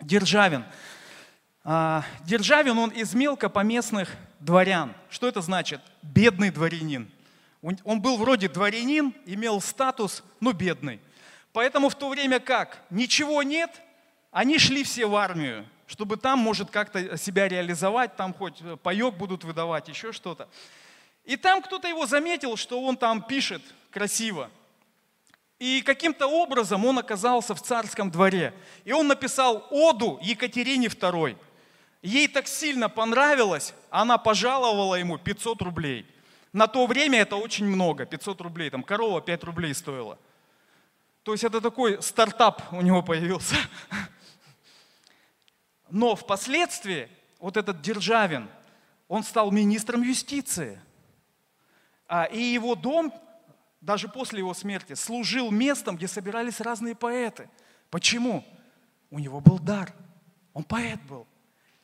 Державин. 0.00 0.64
А, 1.62 2.04
Державин, 2.24 2.78
он 2.78 2.90
из 2.90 3.14
мелкопоместных 3.14 4.14
дворян. 4.40 4.92
Что 5.08 5.28
это 5.28 5.40
значит? 5.40 5.80
Бедный 6.02 6.50
дворянин. 6.50 7.10
Он 7.84 8.00
был 8.00 8.16
вроде 8.16 8.48
дворянин, 8.48 9.14
имел 9.24 9.60
статус, 9.60 10.22
но 10.40 10.52
бедный. 10.52 11.00
Поэтому 11.56 11.88
в 11.88 11.94
то 11.94 12.10
время 12.10 12.38
как? 12.38 12.82
Ничего 12.90 13.42
нет, 13.42 13.80
они 14.30 14.58
шли 14.58 14.84
все 14.84 15.06
в 15.06 15.16
армию, 15.16 15.66
чтобы 15.86 16.18
там, 16.18 16.38
может, 16.38 16.70
как-то 16.70 17.16
себя 17.16 17.48
реализовать, 17.48 18.14
там 18.14 18.34
хоть 18.34 18.58
паек 18.82 19.14
будут 19.14 19.42
выдавать, 19.42 19.88
еще 19.88 20.12
что-то. 20.12 20.50
И 21.24 21.38
там 21.38 21.62
кто-то 21.62 21.88
его 21.88 22.04
заметил, 22.04 22.58
что 22.58 22.82
он 22.82 22.98
там 22.98 23.22
пишет 23.22 23.62
красиво. 23.90 24.50
И 25.58 25.80
каким-то 25.80 26.26
образом 26.26 26.84
он 26.84 26.98
оказался 26.98 27.54
в 27.54 27.62
царском 27.62 28.10
дворе. 28.10 28.52
И 28.84 28.92
он 28.92 29.06
написал 29.06 29.66
оду 29.70 30.18
Екатерине 30.20 30.88
II. 30.88 31.38
Ей 32.02 32.28
так 32.28 32.48
сильно 32.48 32.90
понравилось, 32.90 33.72
она 33.88 34.18
пожаловала 34.18 34.96
ему 34.96 35.16
500 35.16 35.62
рублей. 35.62 36.04
На 36.52 36.66
то 36.66 36.86
время 36.86 37.20
это 37.20 37.36
очень 37.36 37.64
много, 37.64 38.04
500 38.04 38.42
рублей. 38.42 38.68
Там 38.68 38.82
корова 38.82 39.22
5 39.22 39.44
рублей 39.44 39.72
стоила. 39.74 40.18
То 41.26 41.32
есть 41.32 41.42
это 41.42 41.60
такой 41.60 42.00
стартап 42.04 42.72
у 42.72 42.80
него 42.82 43.02
появился. 43.02 43.56
Но 45.90 46.14
впоследствии 46.14 47.08
вот 47.40 47.56
этот 47.56 47.82
Державин, 47.82 48.48
он 49.08 49.24
стал 49.24 49.50
министром 49.50 50.02
юстиции. 50.02 50.80
А, 52.06 52.26
и 52.26 52.40
его 52.40 52.76
дом 52.76 53.12
даже 53.80 54.06
после 54.06 54.38
его 54.38 54.54
смерти, 54.54 54.94
служил 54.94 55.50
местом, 55.50 55.96
где 55.96 56.06
собирались 56.06 56.60
разные 56.60 56.94
поэты. 56.94 57.50
Почему? 57.90 58.44
У 59.10 59.18
него 59.18 59.40
был 59.40 59.58
дар. 59.58 59.92
Он 60.54 60.62
поэт 60.62 61.02
был. 61.08 61.26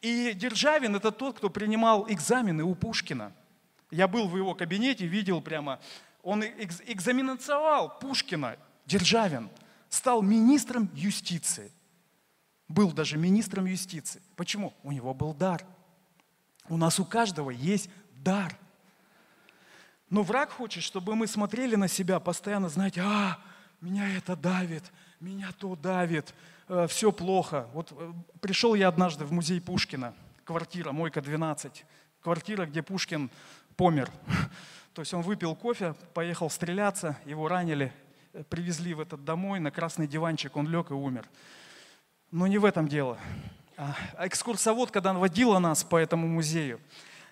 И 0.03 0.35
Державин– 0.35 0.95
это 0.97 1.11
тот, 1.11 1.39
кто 1.39 1.51
принимал 1.51 2.07
экзамены 2.09 2.63
у 2.63 2.77
Пушкина. 2.77 3.33
Я 3.91 4.07
был 4.07 4.29
в 4.29 4.37
его 4.37 4.55
кабинете, 4.55 5.05
видел 5.07 5.41
прямо, 5.41 5.81
он 6.23 6.45
экзаменовал 6.45 7.99
Пушкина, 7.99 8.57
Державин, 8.87 9.51
стал 9.89 10.23
министром 10.23 10.91
юстиции. 10.95 11.71
Был 12.69 12.93
даже 12.93 13.19
министром 13.19 13.67
юстиции. 13.67 14.23
Почему? 14.37 14.73
У 14.83 14.93
него 14.93 15.13
был 15.13 15.35
дар. 15.35 15.65
У 16.69 16.77
нас 16.77 16.99
у 16.99 17.05
каждого 17.05 17.51
есть 17.51 17.91
дар. 18.15 18.57
Но 20.09 20.23
враг 20.23 20.51
хочет, 20.51 20.83
чтобы 20.83 21.15
мы 21.15 21.27
смотрели 21.27 21.75
на 21.75 21.89
себя 21.89 22.21
постоянно, 22.21 22.69
знаете, 22.69 23.03
а, 23.03 23.39
меня 23.81 24.17
это 24.17 24.37
давит, 24.37 24.85
меня 25.21 25.51
то 25.59 25.75
давит, 25.75 26.35
э, 26.69 26.87
все 26.87 27.13
плохо. 27.13 27.67
Вот 27.73 27.93
э, 27.93 28.13
пришел 28.41 28.75
я 28.75 28.89
однажды 28.89 29.25
в 29.25 29.33
музей 29.33 29.61
Пушкина, 29.61 30.15
квартира, 30.45 30.93
мойка 30.93 31.21
12, 31.21 31.85
квартира, 32.21 32.67
где 32.67 32.83
Пушкин 32.83 33.31
помер. 33.77 34.11
То 34.95 35.03
есть 35.03 35.13
он 35.15 35.23
выпил 35.23 35.55
кофе, 35.55 35.95
поехал 36.15 36.51
стреляться, 36.51 37.19
его 37.25 37.49
ранили, 37.49 37.93
привезли 38.49 38.95
в 38.95 39.01
этот 39.01 39.25
домой, 39.25 39.61
на 39.61 39.71
красный 39.71 40.07
диванчик 40.07 40.57
он 40.57 40.69
лег 40.69 40.91
и 40.91 40.95
умер. 40.95 41.29
Но 42.31 42.47
не 42.47 42.59
в 42.59 42.65
этом 42.65 42.89
дело. 42.89 43.19
А 43.77 43.95
экскурсовод, 44.27 44.91
когда 44.91 45.13
водила 45.13 45.59
нас 45.59 45.85
по 45.85 45.97
этому 45.97 46.27
музею, 46.27 46.81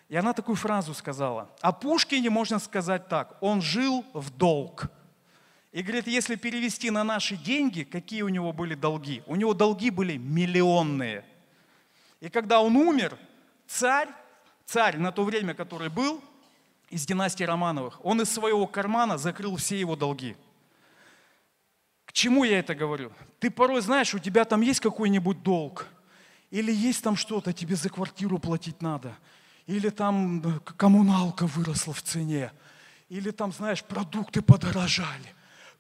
и 0.09 0.17
она 0.17 0.33
такую 0.33 0.57
фразу 0.57 0.93
сказала. 0.93 1.49
О 1.61 1.73
Пушкине 1.73 2.31
можно 2.31 2.59
сказать 2.59 3.09
так. 3.09 3.37
Он 3.41 3.63
жил 3.63 4.05
в 4.13 4.31
долг. 4.31 4.87
И 5.71 5.83
говорит, 5.83 6.09
если 6.09 6.35
перевести 6.35 6.91
на 6.91 7.05
наши 7.05 7.37
деньги, 7.37 7.85
какие 7.85 8.23
у 8.23 8.29
него 8.29 8.53
были 8.53 8.75
долги? 8.75 9.23
У 9.27 9.37
него 9.37 9.55
долги 9.55 9.91
были 9.91 10.17
миллионные. 10.17 11.25
И 12.19 12.29
когда 12.29 12.61
он 12.61 12.75
умер, 12.75 13.17
царь, 13.69 14.09
царь 14.67 14.99
на 14.99 15.13
то 15.13 15.23
время, 15.23 15.55
который 15.55 15.89
был, 15.89 16.21
из 16.89 17.07
династии 17.07 17.45
Романовых, 17.45 18.05
он 18.05 18.21
из 18.21 18.29
своего 18.31 18.67
кармана 18.67 19.17
закрыл 19.17 19.55
все 19.57 19.79
его 19.79 19.95
долги. 19.95 20.37
К 22.11 22.13
чему 22.13 22.43
я 22.43 22.59
это 22.59 22.75
говорю? 22.75 23.13
Ты 23.39 23.53
порой 23.53 23.81
знаешь, 23.83 24.13
у 24.15 24.19
тебя 24.19 24.45
там 24.45 24.63
есть 24.63 24.81
какой-нибудь 24.81 25.45
долг, 25.45 25.87
или 26.51 26.73
есть 26.73 27.05
там 27.05 27.15
что-то, 27.15 27.53
тебе 27.53 27.77
за 27.77 27.89
квартиру 27.89 28.41
платить 28.41 28.83
надо, 28.83 29.17
или 29.69 29.91
там 29.91 30.61
коммуналка 30.77 31.47
выросла 31.47 31.95
в 31.95 32.03
цене, 32.03 32.51
или 33.11 33.31
там, 33.31 33.53
знаешь, 33.53 33.85
продукты 33.85 34.43
подорожали, 34.43 35.33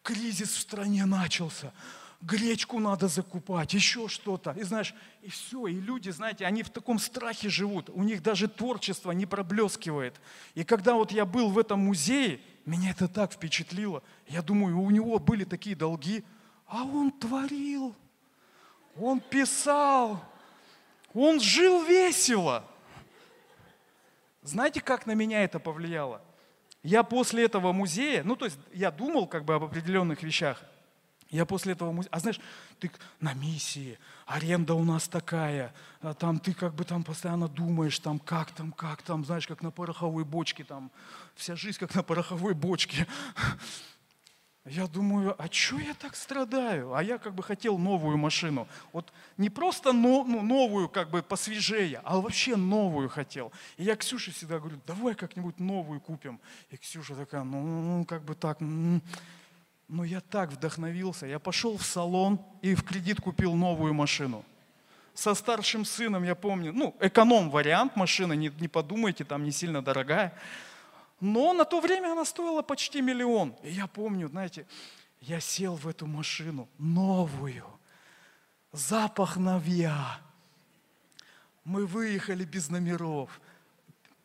кризис 0.04 0.50
в 0.50 0.60
стране 0.60 1.04
начался, 1.04 1.72
гречку 2.20 2.78
надо 2.78 3.08
закупать, 3.08 3.74
еще 3.74 4.08
что-то. 4.08 4.52
И 4.52 4.62
знаешь, 4.62 4.94
и 5.22 5.30
все, 5.30 5.66
и 5.66 5.74
люди, 5.74 6.10
знаете, 6.10 6.46
они 6.46 6.62
в 6.62 6.70
таком 6.70 6.98
страхе 6.98 7.48
живут, 7.48 7.90
у 7.90 8.02
них 8.02 8.22
даже 8.22 8.48
творчество 8.48 9.12
не 9.12 9.26
проблескивает. 9.26 10.20
И 10.54 10.64
когда 10.64 10.94
вот 10.94 11.12
я 11.12 11.24
был 11.24 11.50
в 11.50 11.58
этом 11.58 11.80
музее, 11.80 12.40
меня 12.66 12.90
это 12.90 13.08
так 13.08 13.32
впечатлило. 13.32 14.02
Я 14.28 14.42
думаю, 14.42 14.78
у 14.78 14.90
него 14.90 15.18
были 15.18 15.44
такие 15.44 15.74
долги, 15.74 16.24
а 16.66 16.84
он 16.84 17.10
творил, 17.10 17.94
он 18.96 19.20
писал, 19.20 20.22
он 21.14 21.40
жил 21.40 21.82
весело. 21.84 22.64
Знаете, 24.42 24.80
как 24.80 25.06
на 25.06 25.12
меня 25.12 25.42
это 25.44 25.58
повлияло? 25.58 26.22
Я 26.82 27.02
после 27.02 27.44
этого 27.44 27.72
музея, 27.72 28.22
ну 28.24 28.36
то 28.36 28.46
есть 28.46 28.58
я 28.72 28.90
думал 28.90 29.26
как 29.26 29.44
бы 29.44 29.54
об 29.54 29.64
определенных 29.64 30.22
вещах, 30.22 30.62
я 31.30 31.46
после 31.46 31.72
этого 31.72 32.04
а 32.10 32.20
знаешь, 32.20 32.40
ты 32.78 32.90
на 33.20 33.34
миссии, 33.34 33.98
аренда 34.26 34.74
у 34.74 34.84
нас 34.84 35.08
такая, 35.08 35.72
а 36.00 36.12
там 36.14 36.40
ты 36.40 36.52
как 36.52 36.74
бы 36.74 36.84
там 36.84 37.04
постоянно 37.04 37.48
думаешь, 37.48 37.98
там 37.98 38.18
как 38.18 38.50
там, 38.50 38.72
как 38.72 39.02
там, 39.02 39.24
знаешь, 39.24 39.46
как 39.46 39.62
на 39.62 39.70
пороховой 39.70 40.24
бочке, 40.24 40.64
там 40.64 40.90
вся 41.36 41.56
жизнь 41.56 41.78
как 41.78 41.94
на 41.94 42.02
пороховой 42.02 42.54
бочке. 42.54 43.06
Я 44.66 44.86
думаю, 44.86 45.34
а 45.38 45.50
что 45.50 45.78
я 45.78 45.94
так 45.94 46.14
страдаю? 46.14 46.92
А 46.94 47.02
я 47.02 47.16
как 47.16 47.34
бы 47.34 47.42
хотел 47.42 47.78
новую 47.78 48.18
машину. 48.18 48.68
Вот 48.92 49.10
не 49.38 49.48
просто 49.48 49.92
но, 49.92 50.22
ну, 50.22 50.42
новую, 50.42 50.90
как 50.90 51.10
бы 51.10 51.22
посвежее, 51.22 52.02
а 52.04 52.18
вообще 52.18 52.56
новую 52.56 53.08
хотел. 53.08 53.52
И 53.78 53.84
я 53.84 53.96
Ксюше 53.96 54.32
всегда 54.32 54.58
говорю, 54.58 54.78
давай 54.86 55.14
как-нибудь 55.14 55.58
новую 55.58 55.98
купим. 55.98 56.38
И 56.68 56.76
Ксюша 56.76 57.14
такая, 57.14 57.42
ну, 57.42 57.62
ну, 57.62 57.98
ну 57.98 58.04
как 58.04 58.22
бы 58.22 58.34
так. 58.34 58.58
Но 59.90 60.04
я 60.04 60.20
так 60.20 60.52
вдохновился. 60.52 61.26
Я 61.26 61.40
пошел 61.40 61.76
в 61.76 61.82
салон 61.82 62.40
и 62.62 62.76
в 62.76 62.84
кредит 62.84 63.20
купил 63.20 63.54
новую 63.54 63.92
машину. 63.92 64.44
со 65.14 65.34
старшим 65.34 65.84
сыном, 65.84 66.22
я 66.22 66.36
помню, 66.36 66.72
ну, 66.72 66.94
эконом-вариант 67.00 67.96
машины, 67.96 68.36
не, 68.36 68.52
не 68.60 68.68
подумайте, 68.68 69.24
там 69.24 69.42
не 69.42 69.50
сильно 69.50 69.82
дорогая. 69.82 70.32
Но 71.18 71.52
на 71.52 71.64
то 71.64 71.80
время 71.80 72.12
она 72.12 72.24
стоила 72.24 72.62
почти 72.62 73.02
миллион. 73.02 73.56
И 73.64 73.72
я 73.72 73.88
помню, 73.88 74.28
знаете, 74.28 74.64
я 75.20 75.40
сел 75.40 75.74
в 75.74 75.88
эту 75.88 76.06
машину, 76.06 76.68
новую, 76.78 77.66
запах 78.70 79.36
новья. 79.36 80.20
Мы 81.64 81.84
выехали 81.84 82.44
без 82.44 82.70
номеров. 82.70 83.40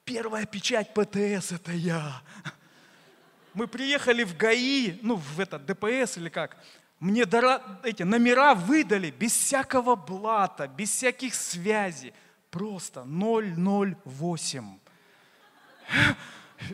Первая 0.03 0.45
печать 0.45 0.93
ПТС– 0.93 1.51
это 1.53 1.71
я. 1.71 2.21
Мы 3.55 3.67
приехали 3.67 4.23
в 4.23 4.35
ГАИ, 4.35 4.99
ну, 5.01 5.15
в 5.15 5.39
этот 5.39 5.65
ДПС 5.65 6.17
или 6.17 6.29
как. 6.29 6.57
Мне 6.99 7.23
эти 7.83 8.03
номера 8.03 8.53
выдали 8.53 9.11
без 9.11 9.31
всякого 9.35 9.95
блата, 9.95 10.67
без 10.67 10.91
всяких 10.91 11.33
связей. 11.33 12.13
Просто 12.51 13.03
008. 13.03 14.79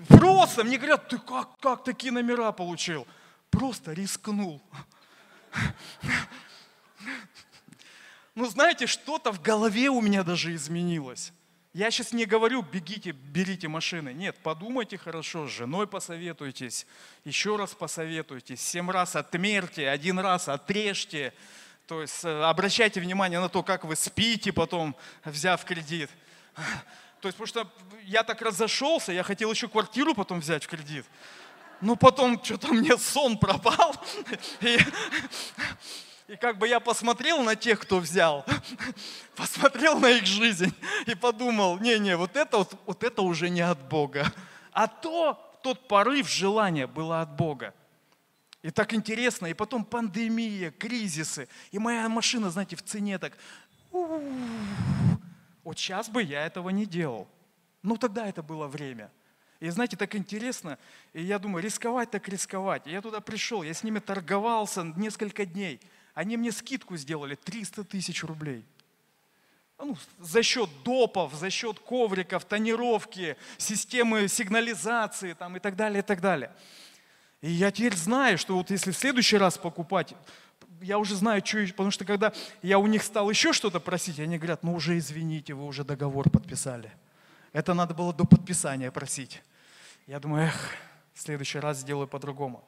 Просто 0.07 0.63
мне 0.63 0.77
говорят, 0.77 1.07
ты 1.07 1.17
как, 1.17 1.59
как 1.59 1.83
такие 1.83 2.11
номера 2.11 2.51
получил? 2.51 3.05
Просто 3.49 3.93
рискнул. 3.93 4.61
Ну, 8.33 8.45
знаете, 8.45 8.87
что-то 8.87 9.31
в 9.31 9.41
голове 9.41 9.89
у 9.89 10.01
меня 10.01 10.23
даже 10.23 10.55
изменилось. 10.55 11.33
Я 11.73 11.89
сейчас 11.89 12.11
не 12.11 12.25
говорю, 12.25 12.63
бегите, 12.63 13.11
берите 13.11 13.69
машины. 13.69 14.11
Нет, 14.13 14.35
подумайте 14.43 14.97
хорошо, 14.97 15.47
с 15.47 15.51
женой 15.51 15.87
посоветуйтесь, 15.87 16.85
еще 17.23 17.55
раз 17.55 17.73
посоветуйтесь, 17.73 18.61
семь 18.61 18.91
раз 18.91 19.15
отмерьте, 19.15 19.87
один 19.87 20.19
раз 20.19 20.49
отрежьте. 20.49 21.33
То 21.87 22.01
есть 22.01 22.25
э, 22.25 22.43
обращайте 22.43 22.99
внимание 22.99 23.39
на 23.39 23.47
то, 23.47 23.63
как 23.63 23.85
вы 23.85 23.95
спите 23.95 24.51
потом, 24.51 24.97
взяв 25.23 25.63
кредит. 25.63 26.09
То 27.21 27.29
есть, 27.29 27.37
потому 27.37 27.47
что 27.47 27.71
я 28.03 28.23
так 28.23 28.41
разошелся, 28.41 29.13
я 29.13 29.23
хотел 29.23 29.49
еще 29.49 29.69
квартиру 29.69 30.13
потом 30.13 30.41
взять 30.41 30.65
в 30.65 30.67
кредит. 30.67 31.05
Ну, 31.79 31.95
потом 31.95 32.43
что-то 32.43 32.67
мне 32.73 32.97
сон 32.97 33.37
пропал. 33.37 33.95
И, 36.31 36.37
как 36.37 36.57
бы 36.57 36.65
я 36.65 36.79
посмотрел 36.79 37.43
на 37.43 37.57
тех, 37.57 37.77
кто 37.81 37.99
взял, 37.99 38.45
посмотрел 39.35 39.99
на 39.99 40.11
их 40.11 40.25
жизнь 40.25 40.73
и 41.05 41.13
подумал, 41.13 41.77
не-не, 41.77 42.15
вот 42.15 42.37
это, 42.37 42.59
вот, 42.59 42.73
вот 42.85 43.03
это 43.03 43.21
уже 43.21 43.49
не 43.49 43.59
от 43.59 43.77
Бога. 43.89 44.31
А 44.71 44.87
то, 44.87 45.59
тот 45.61 45.89
порыв 45.89 46.29
желания 46.29 46.87
было 46.87 47.19
от 47.19 47.35
Бога. 47.35 47.73
И 48.61 48.71
так 48.71 48.93
интересно, 48.93 49.47
и 49.47 49.53
потом 49.53 49.83
пандемия, 49.83 50.71
кризисы, 50.71 51.49
и 51.71 51.79
моя 51.79 52.07
машина, 52.07 52.49
знаете, 52.49 52.77
в 52.77 52.81
цене 52.81 53.17
так. 53.17 53.37
Вот 53.91 55.77
сейчас 55.77 56.07
бы 56.07 56.23
я 56.23 56.45
этого 56.45 56.69
не 56.69 56.85
делал. 56.85 57.27
Ну 57.83 57.97
тогда 57.97 58.25
это 58.25 58.41
было 58.41 58.67
время. 58.67 59.11
И 59.59 59.69
знаете, 59.69 59.97
так 59.97 60.15
интересно, 60.15 60.79
и 61.11 61.23
я 61.23 61.39
думаю, 61.39 61.61
рисковать 61.61 62.09
так 62.09 62.29
рисковать. 62.29 62.87
И 62.87 62.91
я 62.91 63.01
туда 63.01 63.19
пришел, 63.19 63.63
я 63.63 63.73
с 63.73 63.83
ними 63.83 63.99
торговался 63.99 64.83
несколько 64.95 65.45
дней– 65.45 65.81
они 66.13 66.37
мне 66.37 66.51
скидку 66.51 66.97
сделали 66.97 67.35
300 67.35 67.83
тысяч 67.83 68.23
рублей. 68.23 68.65
Ну, 69.77 69.97
за 70.19 70.43
счет 70.43 70.69
допов, 70.83 71.33
за 71.33 71.49
счет 71.49 71.79
ковриков, 71.79 72.45
тонировки, 72.45 73.35
системы 73.57 74.27
сигнализации 74.27 75.33
там, 75.33 75.57
и 75.57 75.59
так 75.59 75.75
далее, 75.75 75.99
и 75.99 76.03
так 76.03 76.21
далее. 76.21 76.51
И 77.41 77.49
я 77.49 77.71
теперь 77.71 77.95
знаю, 77.95 78.37
что 78.37 78.55
вот 78.55 78.69
если 78.69 78.91
в 78.91 78.97
следующий 78.97 79.37
раз 79.37 79.57
покупать, 79.57 80.13
я 80.81 80.99
уже 80.99 81.15
знаю, 81.15 81.43
что, 81.43 81.65
потому 81.69 81.89
что 81.89 82.05
когда 82.05 82.31
я 82.61 82.77
у 82.77 82.85
них 82.85 83.03
стал 83.03 83.29
еще 83.29 83.53
что-то 83.53 83.79
просить, 83.79 84.19
они 84.19 84.37
говорят, 84.37 84.63
ну 84.63 84.75
уже 84.75 84.97
извините, 84.97 85.55
вы 85.55 85.65
уже 85.65 85.83
договор 85.83 86.29
подписали. 86.29 86.91
Это 87.51 87.73
надо 87.73 87.95
было 87.95 88.13
до 88.13 88.25
подписания 88.25 88.91
просить. 88.91 89.41
Я 90.05 90.19
думаю, 90.19 90.47
эх, 90.47 90.75
в 91.13 91.19
следующий 91.19 91.59
раз 91.59 91.79
сделаю 91.79 92.07
по-другому. 92.07 92.63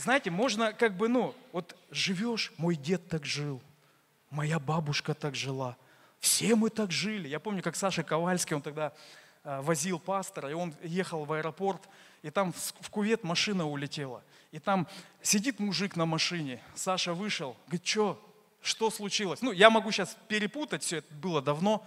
Знаете, 0.00 0.30
можно 0.30 0.72
как 0.72 0.96
бы, 0.96 1.08
ну, 1.08 1.34
вот 1.52 1.76
живешь, 1.90 2.52
мой 2.56 2.74
дед 2.74 3.06
так 3.08 3.26
жил, 3.26 3.60
моя 4.30 4.58
бабушка 4.58 5.12
так 5.12 5.34
жила, 5.34 5.76
все 6.20 6.54
мы 6.56 6.70
так 6.70 6.90
жили. 6.90 7.28
Я 7.28 7.38
помню, 7.38 7.62
как 7.62 7.76
Саша 7.76 8.02
Ковальский, 8.02 8.56
он 8.56 8.62
тогда 8.62 8.94
э, 9.44 9.60
возил 9.60 9.98
пастора, 9.98 10.50
и 10.50 10.54
он 10.54 10.74
ехал 10.82 11.26
в 11.26 11.32
аэропорт, 11.32 11.86
и 12.22 12.30
там 12.30 12.54
в 12.54 12.88
кувет 12.88 13.24
машина 13.24 13.66
улетела. 13.66 14.22
И 14.52 14.58
там 14.58 14.88
сидит 15.20 15.60
мужик 15.60 15.96
на 15.96 16.06
машине, 16.06 16.62
Саша 16.74 17.12
вышел, 17.12 17.54
говорит, 17.66 17.86
что, 17.86 18.18
что 18.62 18.90
случилось? 18.90 19.42
Ну, 19.42 19.52
я 19.52 19.68
могу 19.68 19.92
сейчас 19.92 20.16
перепутать, 20.28 20.82
все 20.82 20.98
это 20.98 21.14
было 21.14 21.42
давно. 21.42 21.86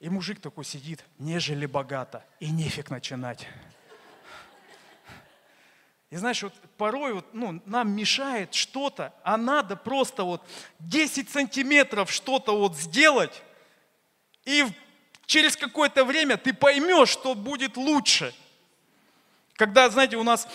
И 0.00 0.08
мужик 0.08 0.40
такой 0.40 0.64
сидит, 0.64 1.04
нежели 1.18 1.66
богато, 1.66 2.24
и 2.40 2.50
нефиг 2.50 2.90
начинать. 2.90 3.46
И 6.10 6.16
знаешь, 6.16 6.42
вот 6.42 6.54
порой 6.78 7.12
вот, 7.12 7.26
ну, 7.32 7.60
нам 7.66 7.90
мешает 7.90 8.54
что-то, 8.54 9.12
а 9.22 9.36
надо 9.36 9.76
просто 9.76 10.24
вот 10.24 10.42
10 10.78 11.28
сантиметров 11.28 12.10
что-то 12.10 12.56
вот 12.56 12.76
сделать, 12.76 13.42
и 14.44 14.64
через 15.26 15.56
какое-то 15.56 16.06
время 16.06 16.38
ты 16.38 16.54
поймешь, 16.54 17.10
что 17.10 17.34
будет 17.34 17.76
лучше. 17.76 18.34
Когда, 19.54 19.90
знаете, 19.90 20.16
у 20.16 20.22
нас 20.22 20.48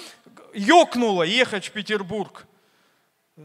ёкнуло 0.53 1.21
ехать 1.23 1.67
в 1.67 1.71
Петербург. 1.71 2.47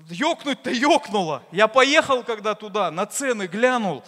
Ёкнуть-то 0.09 0.71
ёкнуло. 0.71 1.43
Я 1.51 1.69
поехал 1.69 2.23
когда 2.23 2.55
туда, 2.55 2.91
на 2.91 3.05
цены 3.05 3.47
глянул. 3.47 4.03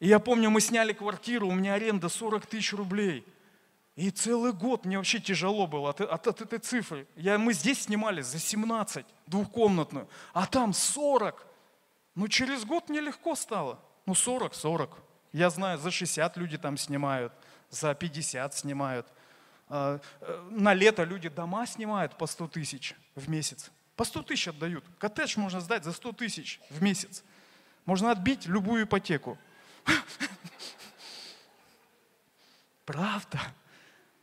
И 0.00 0.08
я 0.08 0.18
помню, 0.18 0.50
мы 0.50 0.60
сняли 0.60 0.92
квартиру, 0.92 1.48
у 1.48 1.52
меня 1.52 1.74
аренда 1.74 2.08
40 2.08 2.46
тысяч 2.46 2.72
рублей. 2.72 3.24
И 3.96 4.10
целый 4.10 4.52
год 4.52 4.84
мне 4.84 4.96
вообще 4.96 5.20
тяжело 5.20 5.66
было 5.68 5.90
от, 5.90 6.00
от, 6.00 6.26
от 6.26 6.40
этой 6.40 6.58
цифры. 6.58 7.06
Я, 7.14 7.38
мы 7.38 7.52
здесь 7.52 7.82
снимали 7.82 8.22
за 8.22 8.40
17, 8.40 9.06
двухкомнатную, 9.26 10.08
а 10.32 10.46
там 10.46 10.72
40. 10.72 11.46
Ну, 12.16 12.28
через 12.28 12.64
год 12.64 12.88
мне 12.88 13.00
легко 13.00 13.36
стало. 13.36 13.78
Ну, 14.06 14.14
40, 14.14 14.54
40. 14.54 14.98
Я 15.32 15.50
знаю, 15.50 15.78
за 15.78 15.90
60 15.90 16.36
люди 16.36 16.58
там 16.58 16.76
снимают, 16.76 17.32
за 17.70 17.94
50 17.94 18.54
снимают. 18.54 19.06
А, 19.68 20.00
э, 20.20 20.48
на 20.50 20.74
лето 20.74 21.04
люди 21.04 21.28
дома 21.28 21.66
снимают 21.66 22.18
по 22.18 22.26
100 22.26 22.48
тысяч 22.48 22.96
в 23.14 23.28
месяц. 23.28 23.70
По 23.96 24.04
100 24.04 24.22
тысяч 24.24 24.48
отдают. 24.48 24.84
Коттедж 24.98 25.38
можно 25.38 25.60
сдать 25.60 25.84
за 25.84 25.92
100 25.92 26.12
тысяч 26.12 26.60
в 26.68 26.82
месяц. 26.82 27.22
Можно 27.84 28.10
отбить 28.10 28.46
любую 28.46 28.84
ипотеку. 28.84 29.38
Правда? 32.84 33.40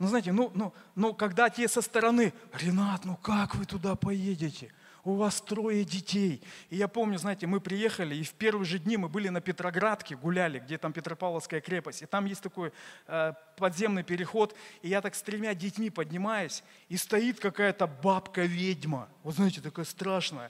Ну, 0.02 0.08
знаете, 0.08 0.32
ну, 0.32 0.52
ну, 0.56 0.74
ну, 0.96 1.14
когда 1.14 1.52
те 1.52 1.68
со 1.68 1.80
стороны, 1.80 2.34
Ренат, 2.54 3.06
ну 3.06 3.16
как 3.18 3.54
вы 3.54 3.68
туда 3.68 3.96
поедете? 3.96 4.74
У 5.04 5.14
вас 5.14 5.40
трое 5.42 5.86
детей. 5.86 6.42
И 6.72 6.78
я 6.78 6.88
помню, 6.88 7.20
знаете, 7.20 7.46
мы 7.46 7.60
приехали, 7.60 8.16
и 8.16 8.24
в 8.24 8.32
первые 8.32 8.66
же 8.66 8.80
дни 8.80 8.98
мы 8.98 9.10
были 9.10 9.30
на 9.30 9.42
Петроградке, 9.42 10.16
гуляли, 10.16 10.58
где 10.58 10.80
там 10.80 10.92
Петропавловская 10.92 11.62
крепость. 11.62 12.02
И 12.02 12.08
там 12.08 12.26
есть 12.26 12.42
такой 12.42 12.74
э, 13.06 13.34
подземный 13.58 14.02
переход. 14.02 14.56
И 14.82 14.90
я 14.90 15.02
так 15.02 15.14
с 15.14 15.22
тремя 15.22 15.54
детьми 15.54 15.92
поднимаюсь, 15.92 16.64
и 16.90 16.98
стоит 16.98 17.40
какая-то 17.40 17.86
бабка-ведьма. 17.86 19.08
Вот 19.22 19.36
знаете, 19.36 19.62
такая 19.62 19.86
страшная. 19.86 20.50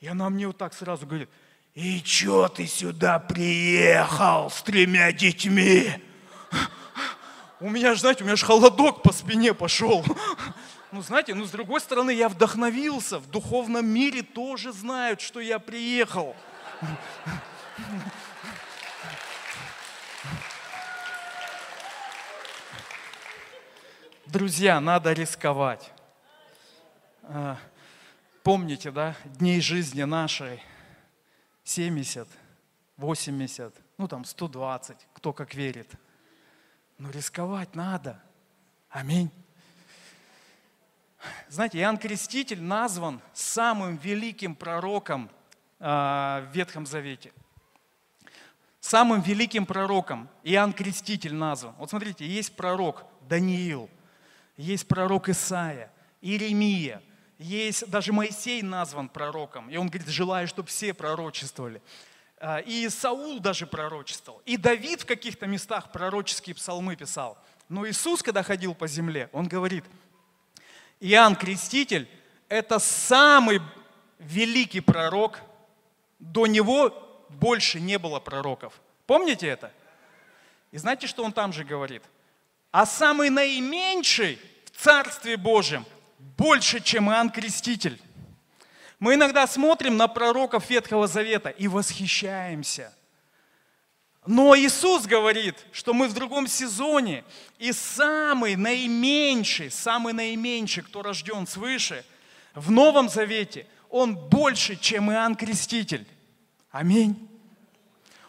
И 0.00 0.08
она 0.08 0.28
мне 0.28 0.46
вот 0.46 0.58
так 0.58 0.74
сразу 0.74 1.06
говорит, 1.06 1.30
и 1.72 2.02
чё 2.02 2.48
ты 2.48 2.66
сюда 2.66 3.18
приехал 3.18 4.50
с 4.50 4.60
тремя 4.60 5.10
детьми? 5.10 5.90
У 7.60 7.68
меня, 7.68 7.94
знаете, 7.94 8.24
у 8.24 8.26
меня 8.26 8.36
же 8.36 8.46
холодок 8.46 9.02
по 9.02 9.12
спине 9.12 9.52
пошел. 9.54 10.04
Ну, 10.92 11.02
знаете, 11.02 11.34
ну, 11.34 11.44
с 11.44 11.50
другой 11.50 11.80
стороны, 11.80 12.10
я 12.10 12.28
вдохновился. 12.28 13.20
В 13.20 13.30
духовном 13.30 13.86
мире 13.86 14.22
тоже 14.22 14.72
знают, 14.72 15.20
что 15.20 15.38
я 15.38 15.60
приехал. 15.60 16.34
Друзья, 24.26 24.80
надо 24.80 25.12
рисковать. 25.12 25.92
А, 27.22 27.56
помните, 28.42 28.90
да, 28.90 29.14
дней 29.24 29.60
жизни 29.60 30.02
нашей 30.02 30.60
70, 31.62 32.26
80, 32.96 33.74
ну 33.96 34.08
там 34.08 34.24
120, 34.24 34.96
кто 35.14 35.32
как 35.32 35.54
верит– 35.54 35.88
но 37.00 37.10
рисковать 37.10 37.74
надо. 37.74 38.22
Аминь. 38.90 39.30
Знаете, 41.48 41.78
Иоанн 41.78 41.96
Креститель 41.96 42.62
назван 42.62 43.20
самым 43.32 43.96
великим 43.96 44.54
пророком 44.54 45.30
а, 45.78 46.42
в 46.42 46.54
Ветхом 46.54 46.84
Завете. 46.84 47.32
Самым 48.80 49.22
великим 49.22 49.64
пророком 49.64 50.28
Иоанн 50.44 50.74
Креститель 50.74 51.34
назван. 51.34 51.74
Вот 51.78 51.88
смотрите, 51.88 52.26
есть 52.26 52.54
пророк 52.54 53.04
Даниил, 53.28 53.88
есть 54.58 54.86
пророк 54.86 55.30
Исаия, 55.30 55.90
Иеремия, 56.20 57.02
есть, 57.38 57.90
даже 57.90 58.12
Моисей 58.12 58.60
назван 58.62 59.08
пророком, 59.08 59.70
и 59.70 59.76
он 59.78 59.88
говорит, 59.88 60.08
желаю, 60.08 60.46
чтобы 60.46 60.68
все 60.68 60.92
пророчествовали. 60.92 61.80
А, 62.40 62.58
и 62.58 62.88
Саул 62.88 63.38
даже 63.38 63.66
пророчествовал. 63.66 64.40
И 64.46 64.56
Давид 64.56 65.02
в 65.02 65.06
каких-то 65.06 65.46
местах 65.46 65.92
пророческие 65.92 66.54
псалмы 66.56 66.96
писал. 66.96 67.36
Но 67.68 67.86
Иисус, 67.86 68.22
когда 68.22 68.42
ходил 68.42 68.74
по 68.74 68.88
земле, 68.88 69.28
он 69.32 69.46
говорит, 69.46 69.84
Иоанн 71.00 71.36
Креститель– 71.36 72.08
это 72.48 72.78
самый 72.78 73.60
великий 74.18 74.80
пророк, 74.80 75.38
до 76.18 76.46
него 76.46 77.26
больше 77.28 77.78
не 77.78 77.98
было 77.98 78.20
пророков. 78.20 78.80
Помните 79.06 79.46
это? 79.46 79.70
И 80.72 80.78
знаете, 80.78 81.06
что 81.06 81.22
он 81.22 81.32
там 81.32 81.52
же 81.52 81.64
говорит? 81.64 82.02
А 82.70 82.86
самый 82.86 83.28
наименьший 83.28 84.38
в 84.64 84.82
Царстве 84.82 85.36
Божьем 85.36 85.84
больше, 86.18 86.80
чем 86.80 87.10
Иоанн 87.10 87.30
Креститель. 87.30 88.00
Мы 89.00 89.14
иногда 89.14 89.46
смотрим 89.46 89.96
на 89.96 90.08
пророков 90.08 90.68
Ветхого 90.68 91.08
Завета 91.08 91.48
и 91.48 91.68
восхищаемся. 91.68 92.94
Но 94.26 94.54
Иисус 94.54 95.06
говорит, 95.06 95.56
что 95.72 95.94
мы 95.94 96.06
в 96.06 96.12
другом 96.12 96.46
сезоне, 96.46 97.24
и 97.58 97.72
самый 97.72 98.56
наименьший, 98.56 99.70
самый 99.70 100.12
наименьший, 100.12 100.82
кто 100.82 101.02
рожден 101.02 101.46
свыше, 101.46 102.04
в 102.54 102.70
Новом 102.70 103.08
Завете, 103.08 103.66
он 103.88 104.14
больше, 104.14 104.76
чем 104.76 105.10
Иоанн 105.10 105.34
Креститель. 105.34 106.06
Аминь. 106.70 107.26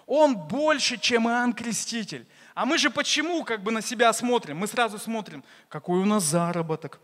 Он 0.07 0.35
больше, 0.35 0.97
чем 0.97 1.27
Иоанн 1.27 1.51
Креститель. 1.53 2.25
А 2.55 2.65
мы 2.65 2.77
же 2.77 2.89
почему 2.89 3.43
как 3.43 3.61
бы 3.61 3.71
на 3.71 3.81
себя 3.81 4.13
смотрим? 4.13 4.57
Мы 4.57 4.67
сразу 4.67 4.97
смотрим, 4.97 5.43
какой 5.67 5.99
у 5.99 6.05
нас 6.05 6.23
заработок, 6.23 7.01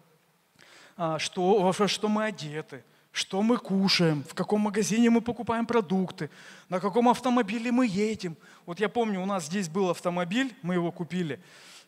а, 0.96 1.20
что, 1.20 1.72
во 1.72 1.88
что 1.88 2.08
мы 2.08 2.26
одеты, 2.26 2.84
что 3.18 3.42
мы 3.42 3.58
кушаем, 3.58 4.24
в 4.24 4.36
каком 4.36 4.62
магазине 4.62 5.10
мы 5.10 5.22
покупаем 5.22 5.66
продукты, 5.66 6.30
на 6.70 6.80
каком 6.80 7.10
автомобиле 7.10 7.72
мы 7.72 7.88
едем. 7.88 8.38
Вот 8.68 8.80
я 8.80 8.90
помню, 8.90 9.20
у 9.22 9.26
нас 9.26 9.48
здесь 9.48 9.70
был 9.70 9.90
автомобиль, 9.90 10.56
мы 10.62 10.76
его 10.76 10.92
купили, 10.92 11.42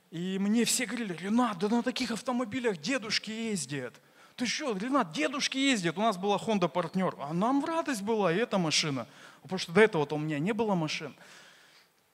и 0.10 0.40
мне 0.40 0.66
все 0.66 0.88
говорили, 0.88 1.14
Ренат, 1.14 1.60
да 1.60 1.70
на 1.70 1.84
таких 1.84 2.10
автомобилях 2.10 2.78
дедушки 2.78 3.30
ездят. 3.30 3.94
Ты 4.38 4.48
что, 4.48 4.76
Ренат, 4.76 5.12
дедушки 5.12 5.58
ездят. 5.58 6.00
У 6.00 6.02
нас 6.02 6.18
была 6.18 6.38
Honda 6.38 6.68
партнер, 6.68 7.16
а 7.20 7.32
нам 7.32 7.62
в 7.62 7.66
радость 7.66 8.02
была 8.02 8.34
и 8.34 8.38
эта 8.38 8.58
машина. 8.58 9.06
Потому 9.44 9.60
что 9.60 9.72
до 9.72 9.82
этого-то 9.82 10.16
у 10.16 10.18
меня 10.18 10.40
не 10.40 10.54
было 10.54 10.74
машин. 10.74 11.14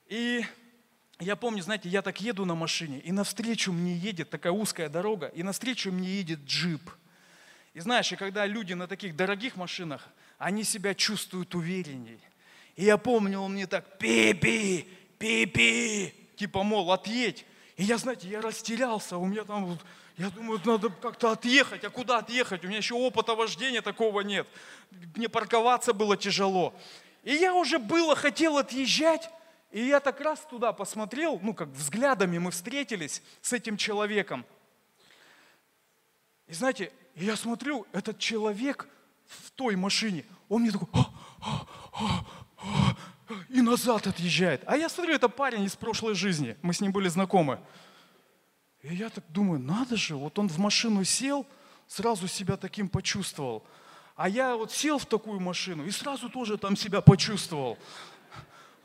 И 0.07 0.45
я 1.20 1.38
помню, 1.38 1.61
знаете, 1.61 1.88
я 1.88 2.01
так 2.01 2.20
еду 2.20 2.43
на 2.43 2.55
машине, 2.55 2.99
и 2.99 3.13
навстречу 3.13 3.72
мне 3.72 3.95
едет 3.95 4.30
такая 4.30 4.51
узкая 4.51 4.89
дорога, 4.89 5.28
и 5.28 5.41
навстречу 5.41 5.89
мне 5.91 6.09
едет 6.09 6.39
джип. 6.45 6.82
И 7.76 7.82
знаешь, 7.82 8.10
и 8.14 8.16
когда 8.16 8.46
люди 8.46 8.72
на 8.72 8.88
таких 8.88 9.18
дорогих 9.18 9.58
машинах, 9.58 10.08
они 10.38 10.64
себя 10.64 10.96
чувствуют 10.96 11.54
уверенней. 11.56 12.22
И 12.78 12.86
я 12.86 12.98
помню, 12.98 13.40
он 13.42 13.52
мне 13.52 13.68
так, 13.68 13.98
пи-пи, 13.98 14.88
пи-пи, 15.20 16.14
типа, 16.38 16.64
мол, 16.64 16.90
отъедь. 16.94 17.46
И 17.76 17.84
я, 17.84 17.98
знаете, 17.98 18.30
я 18.30 18.40
растерялся, 18.40 19.18
у 19.18 19.26
меня 19.26 19.44
там, 19.44 19.78
я 20.16 20.30
думаю, 20.30 20.62
надо 20.64 20.90
как-то 20.90 21.32
отъехать, 21.32 21.84
а 21.84 21.90
куда 21.90 22.20
отъехать? 22.20 22.64
У 22.64 22.68
меня 22.70 22.78
еще 22.78 22.96
опыта 22.96 23.36
вождения 23.36 23.82
такого 23.82 24.22
нет. 24.22 24.48
Мне 25.14 25.28
парковаться 25.28 25.92
было 25.92 26.16
тяжело. 26.16 26.74
И 27.24 27.34
я 27.34 27.54
уже 27.54 27.78
было 27.78 28.16
хотел 28.16 28.58
отъезжать, 28.58 29.30
и 29.72 29.82
я 29.82 30.00
так 30.00 30.22
раз 30.22 30.40
туда 30.50 30.72
посмотрел, 30.72 31.42
ну 31.44 31.54
как 31.54 31.68
взглядами 31.70 32.38
мы 32.38 32.52
встретились 32.52 33.22
с 33.42 33.52
этим 33.52 33.76
человеком. 33.76 34.46
И 36.48 36.54
знаете, 36.54 36.94
я 37.16 37.36
смотрю, 37.36 37.88
этот 37.93 38.20
человек 38.20 38.88
в 39.26 39.51
той 39.51 39.76
машине, 39.76 40.26
он 40.49 40.61
мне 40.61 40.72
такой, 40.72 40.88
а, 40.93 41.11
а, 41.41 41.68
а, 41.93 42.26
а, 42.57 43.34
и 43.49 43.61
назад 43.61 44.07
отъезжает. 44.07 44.63
А 44.66 44.78
я 44.78 44.89
смотрю, 44.89 45.16
это 45.16 45.30
парень 45.30 45.63
из 45.63 45.76
прошлой 45.76 46.13
жизни, 46.13 46.57
мы 46.61 46.74
с 46.74 46.82
ним 46.82 46.91
были 46.91 47.07
знакомы. 47.07 47.59
И 48.84 48.93
я 48.93 49.09
так 49.09 49.24
думаю, 49.30 49.59
надо 49.59 49.95
же, 49.95 50.16
вот 50.16 50.38
он 50.38 50.47
в 50.47 50.57
машину 50.59 51.03
сел, 51.03 51.45
сразу 51.88 52.28
себя 52.28 52.57
таким 52.57 52.89
почувствовал. 52.89 53.63
А 54.16 54.30
я 54.30 54.55
вот 54.55 54.72
сел 54.72 54.97
в 54.97 55.05
такую 55.05 55.39
машину 55.39 55.86
и 55.86 55.91
сразу 55.91 56.30
тоже 56.30 56.57
там 56.57 56.78
себя 56.78 57.01
почувствовал 57.01 57.78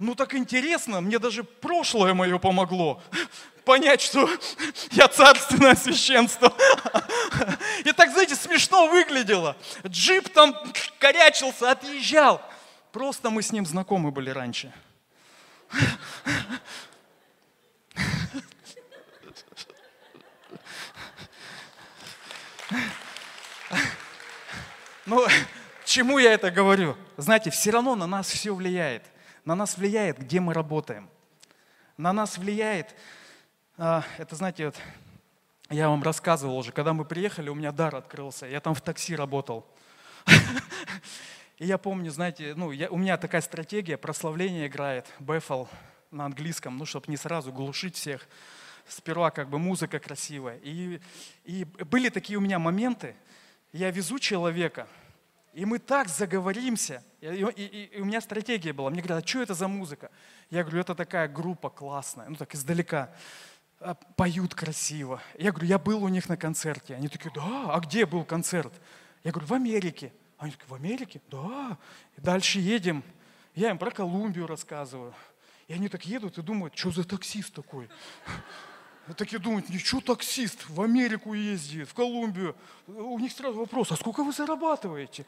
ну 0.01 0.15
так 0.15 0.35
интересно, 0.35 1.03
мне 1.03 1.19
даже 1.19 1.45
прошлое 1.45 2.15
мое 2.15 2.39
помогло 2.39 3.03
понять, 3.65 4.01
что 4.01 4.29
я 4.91 5.07
царственное 5.09 5.77
священство. 5.77 6.53
И 7.85 7.93
так, 7.93 8.11
знаете, 8.11 8.35
смешно 8.35 8.89
выглядело. 8.89 9.57
Джип 9.87 10.31
там 10.31 10.57
корячился, 10.99 11.71
отъезжал. 11.71 12.41
Просто 12.93 13.31
мы 13.31 13.43
с 13.43 13.53
ним 13.53 13.67
знакомы 13.67 14.11
были 14.11 14.31
раньше. 14.31 14.73
Ну, 25.05 25.27
чему 25.85 26.19
я 26.19 26.33
это 26.33 26.51
говорю? 26.51 26.97
Знаете, 27.19 27.51
все 27.51 27.71
равно 27.71 27.95
на 27.97 28.07
нас 28.07 28.31
все 28.31 28.55
влияет. 28.55 29.05
На 29.51 29.57
нас 29.57 29.77
влияет, 29.77 30.17
где 30.17 30.39
мы 30.39 30.55
работаем. 30.55 31.11
На 31.97 32.13
нас 32.13 32.39
влияет, 32.39 32.95
а, 33.77 34.05
это 34.17 34.37
знаете, 34.37 34.67
вот, 34.67 34.77
я 35.71 35.89
вам 35.89 36.05
рассказывал 36.05 36.57
уже, 36.57 36.71
когда 36.71 36.93
мы 36.93 37.05
приехали, 37.05 37.49
у 37.49 37.57
меня 37.57 37.73
дар 37.73 37.97
открылся, 37.97 38.47
я 38.47 38.61
там 38.61 38.77
в 38.77 38.81
такси 38.81 39.17
работал. 39.17 39.67
И 41.59 41.67
я 41.67 41.79
помню, 41.79 42.13
знаете, 42.13 42.55
ну, 42.55 42.71
я, 42.71 42.89
у 42.91 42.97
меня 42.97 43.17
такая 43.17 43.41
стратегия, 43.41 43.97
прославление 43.97 44.69
играет, 44.69 45.13
Бефл 45.19 45.65
на 46.13 46.27
английском, 46.27 46.79
ну, 46.79 46.87
чтобы 46.87 47.07
не 47.09 47.17
сразу 47.17 47.53
глушить 47.53 47.97
всех. 47.97 48.29
Сперва 48.87 49.33
как 49.33 49.49
бы 49.49 49.59
музыка 49.59 49.99
красивая. 49.99 50.61
И, 50.63 51.01
и 51.43 51.65
были 51.65 52.09
такие 52.09 52.39
у 52.39 52.41
меня 52.41 52.61
моменты, 52.61 53.17
я 53.73 53.91
везу 53.91 54.21
человека, 54.21 54.87
и 55.53 55.65
мы 55.65 55.79
так 55.79 56.09
заговоримся. 56.09 57.03
И, 57.21 57.27
и, 57.27 57.85
и 57.97 58.01
у 58.01 58.05
меня 58.05 58.21
стратегия 58.21 58.73
была. 58.73 58.91
Мне 58.91 59.03
говорят, 59.03 59.25
а 59.25 59.27
что 59.27 59.43
это 59.43 59.55
за 59.55 59.69
музыка? 59.69 60.11
Я 60.51 60.63
говорю, 60.63 60.81
это 60.81 60.95
такая 60.95 61.29
группа 61.29 61.71
классная, 61.71 62.29
ну 62.29 62.37
так 62.37 62.55
издалека. 62.55 63.11
А, 63.81 63.95
поют 63.95 64.55
красиво. 64.55 65.21
Я 65.39 65.51
говорю, 65.51 65.67
я 65.67 65.79
был 65.79 66.05
у 66.05 66.09
них 66.09 66.29
на 66.29 66.37
концерте. 66.37 66.95
Они 66.95 67.09
такие, 67.09 67.33
да, 67.35 67.73
а 67.73 67.81
где 67.81 68.07
был 68.07 68.25
концерт? 68.25 68.73
Я 69.25 69.33
говорю, 69.33 69.47
в 69.47 69.55
Америке. 69.55 70.13
Они 70.39 70.53
такие, 70.53 70.69
в 70.69 70.75
Америке? 70.75 71.21
Да. 71.31 71.79
И 72.17 72.21
дальше 72.21 72.61
едем. 72.61 73.03
Я 73.55 73.71
им 73.71 73.79
про 73.79 73.91
Колумбию 73.91 74.47
рассказываю. 74.47 75.15
И 75.67 75.73
они 75.73 75.89
так 75.89 76.05
едут 76.05 76.39
и 76.39 76.43
думают, 76.43 76.77
что 76.77 76.91
за 76.91 77.05
таксист 77.05 77.55
такой? 77.55 77.89
Такие 79.17 79.39
думают, 79.39 79.69
ничего 79.69 80.01
таксист 80.01 80.69
в 80.69 80.81
Америку 80.81 81.35
ездит, 81.35 81.89
в 81.89 81.95
Колумбию. 81.95 82.55
У 82.87 83.19
них 83.19 83.33
сразу 83.33 83.59
вопрос, 83.59 83.93
а 83.93 83.97
сколько 83.97 84.23
вы 84.23 84.33
зарабатываете? 84.33 85.25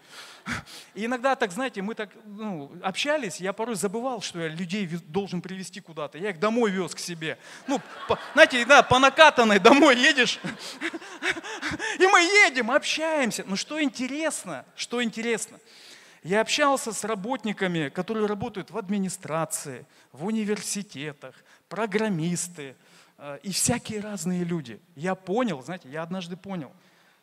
И 0.95 1.05
иногда 1.05 1.37
так, 1.37 1.53
знаете, 1.53 1.83
мы 1.83 1.95
так 1.95 2.11
ну, 2.25 2.73
общались, 2.83 3.41
я 3.41 3.53
порой 3.53 3.77
забывал, 3.77 4.21
что 4.21 4.41
я 4.41 4.49
людей 4.49 4.87
должен 5.09 5.41
привезти 5.41 5.81
куда-то. 5.81 6.19
Я 6.19 6.31
их 6.31 6.41
домой 6.41 6.71
вез 6.71 6.95
к 6.95 6.99
себе. 6.99 7.39
Ну, 7.67 7.81
по, 8.09 8.19
знаете, 8.35 8.65
да, 8.67 8.83
по 8.83 8.99
накатанной 8.99 9.59
домой 9.59 9.97
едешь, 9.97 10.41
и 11.99 12.07
мы 12.07 12.21
едем, 12.47 12.71
общаемся. 12.71 13.45
Ну 13.47 13.57
что 13.57 13.83
интересно, 13.83 14.65
что 14.77 15.03
интересно. 15.03 15.59
Я 16.23 16.41
общался 16.41 16.93
с 16.93 17.03
работниками, 17.03 17.89
которые 17.89 18.27
работают 18.27 18.71
в 18.71 18.79
администрации, 18.79 19.87
в 20.13 20.27
университетах, 20.27 21.35
программисты, 21.69 22.77
и 23.43 23.53
всякие 23.53 24.01
разные 24.01 24.45
люди. 24.45 24.81
Я 24.97 25.15
понял, 25.15 25.63
знаете, 25.63 25.89
я 25.89 26.03
однажды 26.03 26.37
понял, 26.37 26.73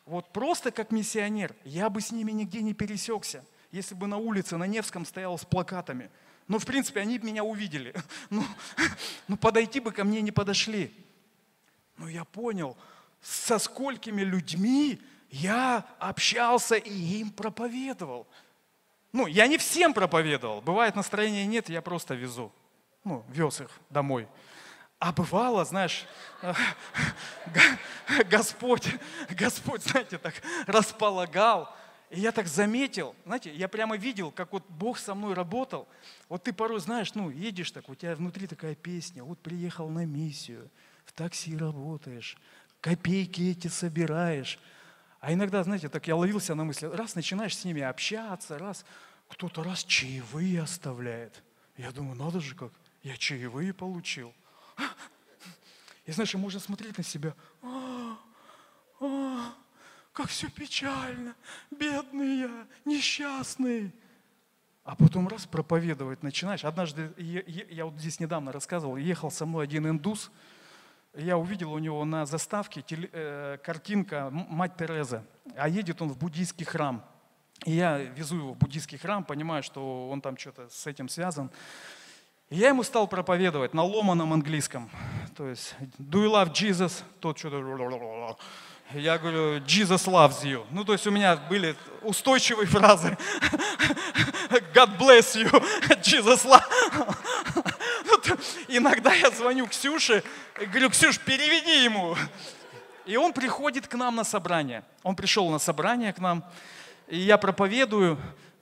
вот 0.06 0.32
просто 0.32 0.70
как 0.70 0.90
миссионер, 0.90 1.54
я 1.64 1.90
бы 1.90 2.00
с 2.00 2.10
ними 2.10 2.32
нигде 2.32 2.62
не 2.62 2.74
пересекся, 2.74 3.44
если 3.70 3.94
бы 3.94 4.06
на 4.06 4.16
улице 4.16 4.56
на 4.56 4.64
Невском 4.64 5.04
стоял 5.04 5.38
с 5.38 5.44
плакатами. 5.44 6.10
Но, 6.48 6.58
в 6.58 6.66
принципе, 6.66 7.00
они 7.00 7.18
бы 7.18 7.26
меня 7.26 7.44
увидели. 7.44 7.94
Ну, 8.30 8.42
ну, 9.28 9.36
подойти 9.36 9.78
бы 9.78 9.92
ко 9.92 10.04
мне 10.04 10.20
не 10.20 10.32
подошли. 10.32 10.92
Но 11.96 12.08
я 12.08 12.24
понял, 12.24 12.76
со 13.20 13.58
сколькими 13.58 14.22
людьми 14.22 15.00
я 15.30 15.86
общался 15.98 16.76
и 16.76 16.92
им 16.92 17.30
проповедовал. 17.30 18.26
Ну, 19.12 19.26
я 19.26 19.46
не 19.46 19.58
всем 19.58 19.92
проповедовал. 19.92 20.60
Бывает, 20.60 20.96
настроения 20.96 21.46
нет, 21.46 21.68
я 21.68 21.82
просто 21.82 22.14
везу. 22.14 22.52
Ну, 23.04 23.24
вез 23.28 23.60
их 23.60 23.70
домой. 23.90 24.26
А 25.00 25.12
бывало, 25.12 25.64
знаешь, 25.64 26.04
Господь, 28.30 28.86
Господь, 29.30 29.82
знаете, 29.82 30.18
так 30.18 30.34
располагал. 30.66 31.74
И 32.10 32.20
я 32.20 32.32
так 32.32 32.46
заметил, 32.46 33.14
знаете, 33.24 33.50
я 33.54 33.66
прямо 33.66 33.96
видел, 33.96 34.30
как 34.30 34.52
вот 34.52 34.62
Бог 34.68 34.98
со 34.98 35.14
мной 35.14 35.32
работал. 35.32 35.88
Вот 36.28 36.42
ты 36.42 36.52
порой, 36.52 36.80
знаешь, 36.80 37.14
ну, 37.14 37.30
едешь 37.30 37.70
так, 37.70 37.88
у 37.88 37.94
тебя 37.94 38.14
внутри 38.14 38.46
такая 38.46 38.74
песня, 38.74 39.24
вот 39.24 39.38
приехал 39.38 39.88
на 39.88 40.04
миссию, 40.04 40.70
в 41.06 41.12
такси 41.12 41.56
работаешь, 41.56 42.36
копейки 42.82 43.52
эти 43.52 43.68
собираешь. 43.68 44.58
А 45.20 45.32
иногда, 45.32 45.62
знаете, 45.64 45.88
так 45.88 46.08
я 46.08 46.16
ловился 46.16 46.54
на 46.54 46.64
мысли, 46.64 46.86
раз 46.86 47.14
начинаешь 47.14 47.56
с 47.56 47.64
ними 47.64 47.80
общаться, 47.80 48.58
раз 48.58 48.84
кто-то 49.28 49.62
раз 49.62 49.82
чаевые 49.82 50.60
оставляет. 50.60 51.42
Я 51.78 51.90
думаю, 51.90 52.16
надо 52.16 52.40
же 52.40 52.54
как, 52.54 52.72
я 53.02 53.16
чаевые 53.16 53.72
получил. 53.72 54.34
И 56.06 56.12
знаешь, 56.12 56.34
можно 56.34 56.60
смотреть 56.60 56.98
на 56.98 57.04
себя, 57.04 57.34
а, 57.62 58.18
а, 59.00 59.54
как 60.12 60.28
все 60.28 60.50
печально, 60.50 61.34
бедный 61.70 62.40
я, 62.40 62.66
несчастный. 62.84 63.94
А 64.82 64.96
потом 64.96 65.28
раз 65.28 65.46
проповедовать 65.46 66.22
начинаешь. 66.22 66.64
Однажды, 66.64 67.12
я, 67.16 67.42
я 67.46 67.84
вот 67.84 67.94
здесь 67.98 68.18
недавно 68.18 68.50
рассказывал, 68.50 68.96
ехал 68.96 69.30
со 69.30 69.46
мной 69.46 69.64
один 69.64 69.88
индус, 69.88 70.30
я 71.14 71.36
увидел 71.36 71.72
у 71.72 71.78
него 71.78 72.04
на 72.04 72.24
заставке 72.24 72.82
теле, 72.82 73.10
э, 73.12 73.58
картинка 73.62 74.30
«Мать 74.30 74.76
Тереза», 74.76 75.24
а 75.56 75.68
едет 75.68 76.00
он 76.02 76.08
в 76.08 76.18
буддийский 76.18 76.64
храм. 76.64 77.04
И 77.66 77.72
я 77.72 77.98
везу 77.98 78.36
его 78.36 78.52
в 78.54 78.58
буддийский 78.58 78.96
храм, 78.96 79.24
понимаю, 79.24 79.62
что 79.62 80.08
он 80.08 80.20
там 80.20 80.36
что-то 80.36 80.68
с 80.70 80.86
этим 80.86 81.08
связан. 81.08 81.50
Я 82.50 82.68
ему 82.68 82.82
стал 82.82 83.06
проповедовать 83.06 83.74
на 83.74 83.84
ломаном 83.84 84.32
английском. 84.32 84.90
То 85.36 85.48
есть, 85.48 85.74
do 85.98 86.24
you 86.24 86.32
love 86.32 86.52
Jesus? 86.52 87.04
Тот 87.20 87.38
что-то... 87.38 88.36
Я 88.92 89.18
говорю, 89.18 89.58
Jesus 89.58 90.08
loves 90.08 90.42
you. 90.42 90.66
Ну, 90.72 90.84
то 90.84 90.92
есть 90.92 91.06
у 91.06 91.12
меня 91.12 91.36
были 91.36 91.76
устойчивые 92.02 92.66
фразы. 92.66 93.16
God 94.74 94.98
bless 94.98 95.36
you. 95.36 95.48
Jesus 96.02 96.44
loves 96.44 96.64
иногда 98.68 99.12
я 99.12 99.30
звоню 99.30 99.66
Ксюше 99.66 100.22
говорю, 100.54 100.90
Ксюш, 100.90 101.18
переведи 101.18 101.84
ему. 101.84 102.16
И 103.06 103.16
он 103.16 103.32
приходит 103.32 103.86
к 103.86 103.94
нам 103.94 104.16
на 104.16 104.24
собрание. 104.24 104.84
Он 105.02 105.16
пришел 105.16 105.48
на 105.50 105.58
собрание 105.58 106.12
к 106.12 106.18
нам, 106.18 106.44
и 107.08 107.18
я 107.18 107.38
проповедую, 107.38 108.18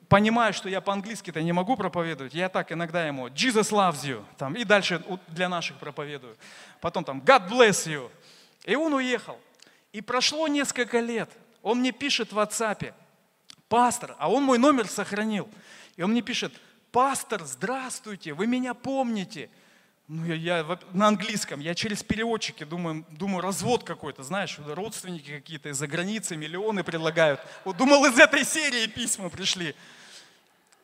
понимаю, 0.08 0.52
что 0.52 0.68
я 0.68 0.80
по-английски-то 0.80 1.42
не 1.42 1.52
могу 1.52 1.76
проповедовать. 1.76 2.34
Я 2.34 2.48
так 2.48 2.72
иногда 2.72 3.06
ему 3.06 3.28
Jesus 3.28 3.70
loves 3.70 4.04
you, 4.04 4.24
там, 4.36 4.54
и 4.54 4.64
дальше 4.64 5.02
для 5.28 5.48
наших 5.48 5.76
проповедую. 5.78 6.36
Потом 6.80 7.04
там 7.04 7.20
God 7.20 7.48
bless 7.48 7.86
you. 7.86 8.10
И 8.64 8.74
он 8.74 8.94
уехал. 8.94 9.38
И 9.92 10.00
прошло 10.00 10.48
несколько 10.48 11.00
лет. 11.00 11.30
Он 11.62 11.80
мне 11.80 11.92
пишет 11.92 12.32
в 12.32 12.38
WhatsApp, 12.38 12.92
пастор, 13.68 14.14
а 14.18 14.30
он 14.30 14.42
мой 14.44 14.58
номер 14.58 14.86
сохранил. 14.86 15.48
И 15.96 16.02
он 16.02 16.12
мне 16.12 16.22
пишет, 16.22 16.52
пастор, 16.92 17.44
здравствуйте, 17.44 18.32
вы 18.32 18.46
меня 18.46 18.74
помните. 18.74 19.50
Ну, 20.06 20.24
я, 20.24 20.34
я 20.34 20.78
на 20.92 21.08
английском, 21.08 21.60
я 21.60 21.74
через 21.74 22.02
переводчики 22.02 22.64
думаю, 22.64 23.04
думаю, 23.10 23.42
развод 23.42 23.84
какой-то, 23.84 24.22
знаешь, 24.22 24.58
родственники 24.66 25.30
какие-то 25.30 25.68
из-за 25.68 25.86
границы, 25.86 26.34
миллионы 26.34 26.82
предлагают. 26.82 27.40
Вот 27.64 27.76
думал, 27.76 28.06
из 28.06 28.18
этой 28.18 28.44
серии 28.44 28.86
письма 28.86 29.28
пришли. 29.28 29.74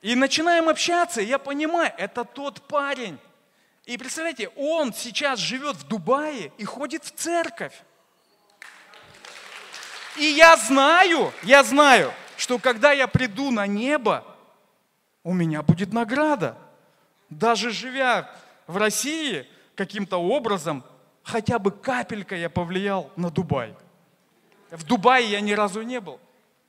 И 0.04 0.14
начинаем 0.14 0.68
общаться, 0.68 1.22
и 1.22 1.24
я 1.24 1.38
понимаю, 1.38 1.90
это 1.96 2.26
тот 2.26 2.60
парень. 2.68 3.18
И 3.86 3.96
представляете, 3.96 4.50
он 4.54 4.92
сейчас 4.92 5.38
живет 5.38 5.76
в 5.76 5.88
Дубае 5.88 6.52
и 6.58 6.64
ходит 6.66 7.04
в 7.04 7.12
церковь. 7.12 7.72
И 10.18 10.24
я 10.24 10.58
знаю, 10.58 11.32
я 11.42 11.64
знаю, 11.64 12.12
что 12.36 12.58
когда 12.58 12.92
я 12.92 13.06
приду 13.06 13.50
на 13.50 13.66
небо, 13.66 14.26
у 15.22 15.32
меня 15.32 15.62
будет 15.62 15.94
награда. 15.94 16.58
Даже 17.30 17.70
живя 17.70 18.30
в 18.66 18.76
России 18.76 19.46
каким-то 19.74 20.18
образом 20.18 20.84
хотя 21.22 21.58
бы 21.58 21.70
капелька 21.70 22.36
я 22.36 22.50
повлиял 22.50 23.10
на 23.16 23.30
Дубай. 23.30 23.74
В 24.70 24.84
Дубае 24.84 25.30
я 25.30 25.40
ни 25.40 25.52
разу 25.52 25.80
не 25.80 25.98
был. 25.98 26.20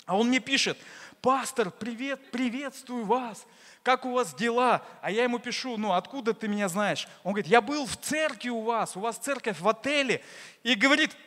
А 0.06 0.16
он 0.16 0.30
мне 0.30 0.40
пишет, 0.40 0.78
пастор, 1.26 1.72
привет, 1.72 2.30
приветствую 2.30 3.04
вас. 3.04 3.48
Как 3.82 4.06
у 4.06 4.12
вас 4.12 4.36
дела? 4.36 4.84
А 5.02 5.10
я 5.10 5.24
ему 5.24 5.40
пишу, 5.40 5.76
ну 5.76 5.94
откуда 5.94 6.36
ты 6.36 6.48
меня 6.48 6.70
знаешь? 6.70 7.08
Он 7.24 7.34
говорит, 7.34 7.48
я 7.48 7.62
был 7.62 7.88
в 7.88 7.98
церкви 7.98 8.50
у 8.50 8.62
вас, 8.62 8.96
у 8.96 9.00
вас 9.00 9.18
церковь 9.18 9.60
в 9.60 9.68
отеле. 9.68 10.24
И 10.62 10.76
говорит, 10.76 11.18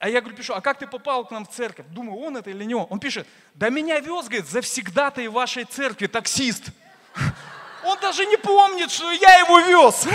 а 0.00 0.08
я 0.08 0.20
говорю, 0.20 0.36
пишу, 0.36 0.52
а 0.52 0.60
как 0.60 0.80
ты 0.80 0.88
попал 0.88 1.24
к 1.24 1.30
нам 1.30 1.46
в 1.46 1.50
церковь? 1.50 1.86
Думаю, 1.90 2.18
он 2.18 2.38
это 2.38 2.50
или 2.50 2.64
не 2.64 2.74
он. 2.74 2.88
Он 2.90 2.98
пишет, 2.98 3.24
да 3.54 3.68
меня 3.68 4.00
вез, 4.00 4.26
говорит, 4.26 4.48
завсегда-то 4.48 5.20
и 5.20 5.28
вашей 5.28 5.62
церкви 5.62 6.08
таксист. 6.08 6.64
Он 7.84 7.96
даже 8.00 8.26
не 8.26 8.36
помнит, 8.36 8.90
что 8.90 9.12
я 9.12 9.38
его 9.38 9.60
вез. 9.60 10.08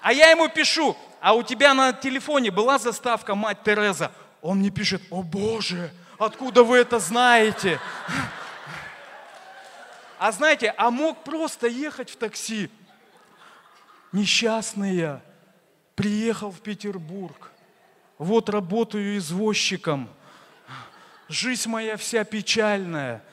А 0.00 0.12
я 0.12 0.30
ему 0.30 0.48
пишу, 0.48 0.96
а 1.20 1.34
у 1.34 1.42
тебя 1.42 1.74
на 1.74 1.92
телефоне 1.92 2.52
была 2.52 2.78
заставка 2.78 3.34
«Мать 3.34 3.64
Тереза»? 3.64 4.12
Он 4.42 4.58
мне 4.58 4.70
пишет, 4.70 5.02
о 5.10 5.22
Боже, 5.22 5.90
откуда 6.18 6.62
вы 6.64 6.76
это 6.76 6.98
знаете? 6.98 7.80
А 10.18 10.30
знаете, 10.30 10.74
а 10.76 10.90
мог 10.90 11.24
просто 11.24 11.66
ехать 11.66 12.10
в 12.10 12.16
такси. 12.16 12.68
Несчастный 14.12 14.96
я, 14.96 15.22
приехал 15.94 16.50
в 16.50 16.60
Петербург, 16.60 17.50
вот 18.18 18.50
работаю 18.50 19.16
извозчиком, 19.16 20.10
жизнь 21.28 21.70
моя 21.70 21.96
вся 21.96 22.24
печальная– 22.24 23.24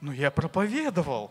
ну, 0.00 0.12
я 0.12 0.30
проповедовал. 0.30 1.30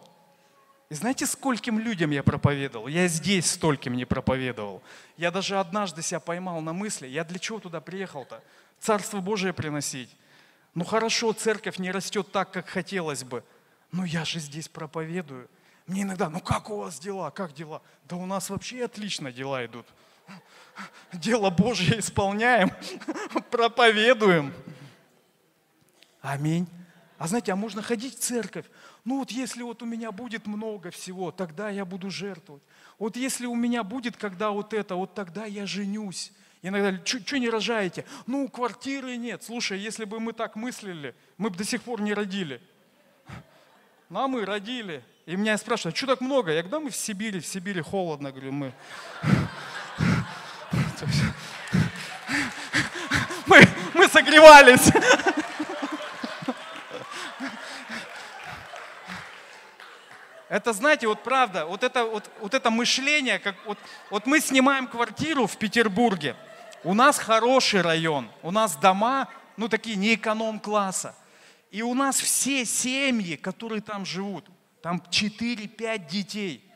И 0.91 0.93
знаете, 0.93 1.25
скольким 1.25 1.79
людям 1.79 2.11
я 2.11 2.21
проповедовал? 2.21 2.87
Я 2.87 3.07
здесь 3.07 3.49
стольким 3.49 3.95
не 3.95 4.03
проповедовал. 4.03 4.83
Я 5.15 5.31
даже 5.31 5.57
однажды 5.57 6.01
себя 6.01 6.19
поймал 6.19 6.59
на 6.59 6.73
мысли, 6.73 7.07
я 7.07 7.23
для 7.23 7.39
чего 7.39 7.59
туда 7.59 7.79
приехал-то? 7.79 8.43
Царство 8.77 9.21
Божие 9.21 9.53
приносить. 9.53 10.09
Ну 10.73 10.83
хорошо, 10.83 11.31
церковь 11.31 11.79
не 11.79 11.91
растет 11.91 12.29
так, 12.33 12.51
как 12.51 12.67
хотелось 12.67 13.23
бы. 13.23 13.41
Но 13.93 14.03
я 14.03 14.25
же 14.25 14.41
здесь 14.41 14.67
проповедую. 14.67 15.49
Мне 15.87 16.01
иногда, 16.01 16.29
ну 16.29 16.41
как 16.41 16.69
у 16.69 16.75
вас 16.75 16.99
дела, 16.99 17.31
как 17.31 17.53
дела? 17.53 17.81
Да 18.09 18.17
у 18.17 18.25
нас 18.25 18.49
вообще 18.49 18.83
отлично 18.83 19.31
дела 19.31 19.65
идут 19.65 19.85
дело 21.13 21.49
Божье 21.49 21.99
исполняем, 21.99 22.71
проповедуем. 23.49 24.53
Аминь. 26.21 26.67
А 27.17 27.27
знаете, 27.27 27.51
а 27.51 27.55
можно 27.55 27.81
ходить 27.81 28.17
в 28.17 28.19
церковь? 28.19 28.65
Ну 29.03 29.19
вот 29.19 29.31
если 29.31 29.63
вот 29.63 29.81
у 29.81 29.85
меня 29.85 30.11
будет 30.11 30.47
много 30.47 30.91
всего, 30.91 31.31
тогда 31.31 31.69
я 31.69 31.85
буду 31.85 32.09
жертвовать. 32.09 32.63
Вот 32.99 33.17
если 33.17 33.45
у 33.45 33.55
меня 33.55 33.83
будет, 33.83 34.17
когда 34.17 34.51
вот 34.51 34.73
это, 34.73 34.95
вот 34.95 35.13
тогда 35.13 35.45
я 35.45 35.65
женюсь. 35.65 36.31
Иногда, 36.61 37.03
что 37.03 37.39
не 37.39 37.49
рожаете? 37.49 38.05
Ну, 38.27 38.47
квартиры 38.47 39.17
нет. 39.17 39.43
Слушай, 39.43 39.79
если 39.79 40.05
бы 40.05 40.19
мы 40.19 40.33
так 40.33 40.55
мыслили, 40.55 41.15
мы 41.37 41.49
бы 41.49 41.57
до 41.57 41.63
сих 41.63 41.81
пор 41.81 42.01
не 42.01 42.13
родили. 42.13 42.61
Ну, 44.09 44.19
а 44.19 44.27
мы 44.27 44.45
родили. 44.45 45.03
И 45.25 45.35
меня 45.35 45.57
спрашивают, 45.57 45.97
что 45.97 46.05
так 46.05 46.21
много? 46.21 46.51
Я 46.51 46.61
говорю, 46.61 46.69
да 46.69 46.79
мы 46.79 46.89
в 46.91 46.95
Сибири, 46.95 47.39
в 47.39 47.47
Сибири 47.47 47.81
холодно. 47.81 48.31
Говорю, 48.31 48.51
мы... 48.51 48.73
Мы, 53.47 53.67
мы 53.93 54.07
согревались. 54.07 54.91
Это, 60.51 60.73
знаете, 60.73 61.07
вот 61.07 61.23
правда, 61.23 61.65
вот 61.65 61.81
это, 61.81 62.03
вот, 62.03 62.29
вот 62.41 62.53
это 62.53 62.69
мышление, 62.69 63.39
как 63.39 63.55
вот, 63.65 63.77
вот 64.09 64.25
мы 64.25 64.41
снимаем 64.41 64.85
квартиру 64.85 65.47
в 65.47 65.55
Петербурге, 65.55 66.35
у 66.83 66.93
нас 66.93 67.17
хороший 67.17 67.79
район, 67.79 68.29
у 68.43 68.51
нас 68.51 68.75
дома, 68.75 69.29
ну 69.55 69.69
такие 69.69 69.95
не 69.95 70.15
эконом-класса. 70.15 71.15
И 71.69 71.81
у 71.81 71.93
нас 71.93 72.19
все 72.19 72.65
семьи, 72.65 73.37
которые 73.37 73.81
там 73.81 74.05
живут, 74.05 74.43
там 74.81 75.01
4-5 75.09 76.09
детей. 76.09 76.69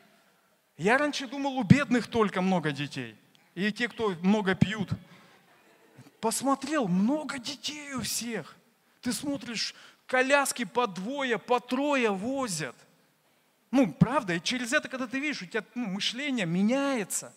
Я 0.78 0.98
раньше 0.98 1.28
думал, 1.28 1.58
у 1.58 1.64
бедных 1.64 2.08
только 2.08 2.42
много 2.42 2.72
детей 2.72 3.18
и 3.56 3.74
те, 3.74 3.90
кто 3.90 4.12
много 4.22 4.56
пьют. 4.56 4.88
Посмотрел, 6.22 6.88
много 6.88 7.40
детей 7.40 7.92
у 7.96 8.02
всех. 8.04 8.56
Ты 9.02 9.12
смотришь, 9.12 9.76
коляски 10.06 10.64
по 10.64 10.88
двое, 10.88 11.38
по 11.38 11.60
трое 11.60 12.12
возят. 12.12 12.78
Ну, 13.76 13.92
правда, 13.92 14.36
и 14.36 14.42
через 14.42 14.72
это, 14.72 14.88
когда 14.88 15.06
ты 15.06 15.20
видишь, 15.20 15.42
у 15.42 15.46
тебя 15.46 15.62
ну, 15.76 15.88
мышление 15.88 16.46
меняется. 16.46 17.34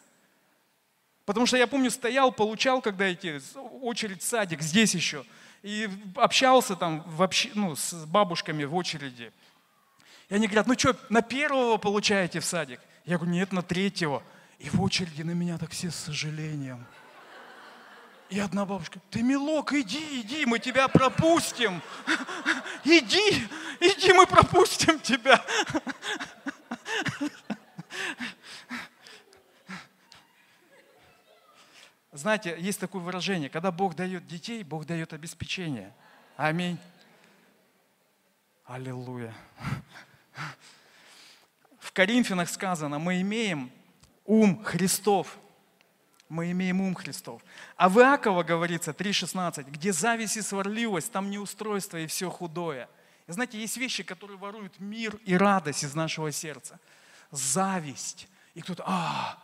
Потому 1.24 1.46
что 1.46 1.56
я 1.56 1.66
помню, 1.66 1.90
стоял, 1.90 2.30
получал, 2.30 2.80
когда 2.80 3.06
эти, 3.06 3.40
очередь 3.82 4.22
в 4.22 4.24
садик, 4.24 4.62
здесь 4.62 4.94
еще, 4.94 5.24
и 5.64 5.90
общался 6.14 6.76
там 6.76 7.02
вообще, 7.08 7.50
ну, 7.54 7.74
с 7.74 7.92
бабушками 8.04 8.62
в 8.62 8.76
очереди. 8.76 9.32
И 10.28 10.34
они 10.36 10.46
говорят, 10.46 10.68
ну 10.68 10.78
что, 10.78 10.96
на 11.08 11.22
первого 11.22 11.76
получаете 11.76 12.38
в 12.38 12.44
садик? 12.44 12.78
Я 13.04 13.16
говорю, 13.16 13.32
нет, 13.32 13.50
на 13.50 13.62
третьего. 13.62 14.22
И 14.60 14.70
в 14.70 14.80
очереди 14.80 15.22
на 15.22 15.32
меня 15.32 15.58
так 15.58 15.72
все 15.72 15.90
с 15.90 15.96
сожалением. 15.96 16.86
И 18.30 18.38
одна 18.38 18.66
бабушка, 18.66 19.00
ты, 19.10 19.22
милок, 19.22 19.72
иди, 19.72 20.20
иди, 20.20 20.44
мы 20.44 20.58
тебя 20.58 20.88
пропустим. 20.88 21.80
Иди, 22.84 23.48
иди, 23.80 24.12
мы 24.12 24.26
пропустим 24.26 25.00
тебя. 25.00 25.42
знаете, 32.18 32.56
есть 32.58 32.80
такое 32.80 33.00
выражение, 33.00 33.48
когда 33.48 33.70
Бог 33.70 33.94
дает 33.94 34.26
детей, 34.26 34.62
Бог 34.62 34.84
дает 34.84 35.12
обеспечение. 35.12 35.94
Аминь. 36.36 36.78
Аллилуйя. 38.64 39.34
В 41.78 41.92
Коринфянах 41.92 42.48
сказано, 42.50 42.98
мы 42.98 43.20
имеем 43.22 43.70
ум 44.24 44.62
Христов. 44.62 45.38
Мы 46.28 46.50
имеем 46.50 46.80
ум 46.80 46.94
Христов. 46.94 47.42
А 47.76 47.88
в 47.88 47.98
Иакова 47.98 48.42
говорится 48.42 48.90
3.16, 48.90 49.70
где 49.70 49.92
зависть 49.92 50.36
и 50.36 50.42
сварливость, 50.42 51.10
там 51.10 51.30
неустройство 51.30 51.96
и 51.96 52.06
все 52.06 52.30
худое. 52.30 52.88
И 53.26 53.32
знаете, 53.32 53.60
есть 53.60 53.76
вещи, 53.76 54.02
которые 54.02 54.38
воруют 54.38 54.78
мир 54.78 55.16
и 55.24 55.36
радость 55.36 55.84
из 55.84 55.94
нашего 55.94 56.32
сердца. 56.32 56.78
Зависть. 57.30 58.28
И 58.54 58.60
кто-то, 58.60 58.84
а, 58.86 59.38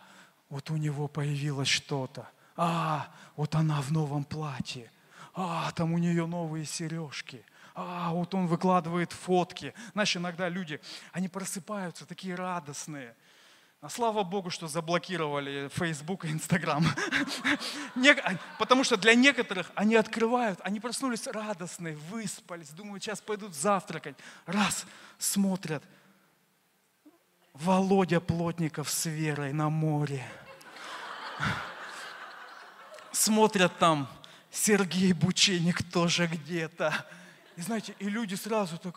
вот 0.49 0.69
у 0.71 0.77
него 0.77 1.07
появилось 1.07 1.67
что-то. 1.67 2.29
А, 2.55 3.11
вот 3.35 3.55
она 3.55 3.81
в 3.81 3.91
новом 3.91 4.23
платье. 4.23 4.91
А, 5.33 5.71
там 5.71 5.93
у 5.93 5.97
нее 5.97 6.25
новые 6.25 6.65
сережки 6.65 7.43
а, 7.75 8.11
вот 8.11 8.33
он 8.33 8.47
выкладывает 8.47 9.11
фотки. 9.11 9.73
Знаешь, 9.91 10.15
иногда 10.15 10.47
люди, 10.47 10.79
они 11.11 11.27
просыпаются 11.27 12.05
такие 12.05 12.33
радостные. 12.33 13.15
А 13.85 13.89
слава 13.89 14.23
Богу, 14.23 14.49
что 14.49 14.67
заблокировали 14.67 15.69
Facebook 15.71 16.25
и 16.25 16.29
Instagram. 16.29 16.87
Потому 18.57 18.83
что 18.83 18.97
для 18.97 19.13
некоторых 19.13 19.71
они 19.75 19.93
открывают, 19.93 20.59
они 20.63 20.79
проснулись 20.79 21.27
радостные, 21.27 21.95
выспались, 21.95 22.69
думают, 22.69 23.03
сейчас 23.03 23.21
пойдут 23.21 23.53
завтракать. 23.53 24.15
Раз, 24.47 24.87
смотрят, 25.19 25.83
Володя 27.53 28.19
Плотников 28.19 28.89
с 28.89 29.05
Верой 29.05 29.53
на 29.53 29.69
море. 29.69 30.25
Смотрят 33.11 33.77
там, 33.77 34.07
Сергей 34.49 35.13
Бученик 35.13 35.83
тоже 35.91 36.25
где-то. 36.25 36.91
И 37.55 37.61
знаете, 37.61 37.95
и 37.99 38.09
люди 38.09 38.33
сразу 38.33 38.79
так, 38.79 38.95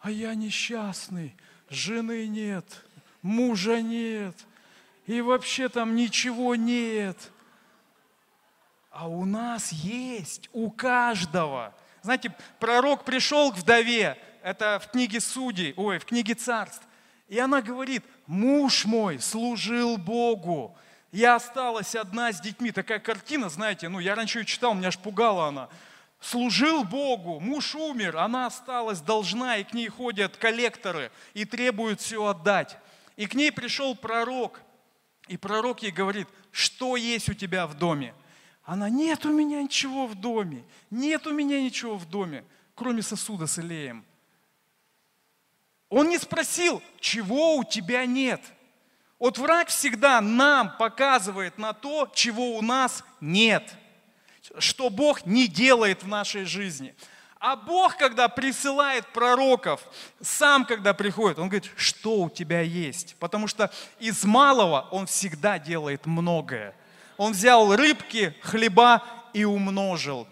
а 0.00 0.10
я 0.10 0.34
несчастный, 0.34 1.36
жены 1.68 2.26
нет, 2.28 2.85
мужа 3.26 3.82
нет, 3.82 4.34
и 5.06 5.20
вообще 5.20 5.68
там 5.68 5.96
ничего 5.96 6.54
нет. 6.54 7.16
А 8.90 9.08
у 9.08 9.24
нас 9.24 9.72
есть, 9.72 10.48
у 10.52 10.70
каждого. 10.70 11.74
Знаете, 12.02 12.34
пророк 12.60 13.04
пришел 13.04 13.52
к 13.52 13.56
вдове, 13.56 14.16
это 14.42 14.80
в 14.82 14.90
книге 14.90 15.20
Судей, 15.20 15.74
ой, 15.76 15.98
в 15.98 16.06
книге 16.06 16.34
Царств, 16.34 16.82
и 17.28 17.38
она 17.38 17.60
говорит, 17.60 18.04
муж 18.26 18.84
мой 18.84 19.20
служил 19.20 19.98
Богу, 19.98 20.76
я 21.10 21.34
осталась 21.34 21.94
одна 21.94 22.32
с 22.32 22.40
детьми. 22.40 22.70
Такая 22.70 23.00
картина, 23.00 23.48
знаете, 23.48 23.88
ну 23.88 23.98
я 23.98 24.14
раньше 24.14 24.40
ее 24.40 24.44
читал, 24.44 24.74
меня 24.74 24.88
аж 24.88 24.98
пугала 24.98 25.48
она 25.48 25.68
служил 26.20 26.84
Богу, 26.84 27.40
муж 27.40 27.74
умер, 27.74 28.16
она 28.16 28.46
осталась 28.46 29.00
должна, 29.00 29.58
и 29.58 29.64
к 29.64 29.72
ней 29.72 29.88
ходят 29.88 30.36
коллекторы 30.36 31.10
и 31.34 31.44
требуют 31.44 32.00
все 32.00 32.24
отдать. 32.24 32.76
И 33.16 33.26
к 33.26 33.34
ней 33.34 33.50
пришел 33.50 33.94
пророк, 33.94 34.60
и 35.28 35.36
пророк 35.36 35.82
ей 35.82 35.90
говорит, 35.90 36.28
что 36.50 36.96
есть 36.96 37.28
у 37.28 37.34
тебя 37.34 37.66
в 37.66 37.74
доме? 37.74 38.14
Она, 38.62 38.88
нет 38.88 39.24
у 39.24 39.32
меня 39.32 39.62
ничего 39.62 40.06
в 40.06 40.14
доме, 40.14 40.64
нет 40.90 41.26
у 41.26 41.32
меня 41.32 41.60
ничего 41.60 41.96
в 41.96 42.08
доме, 42.08 42.44
кроме 42.74 43.02
сосуда 43.02 43.46
с 43.46 43.58
илеем. 43.58 44.04
Он 45.88 46.08
не 46.08 46.18
спросил, 46.18 46.82
чего 47.00 47.56
у 47.56 47.64
тебя 47.64 48.06
нет. 48.06 48.42
Вот 49.18 49.38
враг 49.38 49.68
всегда 49.68 50.20
нам 50.20 50.76
показывает 50.76 51.58
на 51.58 51.72
то, 51.72 52.10
чего 52.12 52.56
у 52.56 52.62
нас 52.62 53.04
нет– 53.20 53.74
что 54.58 54.90
Бог 54.90 55.26
не 55.26 55.48
делает 55.48 56.02
в 56.02 56.08
нашей 56.08 56.44
жизни. 56.44 56.94
А 57.38 57.54
Бог, 57.54 57.96
когда 57.96 58.28
присылает 58.28 59.06
пророков, 59.12 59.82
сам, 60.20 60.64
когда 60.64 60.94
приходит, 60.94 61.38
Он 61.38 61.48
говорит, 61.48 61.70
что 61.76 62.22
у 62.22 62.30
тебя 62.30 62.60
есть. 62.60 63.16
Потому 63.18 63.46
что 63.46 63.70
из 63.98 64.24
малого 64.24 64.88
Он 64.90 65.06
всегда 65.06 65.58
делает 65.58 66.06
многое. 66.06 66.74
Он 67.16 67.32
взял 67.32 67.74
рыбки, 67.74 68.34
хлеба 68.42 69.02
и 69.32 69.44
умножил. 69.44 70.26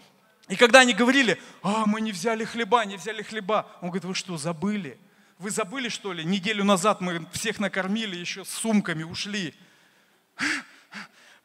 И 0.47 0.55
когда 0.55 0.79
они 0.81 0.93
говорили, 0.93 1.39
а, 1.63 1.85
мы 1.85 2.01
не 2.01 2.11
взяли 2.11 2.43
хлеба, 2.43 2.85
не 2.85 2.97
взяли 2.97 3.23
хлеба, 3.23 3.67
он 3.81 3.89
говорит, 3.89 4.05
вы 4.05 4.13
что, 4.13 4.37
забыли? 4.37 4.99
Вы 5.39 5.49
забыли, 5.49 5.89
что 5.89 6.13
ли? 6.13 6.23
Неделю 6.23 6.63
назад 6.63 7.01
мы 7.01 7.25
всех 7.33 7.59
накормили, 7.59 8.15
еще 8.15 8.45
с 8.45 8.49
сумками 8.49 9.03
ушли. 9.03 9.55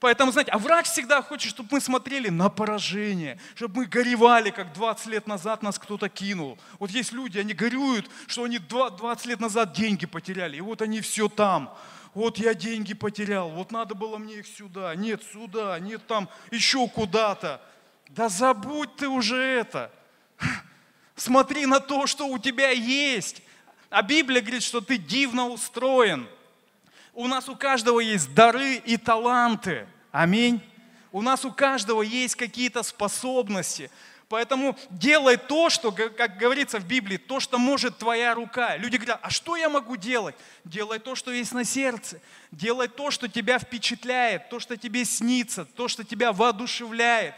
Поэтому, 0.01 0.33
знаете, 0.33 0.51
а 0.51 0.59
враг 0.59 0.87
всегда 0.87 1.21
хочет, 1.21 1.51
чтобы 1.51 1.69
мы 1.73 1.81
смотрели 1.81 2.31
на 2.31 2.49
поражение, 2.49 3.39
чтобы 3.55 3.81
мы 3.81 3.87
горевали, 3.87 4.49
как 4.49 4.73
20 4.73 5.07
лет 5.07 5.27
назад 5.27 5.63
нас 5.63 5.79
кто-то 5.79 6.09
кинул. 6.09 6.59
Вот 6.79 6.91
есть 6.91 7.13
люди, 7.13 7.39
они 7.39 7.53
горюют, 7.53 8.11
что 8.27 8.45
они 8.45 8.59
20 8.59 9.27
лет 9.27 9.41
назад 9.41 9.75
деньги 9.75 10.07
потеряли, 10.07 10.57
и 10.57 10.63
вот 10.63 10.81
они 10.81 11.03
все 11.03 11.29
там. 11.29 11.77
Вот 12.15 12.39
я 12.39 12.55
деньги 12.55 12.95
потерял, 12.95 13.51
вот 13.51 13.73
надо 13.73 13.95
было 13.95 14.17
мне 14.17 14.37
их 14.37 14.47
сюда, 14.47 14.95
нет 14.97 15.23
сюда, 15.35 15.79
нет 15.79 16.07
там, 16.07 16.31
еще 16.51 16.89
куда-то. 16.89 17.61
Да 18.09 18.31
забудь 18.31 18.97
ты 18.97 19.07
уже 19.07 19.37
это. 19.37 19.93
Смотри 21.15 21.67
на 21.67 21.79
то, 21.79 22.07
что 22.07 22.27
у 22.27 22.39
тебя 22.39 22.71
есть. 22.71 23.43
А 23.91 24.01
Библия 24.01 24.41
говорит, 24.41 24.63
что 24.63 24.81
ты 24.81 24.97
дивно 24.97 25.49
устроен– 25.49 26.27
у 27.15 27.27
нас 27.27 27.49
у 27.49 27.57
каждого 27.57 28.01
есть 28.01 28.35
дары 28.35 28.77
и 28.77 28.97
таланты. 28.97 29.87
Аминь. 30.13 30.63
У 31.13 31.23
нас 31.23 31.45
у 31.45 31.53
каждого 31.53 32.03
есть 32.03 32.37
какие-то 32.37 32.83
способности. 32.83 33.91
Поэтому 34.29 34.79
делай 34.91 35.37
то, 35.37 35.71
что, 35.71 35.91
как 35.91 36.37
говорится 36.37 36.79
в 36.79 36.87
Библии, 36.87 37.17
то, 37.17 37.41
что 37.41 37.59
может 37.59 37.99
твоя 37.99 38.33
рука. 38.33 38.77
Люди 38.77 38.95
говорят, 38.97 39.19
а 39.23 39.29
что 39.29 39.57
я 39.57 39.69
могу 39.69 39.97
делать? 39.97 40.37
Делай 40.65 41.01
то, 41.01 41.17
что 41.17 41.33
есть 41.33 41.53
на 41.53 41.65
сердце. 41.65 42.21
Делай 42.53 42.87
то, 42.87 43.11
что 43.11 43.27
тебя 43.27 43.59
впечатляет, 43.59 44.49
то, 44.49 44.61
что 44.61 44.77
тебе 44.77 45.05
снится, 45.05 45.65
то, 45.65 45.89
что 45.89 46.05
тебя 46.05 46.33
воодушевляет, 46.33 47.35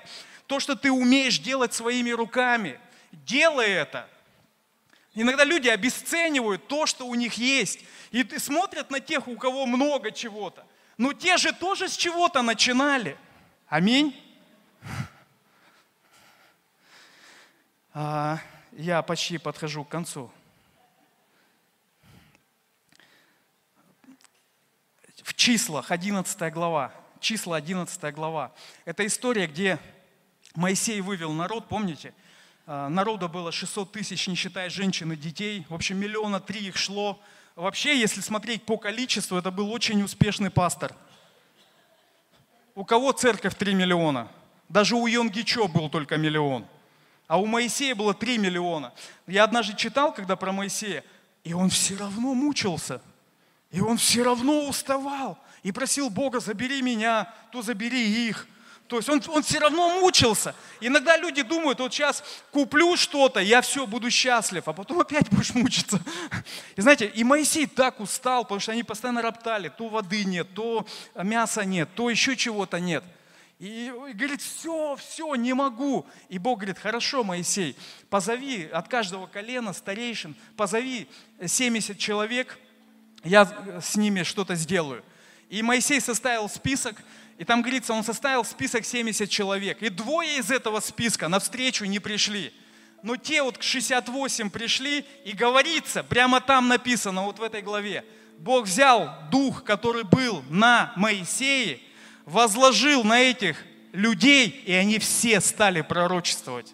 то, 0.46 0.60
что 0.60 0.76
ты 0.76 0.92
умеешь 0.92 1.38
делать 1.38 1.72
своими 1.72 2.10
руками. 2.10 2.78
Делай 3.10 3.70
это. 3.70 4.06
Иногда 5.14 5.44
люди 5.44 5.68
обесценивают 5.68 6.68
то, 6.68 6.84
что 6.84 7.06
у 7.06 7.14
них 7.14 7.34
есть. 7.34 7.80
И 8.12 8.38
смотрят 8.38 8.90
на 8.90 9.00
тех, 9.00 9.26
у 9.26 9.36
кого 9.36 9.64
много 9.64 10.12
чего-то. 10.12 10.66
Но 10.98 11.14
те 11.14 11.38
же 11.38 11.52
тоже 11.52 11.88
с 11.88 11.96
чего-то 11.96 12.42
начинали. 12.42 13.16
Аминь. 13.68 14.16
А, 17.94 18.38
я 18.72 19.02
почти 19.02 19.36
подхожу 19.36 19.84
к 19.84 19.90
концу. 19.90 20.32
В 25.22 25.34
числах, 25.34 25.90
11 25.90 26.50
глава. 26.54 26.90
Числа, 27.20 27.58
11 27.58 28.14
глава. 28.14 28.54
Это 28.86 29.06
история, 29.06 29.46
где 29.46 29.78
Моисей 30.54 31.02
вывел 31.02 31.32
народ, 31.32 31.68
помните? 31.68 32.14
А, 32.66 32.88
народа 32.88 33.28
было 33.28 33.52
600 33.52 33.92
тысяч, 33.92 34.26
не 34.26 34.36
считая 34.36 34.70
женщин 34.70 35.12
и 35.12 35.16
детей. 35.16 35.66
В 35.68 35.74
общем, 35.74 35.98
миллиона 35.98 36.40
три 36.40 36.60
их 36.60 36.78
шло. 36.78 37.22
Вообще, 37.54 37.98
если 37.98 38.20
смотреть 38.20 38.64
по 38.64 38.78
количеству, 38.78 39.36
это 39.36 39.50
был 39.50 39.70
очень 39.70 40.02
успешный 40.02 40.50
пастор. 40.50 40.94
У 42.74 42.84
кого 42.84 43.12
церковь 43.12 43.54
3 43.54 43.74
миллиона? 43.74 44.28
Даже 44.68 44.96
у 44.96 45.06
Йонгичо 45.06 45.68
был 45.68 45.90
только 45.90 46.16
миллион. 46.16 46.66
А 47.26 47.38
у 47.38 47.44
Моисея 47.44 47.94
было 47.94 48.14
3 48.14 48.38
миллиона. 48.38 48.92
Я 49.26 49.44
однажды 49.44 49.76
читал, 49.76 50.14
когда 50.14 50.36
про 50.36 50.52
Моисея, 50.52 51.04
и 51.44 51.52
он 51.52 51.68
все 51.68 51.96
равно 51.96 52.34
мучился. 52.34 53.02
И 53.70 53.80
он 53.80 53.98
все 53.98 54.22
равно 54.22 54.66
уставал. 54.66 55.38
И 55.62 55.72
просил 55.72 56.08
Бога, 56.08 56.40
забери 56.40 56.80
меня, 56.80 57.32
то 57.52 57.60
забери 57.60 58.28
их. 58.28 58.46
То 58.92 58.98
есть 58.98 59.08
он, 59.08 59.22
он 59.28 59.42
все 59.42 59.58
равно 59.58 60.00
мучился. 60.02 60.54
Иногда 60.78 61.16
люди 61.16 61.40
думают, 61.40 61.80
вот 61.80 61.94
сейчас 61.94 62.22
куплю 62.50 62.94
что-то, 62.98 63.40
я 63.40 63.62
все, 63.62 63.86
буду 63.86 64.10
счастлив, 64.10 64.68
а 64.68 64.74
потом 64.74 65.00
опять 65.00 65.30
будешь 65.30 65.54
мучиться. 65.54 65.98
И 66.76 66.80
знаете, 66.82 67.06
и 67.06 67.24
Моисей 67.24 67.66
так 67.66 68.00
устал, 68.00 68.42
потому 68.42 68.60
что 68.60 68.72
они 68.72 68.82
постоянно 68.82 69.22
роптали, 69.22 69.70
то 69.70 69.88
воды 69.88 70.24
нет, 70.24 70.46
то 70.52 70.86
мяса 71.14 71.64
нет, 71.64 71.88
то 71.94 72.10
еще 72.10 72.36
чего-то 72.36 72.80
нет. 72.80 73.02
И, 73.58 73.90
говорит, 74.12 74.42
все, 74.42 74.94
все, 74.96 75.34
не 75.36 75.54
могу. 75.54 76.04
И 76.28 76.36
Бог 76.36 76.58
говорит, 76.58 76.78
хорошо, 76.78 77.24
Моисей, 77.24 77.78
позови 78.10 78.66
от 78.66 78.88
каждого 78.88 79.26
колена 79.26 79.72
старейшин, 79.72 80.36
позови 80.54 81.08
70 81.42 81.96
человек, 81.96 82.58
я 83.24 83.80
с 83.80 83.96
ними 83.96 84.22
что-то 84.22 84.54
сделаю. 84.54 85.02
И 85.48 85.62
Моисей 85.62 86.00
составил 86.00 86.48
список, 86.48 86.96
и 87.42 87.44
там 87.44 87.60
говорится, 87.60 87.92
он 87.92 88.04
составил 88.04 88.44
список 88.44 88.84
70 88.84 89.28
человек. 89.28 89.82
И 89.82 89.88
двое 89.88 90.38
из 90.38 90.52
этого 90.52 90.78
списка 90.78 91.26
навстречу 91.26 91.84
не 91.86 91.98
пришли. 91.98 92.52
Но 93.02 93.16
те 93.16 93.42
вот 93.42 93.60
68 93.60 94.48
пришли, 94.48 95.04
и 95.24 95.32
говорится, 95.32 96.04
прямо 96.04 96.40
там 96.40 96.68
написано, 96.68 97.24
вот 97.24 97.40
в 97.40 97.42
этой 97.42 97.60
главе, 97.60 98.04
Бог 98.38 98.66
взял 98.66 99.12
дух, 99.32 99.64
который 99.64 100.04
был 100.04 100.44
на 100.50 100.92
Моисее, 100.94 101.80
возложил 102.26 103.02
на 103.02 103.20
этих 103.20 103.56
людей, 103.90 104.62
и 104.64 104.72
они 104.72 105.00
все 105.00 105.40
стали 105.40 105.80
пророчествовать. 105.80 106.72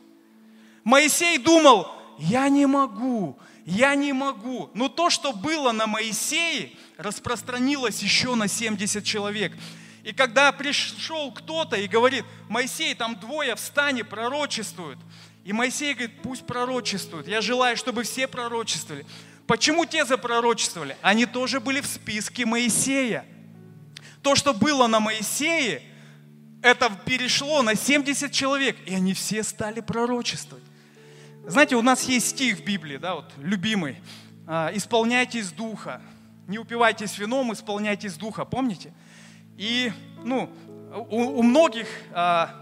Моисей 0.84 1.38
думал, 1.38 1.90
я 2.18 2.50
не 2.50 2.66
могу, 2.66 3.38
я 3.64 3.94
не 3.94 4.12
могу. 4.12 4.68
Но 4.74 4.90
то, 4.90 5.08
что 5.08 5.32
было 5.32 5.72
на 5.72 5.86
Моисее, 5.86 6.72
распространилось 6.98 8.02
еще 8.02 8.34
на 8.34 8.48
70 8.48 9.02
человек. 9.02 9.54
И 10.08 10.14
когда 10.14 10.52
пришел 10.52 11.30
кто-то 11.32 11.76
и 11.76 11.86
говорит, 11.86 12.24
Моисей, 12.48 12.94
там 12.94 13.20
двое 13.20 13.54
встань 13.56 13.98
и 13.98 14.02
пророчествуют. 14.02 14.98
И 15.44 15.52
Моисей 15.52 15.92
говорит, 15.92 16.22
пусть 16.22 16.46
пророчествуют. 16.46 17.28
Я 17.28 17.42
желаю, 17.42 17.76
чтобы 17.76 18.04
все 18.04 18.26
пророчествовали. 18.26 19.04
Почему 19.46 19.84
те 19.84 20.06
запророчествовали? 20.06 20.96
Они 21.02 21.26
тоже 21.26 21.60
были 21.60 21.82
в 21.82 21.86
списке 21.86 22.46
Моисея. 22.46 23.26
То, 24.22 24.34
что 24.34 24.54
было 24.54 24.86
на 24.86 24.98
Моисее, 24.98 25.82
это 26.62 26.90
перешло 27.04 27.60
на 27.60 27.74
70 27.74 28.32
человек, 28.32 28.78
и 28.86 28.94
они 28.94 29.12
все 29.12 29.42
стали 29.42 29.82
пророчествовать. 29.82 30.64
Знаете, 31.46 31.76
у 31.76 31.82
нас 31.82 32.04
есть 32.04 32.28
стих 32.30 32.60
в 32.60 32.64
Библии, 32.64 32.96
да, 32.96 33.16
вот, 33.16 33.30
любимый. 33.36 33.98
А, 34.46 34.70
«Исполняйтесь 34.72 35.52
Духа, 35.52 36.00
не 36.46 36.58
упивайтесь 36.58 37.18
вином, 37.18 37.52
исполняйтесь 37.52 38.14
Духа». 38.14 38.46
Помните? 38.46 38.94
И, 39.58 39.92
ну, 40.24 40.48
у, 41.10 41.40
у 41.40 41.42
многих 41.42 41.88
а, 42.12 42.54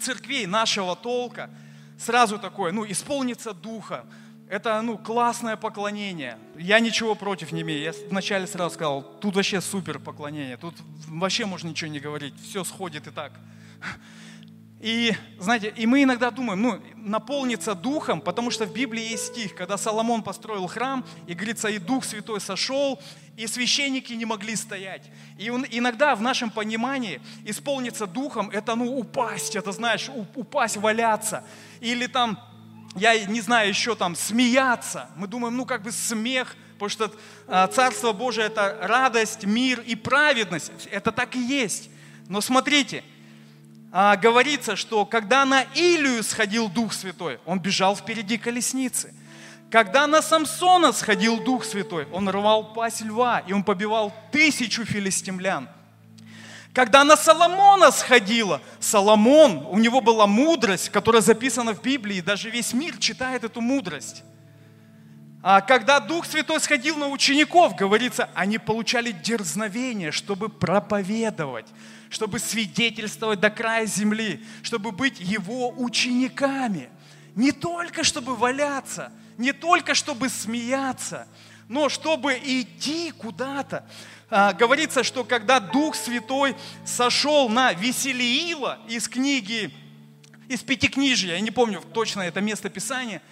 церквей 0.00 0.46
нашего 0.46 0.96
толка 0.96 1.48
сразу 1.96 2.38
такое, 2.38 2.72
ну, 2.72 2.84
исполниться 2.84 3.54
Духа, 3.54 4.04
это, 4.48 4.82
ну, 4.82 4.98
классное 4.98 5.56
поклонение. 5.56 6.38
Я 6.58 6.80
ничего 6.80 7.14
против 7.14 7.52
не 7.52 7.62
имею. 7.62 7.82
Я 7.82 7.92
вначале 8.10 8.46
сразу 8.46 8.74
сказал, 8.74 9.02
тут 9.02 9.36
вообще 9.36 9.60
супер 9.60 9.98
поклонение. 9.98 10.56
Тут 10.56 10.74
вообще 11.06 11.44
можно 11.44 11.68
ничего 11.68 11.90
не 11.90 12.00
говорить. 12.00 12.34
Все 12.42 12.64
сходит 12.64 13.06
и 13.06 13.10
так. 13.10 13.32
И, 14.80 15.12
знаете, 15.40 15.72
и 15.76 15.86
мы 15.86 16.04
иногда 16.04 16.30
думаем, 16.30 16.62
ну, 16.62 16.80
наполниться 16.94 17.74
духом, 17.74 18.20
потому 18.20 18.52
что 18.52 18.64
в 18.64 18.72
Библии 18.72 19.10
есть 19.10 19.26
стих, 19.26 19.56
когда 19.56 19.76
Соломон 19.76 20.22
построил 20.22 20.68
храм, 20.68 21.04
и 21.26 21.34
говорится, 21.34 21.68
и 21.68 21.78
Дух 21.78 22.04
Святой 22.04 22.40
сошел, 22.40 23.00
и 23.36 23.48
священники 23.48 24.12
не 24.12 24.24
могли 24.24 24.54
стоять. 24.54 25.02
И 25.36 25.50
он, 25.50 25.66
иногда 25.68 26.14
в 26.14 26.22
нашем 26.22 26.50
понимании 26.50 27.20
исполниться 27.44 28.06
духом, 28.06 28.50
это, 28.50 28.76
ну, 28.76 28.96
упасть, 28.96 29.56
это, 29.56 29.72
знаешь, 29.72 30.10
упасть, 30.36 30.76
валяться. 30.76 31.42
Или 31.80 32.06
там, 32.06 32.38
я 32.94 33.18
не 33.24 33.40
знаю, 33.40 33.70
еще 33.70 33.96
там, 33.96 34.14
смеяться. 34.14 35.10
Мы 35.16 35.26
думаем, 35.26 35.56
ну, 35.56 35.66
как 35.66 35.82
бы 35.82 35.90
смех, 35.90 36.54
потому 36.74 36.88
что 36.88 37.12
а, 37.48 37.66
Царство 37.66 38.12
Божие– 38.12 38.46
это 38.48 38.78
радость, 38.80 39.44
мир 39.44 39.80
и 39.80 39.96
праведность. 39.96 40.70
Это 40.92 41.10
так 41.10 41.34
и 41.34 41.40
есть. 41.40 41.90
Но 42.28 42.40
смотрите– 42.40 43.02
а, 43.90 44.16
говорится, 44.16 44.76
что 44.76 45.06
когда 45.06 45.44
на 45.44 45.62
Илию 45.74 46.22
сходил 46.22 46.68
Дух 46.68 46.92
Святой, 46.92 47.38
он 47.46 47.58
бежал 47.58 47.96
впереди 47.96 48.36
колесницы. 48.36 49.14
Когда 49.70 50.06
на 50.06 50.22
Самсона 50.22 50.92
сходил 50.92 51.40
Дух 51.40 51.64
Святой, 51.64 52.06
он 52.12 52.28
рвал 52.28 52.72
пасть 52.72 53.02
льва, 53.02 53.40
и 53.46 53.52
он 53.52 53.62
побивал 53.62 54.14
тысячу 54.32 54.84
филистимлян. 54.84 55.68
Когда 56.72 57.02
на 57.02 57.16
Соломона 57.16 57.90
сходила, 57.90 58.60
Соломон, 58.78 59.66
у 59.70 59.78
него 59.78 60.00
была 60.00 60.26
мудрость, 60.26 60.90
которая 60.90 61.22
записана 61.22 61.74
в 61.74 61.82
Библии, 61.82 62.18
и 62.18 62.22
даже 62.22 62.50
весь 62.50 62.72
мир 62.72 62.96
читает 62.98 63.44
эту 63.44 63.60
мудрость. 63.60 64.22
А 65.40 65.60
когда 65.60 66.00
Дух 66.00 66.26
Святой 66.26 66.60
сходил 66.60 66.96
на 66.96 67.08
учеников, 67.08 67.76
говорится, 67.76 68.28
они 68.34 68.58
получали 68.58 69.12
дерзновение, 69.12 70.10
чтобы 70.10 70.48
проповедовать, 70.48 71.66
чтобы 72.10 72.40
свидетельствовать 72.40 73.38
до 73.38 73.48
края 73.48 73.86
земли, 73.86 74.44
чтобы 74.62 74.90
быть 74.90 75.20
Его 75.20 75.72
учениками. 75.76 76.88
Не 77.36 77.52
только 77.52 78.02
чтобы 78.02 78.34
валяться, 78.34 79.12
не 79.36 79.52
только 79.52 79.94
чтобы 79.94 80.28
смеяться, 80.28 81.28
но 81.68 81.88
чтобы 81.88 82.34
идти 82.34 83.12
куда-то. 83.12 83.86
А, 84.30 84.52
говорится, 84.52 85.04
что 85.04 85.22
когда 85.22 85.60
Дух 85.60 85.94
Святой 85.94 86.56
сошел 86.84 87.48
на 87.48 87.72
Веселиила 87.72 88.80
из 88.88 89.08
книги, 89.08 89.72
из 90.48 90.62
Пятикнижия, 90.62 91.34
я 91.34 91.40
не 91.40 91.52
помню 91.52 91.80
точно 91.94 92.22
это 92.22 92.40
место 92.40 92.68
Писания, 92.70 93.22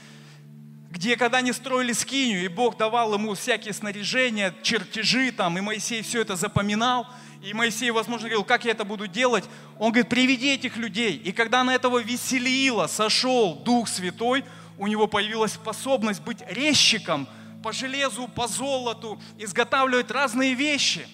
где 0.91 1.17
когда 1.17 1.39
они 1.39 1.53
строили 1.53 1.93
скинию, 1.93 2.45
и 2.45 2.49
Бог 2.49 2.77
давал 2.77 3.15
ему 3.15 3.35
всякие 3.35 3.75
снаряжения, 3.75 4.55
чертежи 4.63 5.33
там, 5.33 5.59
и 5.59 5.61
Моисей 5.61 6.03
все 6.03 6.23
это 6.23 6.37
запоминал– 6.37 7.07
и 7.47 7.55
Моисей, 7.55 7.93
возможно, 7.93 8.29
говорил, 8.29 8.43
как 8.43 8.65
я 8.65 8.73
это 8.73 8.85
буду 8.85 9.07
делать? 9.07 9.45
Он 9.79 9.93
говорит, 9.93 10.09
приведи 10.09 10.55
этих 10.55 10.77
людей. 10.77 11.17
И 11.17 11.31
когда 11.31 11.63
на 11.63 11.75
этого 11.75 12.03
веселила 12.03 12.89
сошел 12.89 13.55
Дух 13.55 13.89
Святой, 13.89 14.45
у 14.79 14.89
него 14.89 15.07
появилась 15.07 15.53
способность 15.53 16.23
быть 16.23 16.39
резчиком 16.49 17.29
по 17.63 17.73
железу, 17.73 18.27
по 18.27 18.49
золоту, 18.49 19.21
изготавливать 19.39 20.11
разные 20.11 20.55
вещи. 20.55 21.07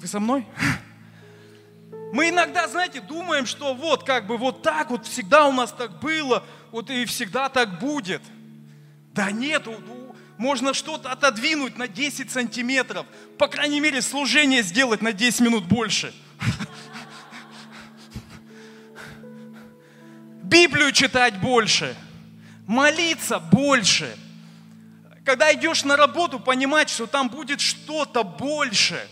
Вы 0.00 0.08
со 0.08 0.18
мной? 0.18 0.46
Мы 2.14 2.28
иногда, 2.28 2.68
знаете, 2.68 3.00
думаем, 3.00 3.44
что 3.44 3.74
вот 3.74 4.04
как 4.04 4.28
бы 4.28 4.36
вот 4.36 4.62
так 4.62 4.90
вот 4.90 5.04
всегда 5.04 5.48
у 5.48 5.52
нас 5.52 5.72
так 5.72 5.98
было, 5.98 6.44
вот 6.70 6.88
и 6.88 7.06
всегда 7.06 7.48
так 7.48 7.80
будет. 7.80 8.22
Да 9.12 9.32
нет, 9.32 9.66
можно 10.36 10.74
что-то 10.74 11.10
отодвинуть 11.10 11.76
на 11.76 11.88
10 11.88 12.30
сантиметров, 12.30 13.04
по 13.36 13.48
крайней 13.48 13.80
мере, 13.80 14.00
служение 14.00 14.62
сделать 14.62 15.02
на 15.02 15.12
10 15.12 15.40
минут 15.40 15.64
больше. 15.64 16.14
Библию 20.44 20.92
читать 20.92 21.40
больше, 21.40 21.96
молиться 22.68 23.40
больше. 23.40 24.16
Когда 25.24 25.52
идешь 25.52 25.82
на 25.82 25.96
работу, 25.96 26.38
понимать, 26.38 26.90
что 26.90 27.08
там 27.08 27.28
будет 27.28 27.60
что-то 27.60 28.22
больше. 28.22 29.04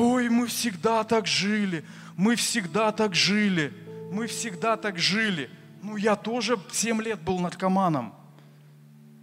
Ой, 0.00 0.28
мы 0.28 0.46
всегда 0.46 1.02
так 1.02 1.26
жили, 1.26 1.84
мы 2.16 2.36
всегда 2.36 2.92
так 2.92 3.16
жили, 3.16 3.72
мы 4.12 4.28
всегда 4.28 4.76
так 4.76 4.96
жили. 4.96 5.50
Ну, 5.82 5.96
я 5.96 6.14
тоже 6.14 6.56
7 6.70 7.02
лет 7.02 7.20
был 7.20 7.40
наркоманом. 7.40 8.14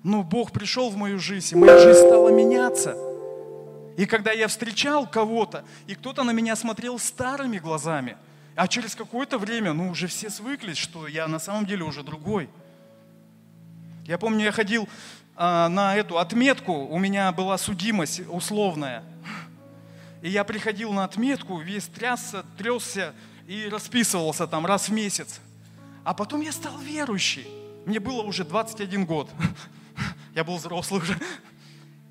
Но 0.04 0.22
Бог 0.22 0.52
пришел 0.52 0.90
в 0.90 0.98
мою 0.98 1.18
жизнь, 1.18 1.56
и 1.56 1.58
моя 1.58 1.80
жизнь 1.80 2.00
стала 2.00 2.28
меняться. 2.28 2.98
И 3.96 4.06
когда 4.06 4.34
я 4.34 4.50
встречал 4.50 5.08
кого-то, 5.08 5.64
и 5.88 5.96
кто-то 5.96 6.24
на 6.24 6.32
меня 6.32 6.58
смотрел 6.58 7.00
старыми 7.00 7.58
глазами, 7.58 8.18
а 8.58 8.68
через 8.68 8.96
какое-то 8.96 9.38
время, 9.38 9.72
ну, 9.72 9.92
уже 9.92 10.08
все 10.08 10.30
свыклись, 10.30 10.78
что 10.78 11.08
я 11.08 11.30
на 11.30 11.40
самом 11.40 11.66
деле 11.66 11.86
уже 11.86 12.04
другой. 12.04 12.50
Я 14.06 14.18
помню, 14.18 14.44
я 14.44 14.52
ходил 14.52 14.90
а, 15.38 15.70
на 15.70 15.96
эту 15.96 16.20
отметку, 16.20 16.74
у 16.74 17.00
меня 17.00 17.32
была 17.32 17.58
судимость 17.58 18.24
условная. 18.28 19.06
И 20.26 20.30
я 20.30 20.44
приходил 20.44 20.92
на 20.92 21.04
отметку, 21.04 21.60
весь 21.60 21.86
трясся, 21.86 22.44
тресся 22.58 23.14
и 23.46 23.70
расписывался 23.70 24.48
там 24.48 24.66
раз 24.66 24.90
в 24.90 24.92
месяц. 24.92 25.40
А 26.04 26.16
потом 26.16 26.42
я 26.42 26.52
стал 26.52 26.80
верующий. 26.80 27.46
Мне 27.86 28.00
было 28.00 28.24
уже 28.24 28.44
21 28.44 29.06
год. 29.06 29.30
Я 30.34 30.44
был 30.44 30.56
взрослый 30.56 31.00
уже. 31.00 31.16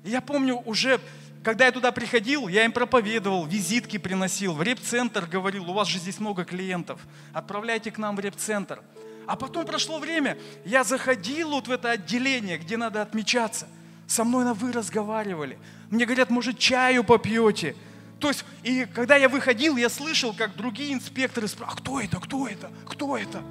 И 0.05 0.11
я 0.11 0.21
помню 0.21 0.55
уже, 0.65 1.01
когда 1.43 1.65
я 1.65 1.71
туда 1.71 1.91
приходил, 1.91 2.47
я 2.47 2.63
им 2.63 2.71
проповедовал, 2.71 3.45
визитки 3.45 3.97
приносил, 3.97 4.53
в 4.53 4.63
реп-центр 4.63 5.25
говорил, 5.25 5.69
у 5.69 5.73
вас 5.73 5.89
же 5.89 5.99
здесь 5.99 6.19
много 6.19 6.45
клиентов, 6.45 7.01
отправляйте 7.33 7.91
к 7.91 7.97
нам 7.97 8.15
в 8.15 8.19
реп-центр. 8.19 8.81
А 9.27 9.35
потом 9.35 9.65
прошло 9.65 9.99
время, 9.99 10.37
я 10.63 10.83
заходил 10.83 11.51
вот 11.51 11.67
в 11.67 11.71
это 11.71 11.91
отделение, 11.91 12.57
где 12.57 12.77
надо 12.77 13.01
отмечаться. 13.01 13.67
Со 14.07 14.23
мной 14.23 14.45
на 14.45 14.53
вы 14.53 14.71
разговаривали. 14.71 15.59
Мне 15.89 16.05
говорят, 16.05 16.29
может, 16.29 16.57
чаю 16.57 17.03
попьете? 17.03 17.75
То 18.19 18.29
есть, 18.29 18.45
и 18.63 18.85
когда 18.85 19.15
я 19.15 19.29
выходил, 19.29 19.77
я 19.77 19.89
слышал, 19.89 20.33
как 20.33 20.55
другие 20.55 20.93
инспекторы 20.93 21.47
спрашивают, 21.47 21.79
а 21.79 21.81
кто 21.81 21.99
это, 21.99 22.19
кто 22.19 22.47
это, 22.47 22.71
кто 22.85 23.17
это? 23.17 23.43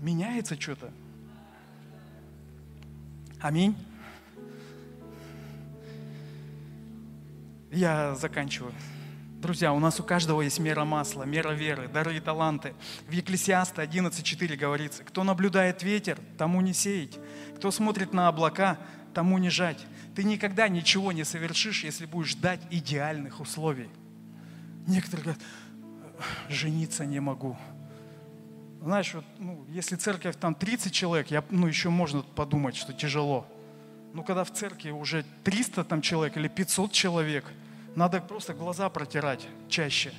Меняется 0.00 0.60
что-то. 0.60 0.90
Аминь. 3.40 3.76
Я 7.70 8.14
заканчиваю. 8.14 8.72
Друзья, 9.40 9.72
у 9.72 9.78
нас 9.78 9.98
у 9.98 10.02
каждого 10.02 10.42
есть 10.42 10.58
мера 10.58 10.84
масла, 10.84 11.22
мера 11.22 11.52
веры, 11.52 11.88
дары 11.88 12.16
и 12.16 12.20
таланты. 12.20 12.74
В 13.08 13.12
Екклесиаста 13.12 13.82
11.4 13.82 14.54
говорится, 14.56 15.02
кто 15.02 15.24
наблюдает 15.24 15.82
ветер, 15.82 16.18
тому 16.36 16.60
не 16.60 16.74
сеять. 16.74 17.18
Кто 17.56 17.70
смотрит 17.70 18.12
на 18.12 18.28
облака, 18.28 18.76
тому 19.14 19.38
не 19.38 19.50
жать. 19.50 19.78
Ты 20.14 20.24
никогда 20.24 20.68
ничего 20.68 21.12
не 21.12 21.24
совершишь, 21.24 21.84
если 21.84 22.06
будешь 22.06 22.30
ждать 22.30 22.60
идеальных 22.70 23.40
условий. 23.40 23.88
Некоторые 24.86 25.24
говорят, 25.24 25.42
жениться 26.48 27.04
не 27.04 27.20
могу. 27.20 27.56
Знаешь, 28.82 29.12
вот, 29.14 29.24
ну, 29.38 29.66
если 29.68 29.96
церковь 29.96 30.36
там 30.36 30.54
30 30.54 30.92
человек, 30.92 31.30
я, 31.30 31.44
ну, 31.50 31.66
еще 31.66 31.90
можно 31.90 32.22
подумать, 32.22 32.76
что 32.76 32.92
тяжело. 32.92 33.46
Ну, 34.14 34.24
когда 34.24 34.42
в 34.42 34.52
церкви 34.52 34.90
уже 34.90 35.24
300 35.44 35.84
там 35.84 36.00
человек 36.00 36.36
или 36.36 36.48
500 36.48 36.90
человек, 36.90 37.44
надо 37.94 38.20
просто 38.20 38.54
глаза 38.54 38.88
протирать 38.88 39.46
чаще. 39.68 40.12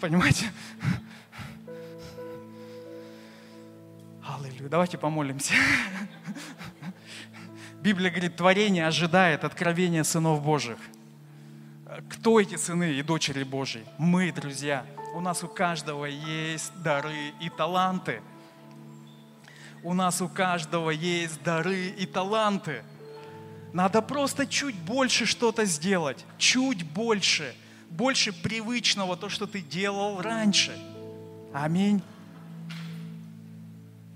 Понимаете? 0.00 0.50
Аллилуйя. 4.34 4.68
Давайте 4.68 4.98
помолимся. 4.98 5.54
Библия 7.82 8.10
говорит, 8.10 8.36
творение 8.36 8.86
ожидает 8.86 9.44
откровения 9.44 10.04
сынов 10.04 10.42
Божьих. 10.42 10.78
Кто 12.08 12.40
эти 12.40 12.56
сыны 12.56 12.94
и 12.94 13.02
дочери 13.02 13.42
Божьи? 13.42 13.84
Мы, 13.98 14.32
друзья. 14.32 14.86
У 15.14 15.20
нас 15.20 15.42
у 15.44 15.48
каждого 15.48 16.06
есть 16.06 16.72
дары 16.82 17.32
и 17.40 17.50
таланты. 17.50 18.22
У 19.82 19.92
нас 19.92 20.22
у 20.22 20.28
каждого 20.28 20.90
есть 20.90 21.42
дары 21.42 21.88
и 21.88 22.06
таланты. 22.06 22.84
Надо 23.72 24.00
просто 24.00 24.46
чуть 24.46 24.76
больше 24.76 25.26
что-то 25.26 25.66
сделать. 25.66 26.24
Чуть 26.38 26.84
больше. 26.84 27.54
Больше 27.90 28.32
привычного, 28.32 29.16
то, 29.16 29.28
что 29.28 29.46
ты 29.46 29.60
делал 29.60 30.22
раньше. 30.22 30.78
Аминь. 31.52 32.02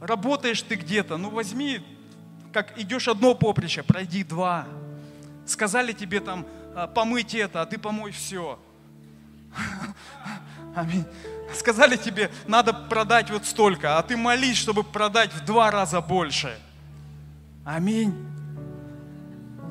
Работаешь 0.01 0.63
ты 0.63 0.75
где-то, 0.75 1.17
ну 1.17 1.31
возьми, 1.31 1.81
как 2.53 2.79
идешь 2.79 3.09
одно 3.09 3.35
поприще, 3.35 3.83
пройди 3.83 4.25
два. 4.25 4.67
Сказали 5.47 5.93
тебе 5.93 6.21
там 6.21 6.47
а, 6.75 6.87
помыть 6.87 7.35
это, 7.35 7.63
а 7.63 7.67
ты 7.67 7.79
помой 7.79 8.11
все. 8.11 8.59
Аминь. 10.75 11.05
Сказали 11.55 11.97
тебе, 11.97 12.31
надо 12.47 12.75
продать 12.75 13.31
вот 13.31 13.47
столько, 13.47 13.99
а 13.99 14.03
ты 14.03 14.17
молись, 14.17 14.59
чтобы 14.59 14.85
продать 14.85 15.33
в 15.33 15.45
два 15.45 15.71
раза 15.71 16.01
больше. 16.01 16.59
Аминь. 17.65 18.15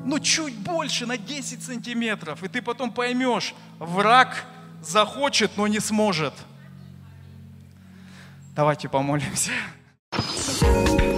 Ну, 0.04 0.18
чуть 0.20 0.54
больше, 0.54 1.06
на 1.06 1.16
10 1.18 1.62
сантиметров. 1.62 2.42
И 2.42 2.48
ты 2.48 2.62
потом 2.62 2.92
поймешь, 2.92 3.54
враг 3.78 4.44
захочет, 4.82 5.56
но 5.56 5.66
не 5.66 5.80
сможет. 5.80 6.34
Давайте 8.54 8.88
помолимся. 8.88 9.50
嗯。 10.12 11.15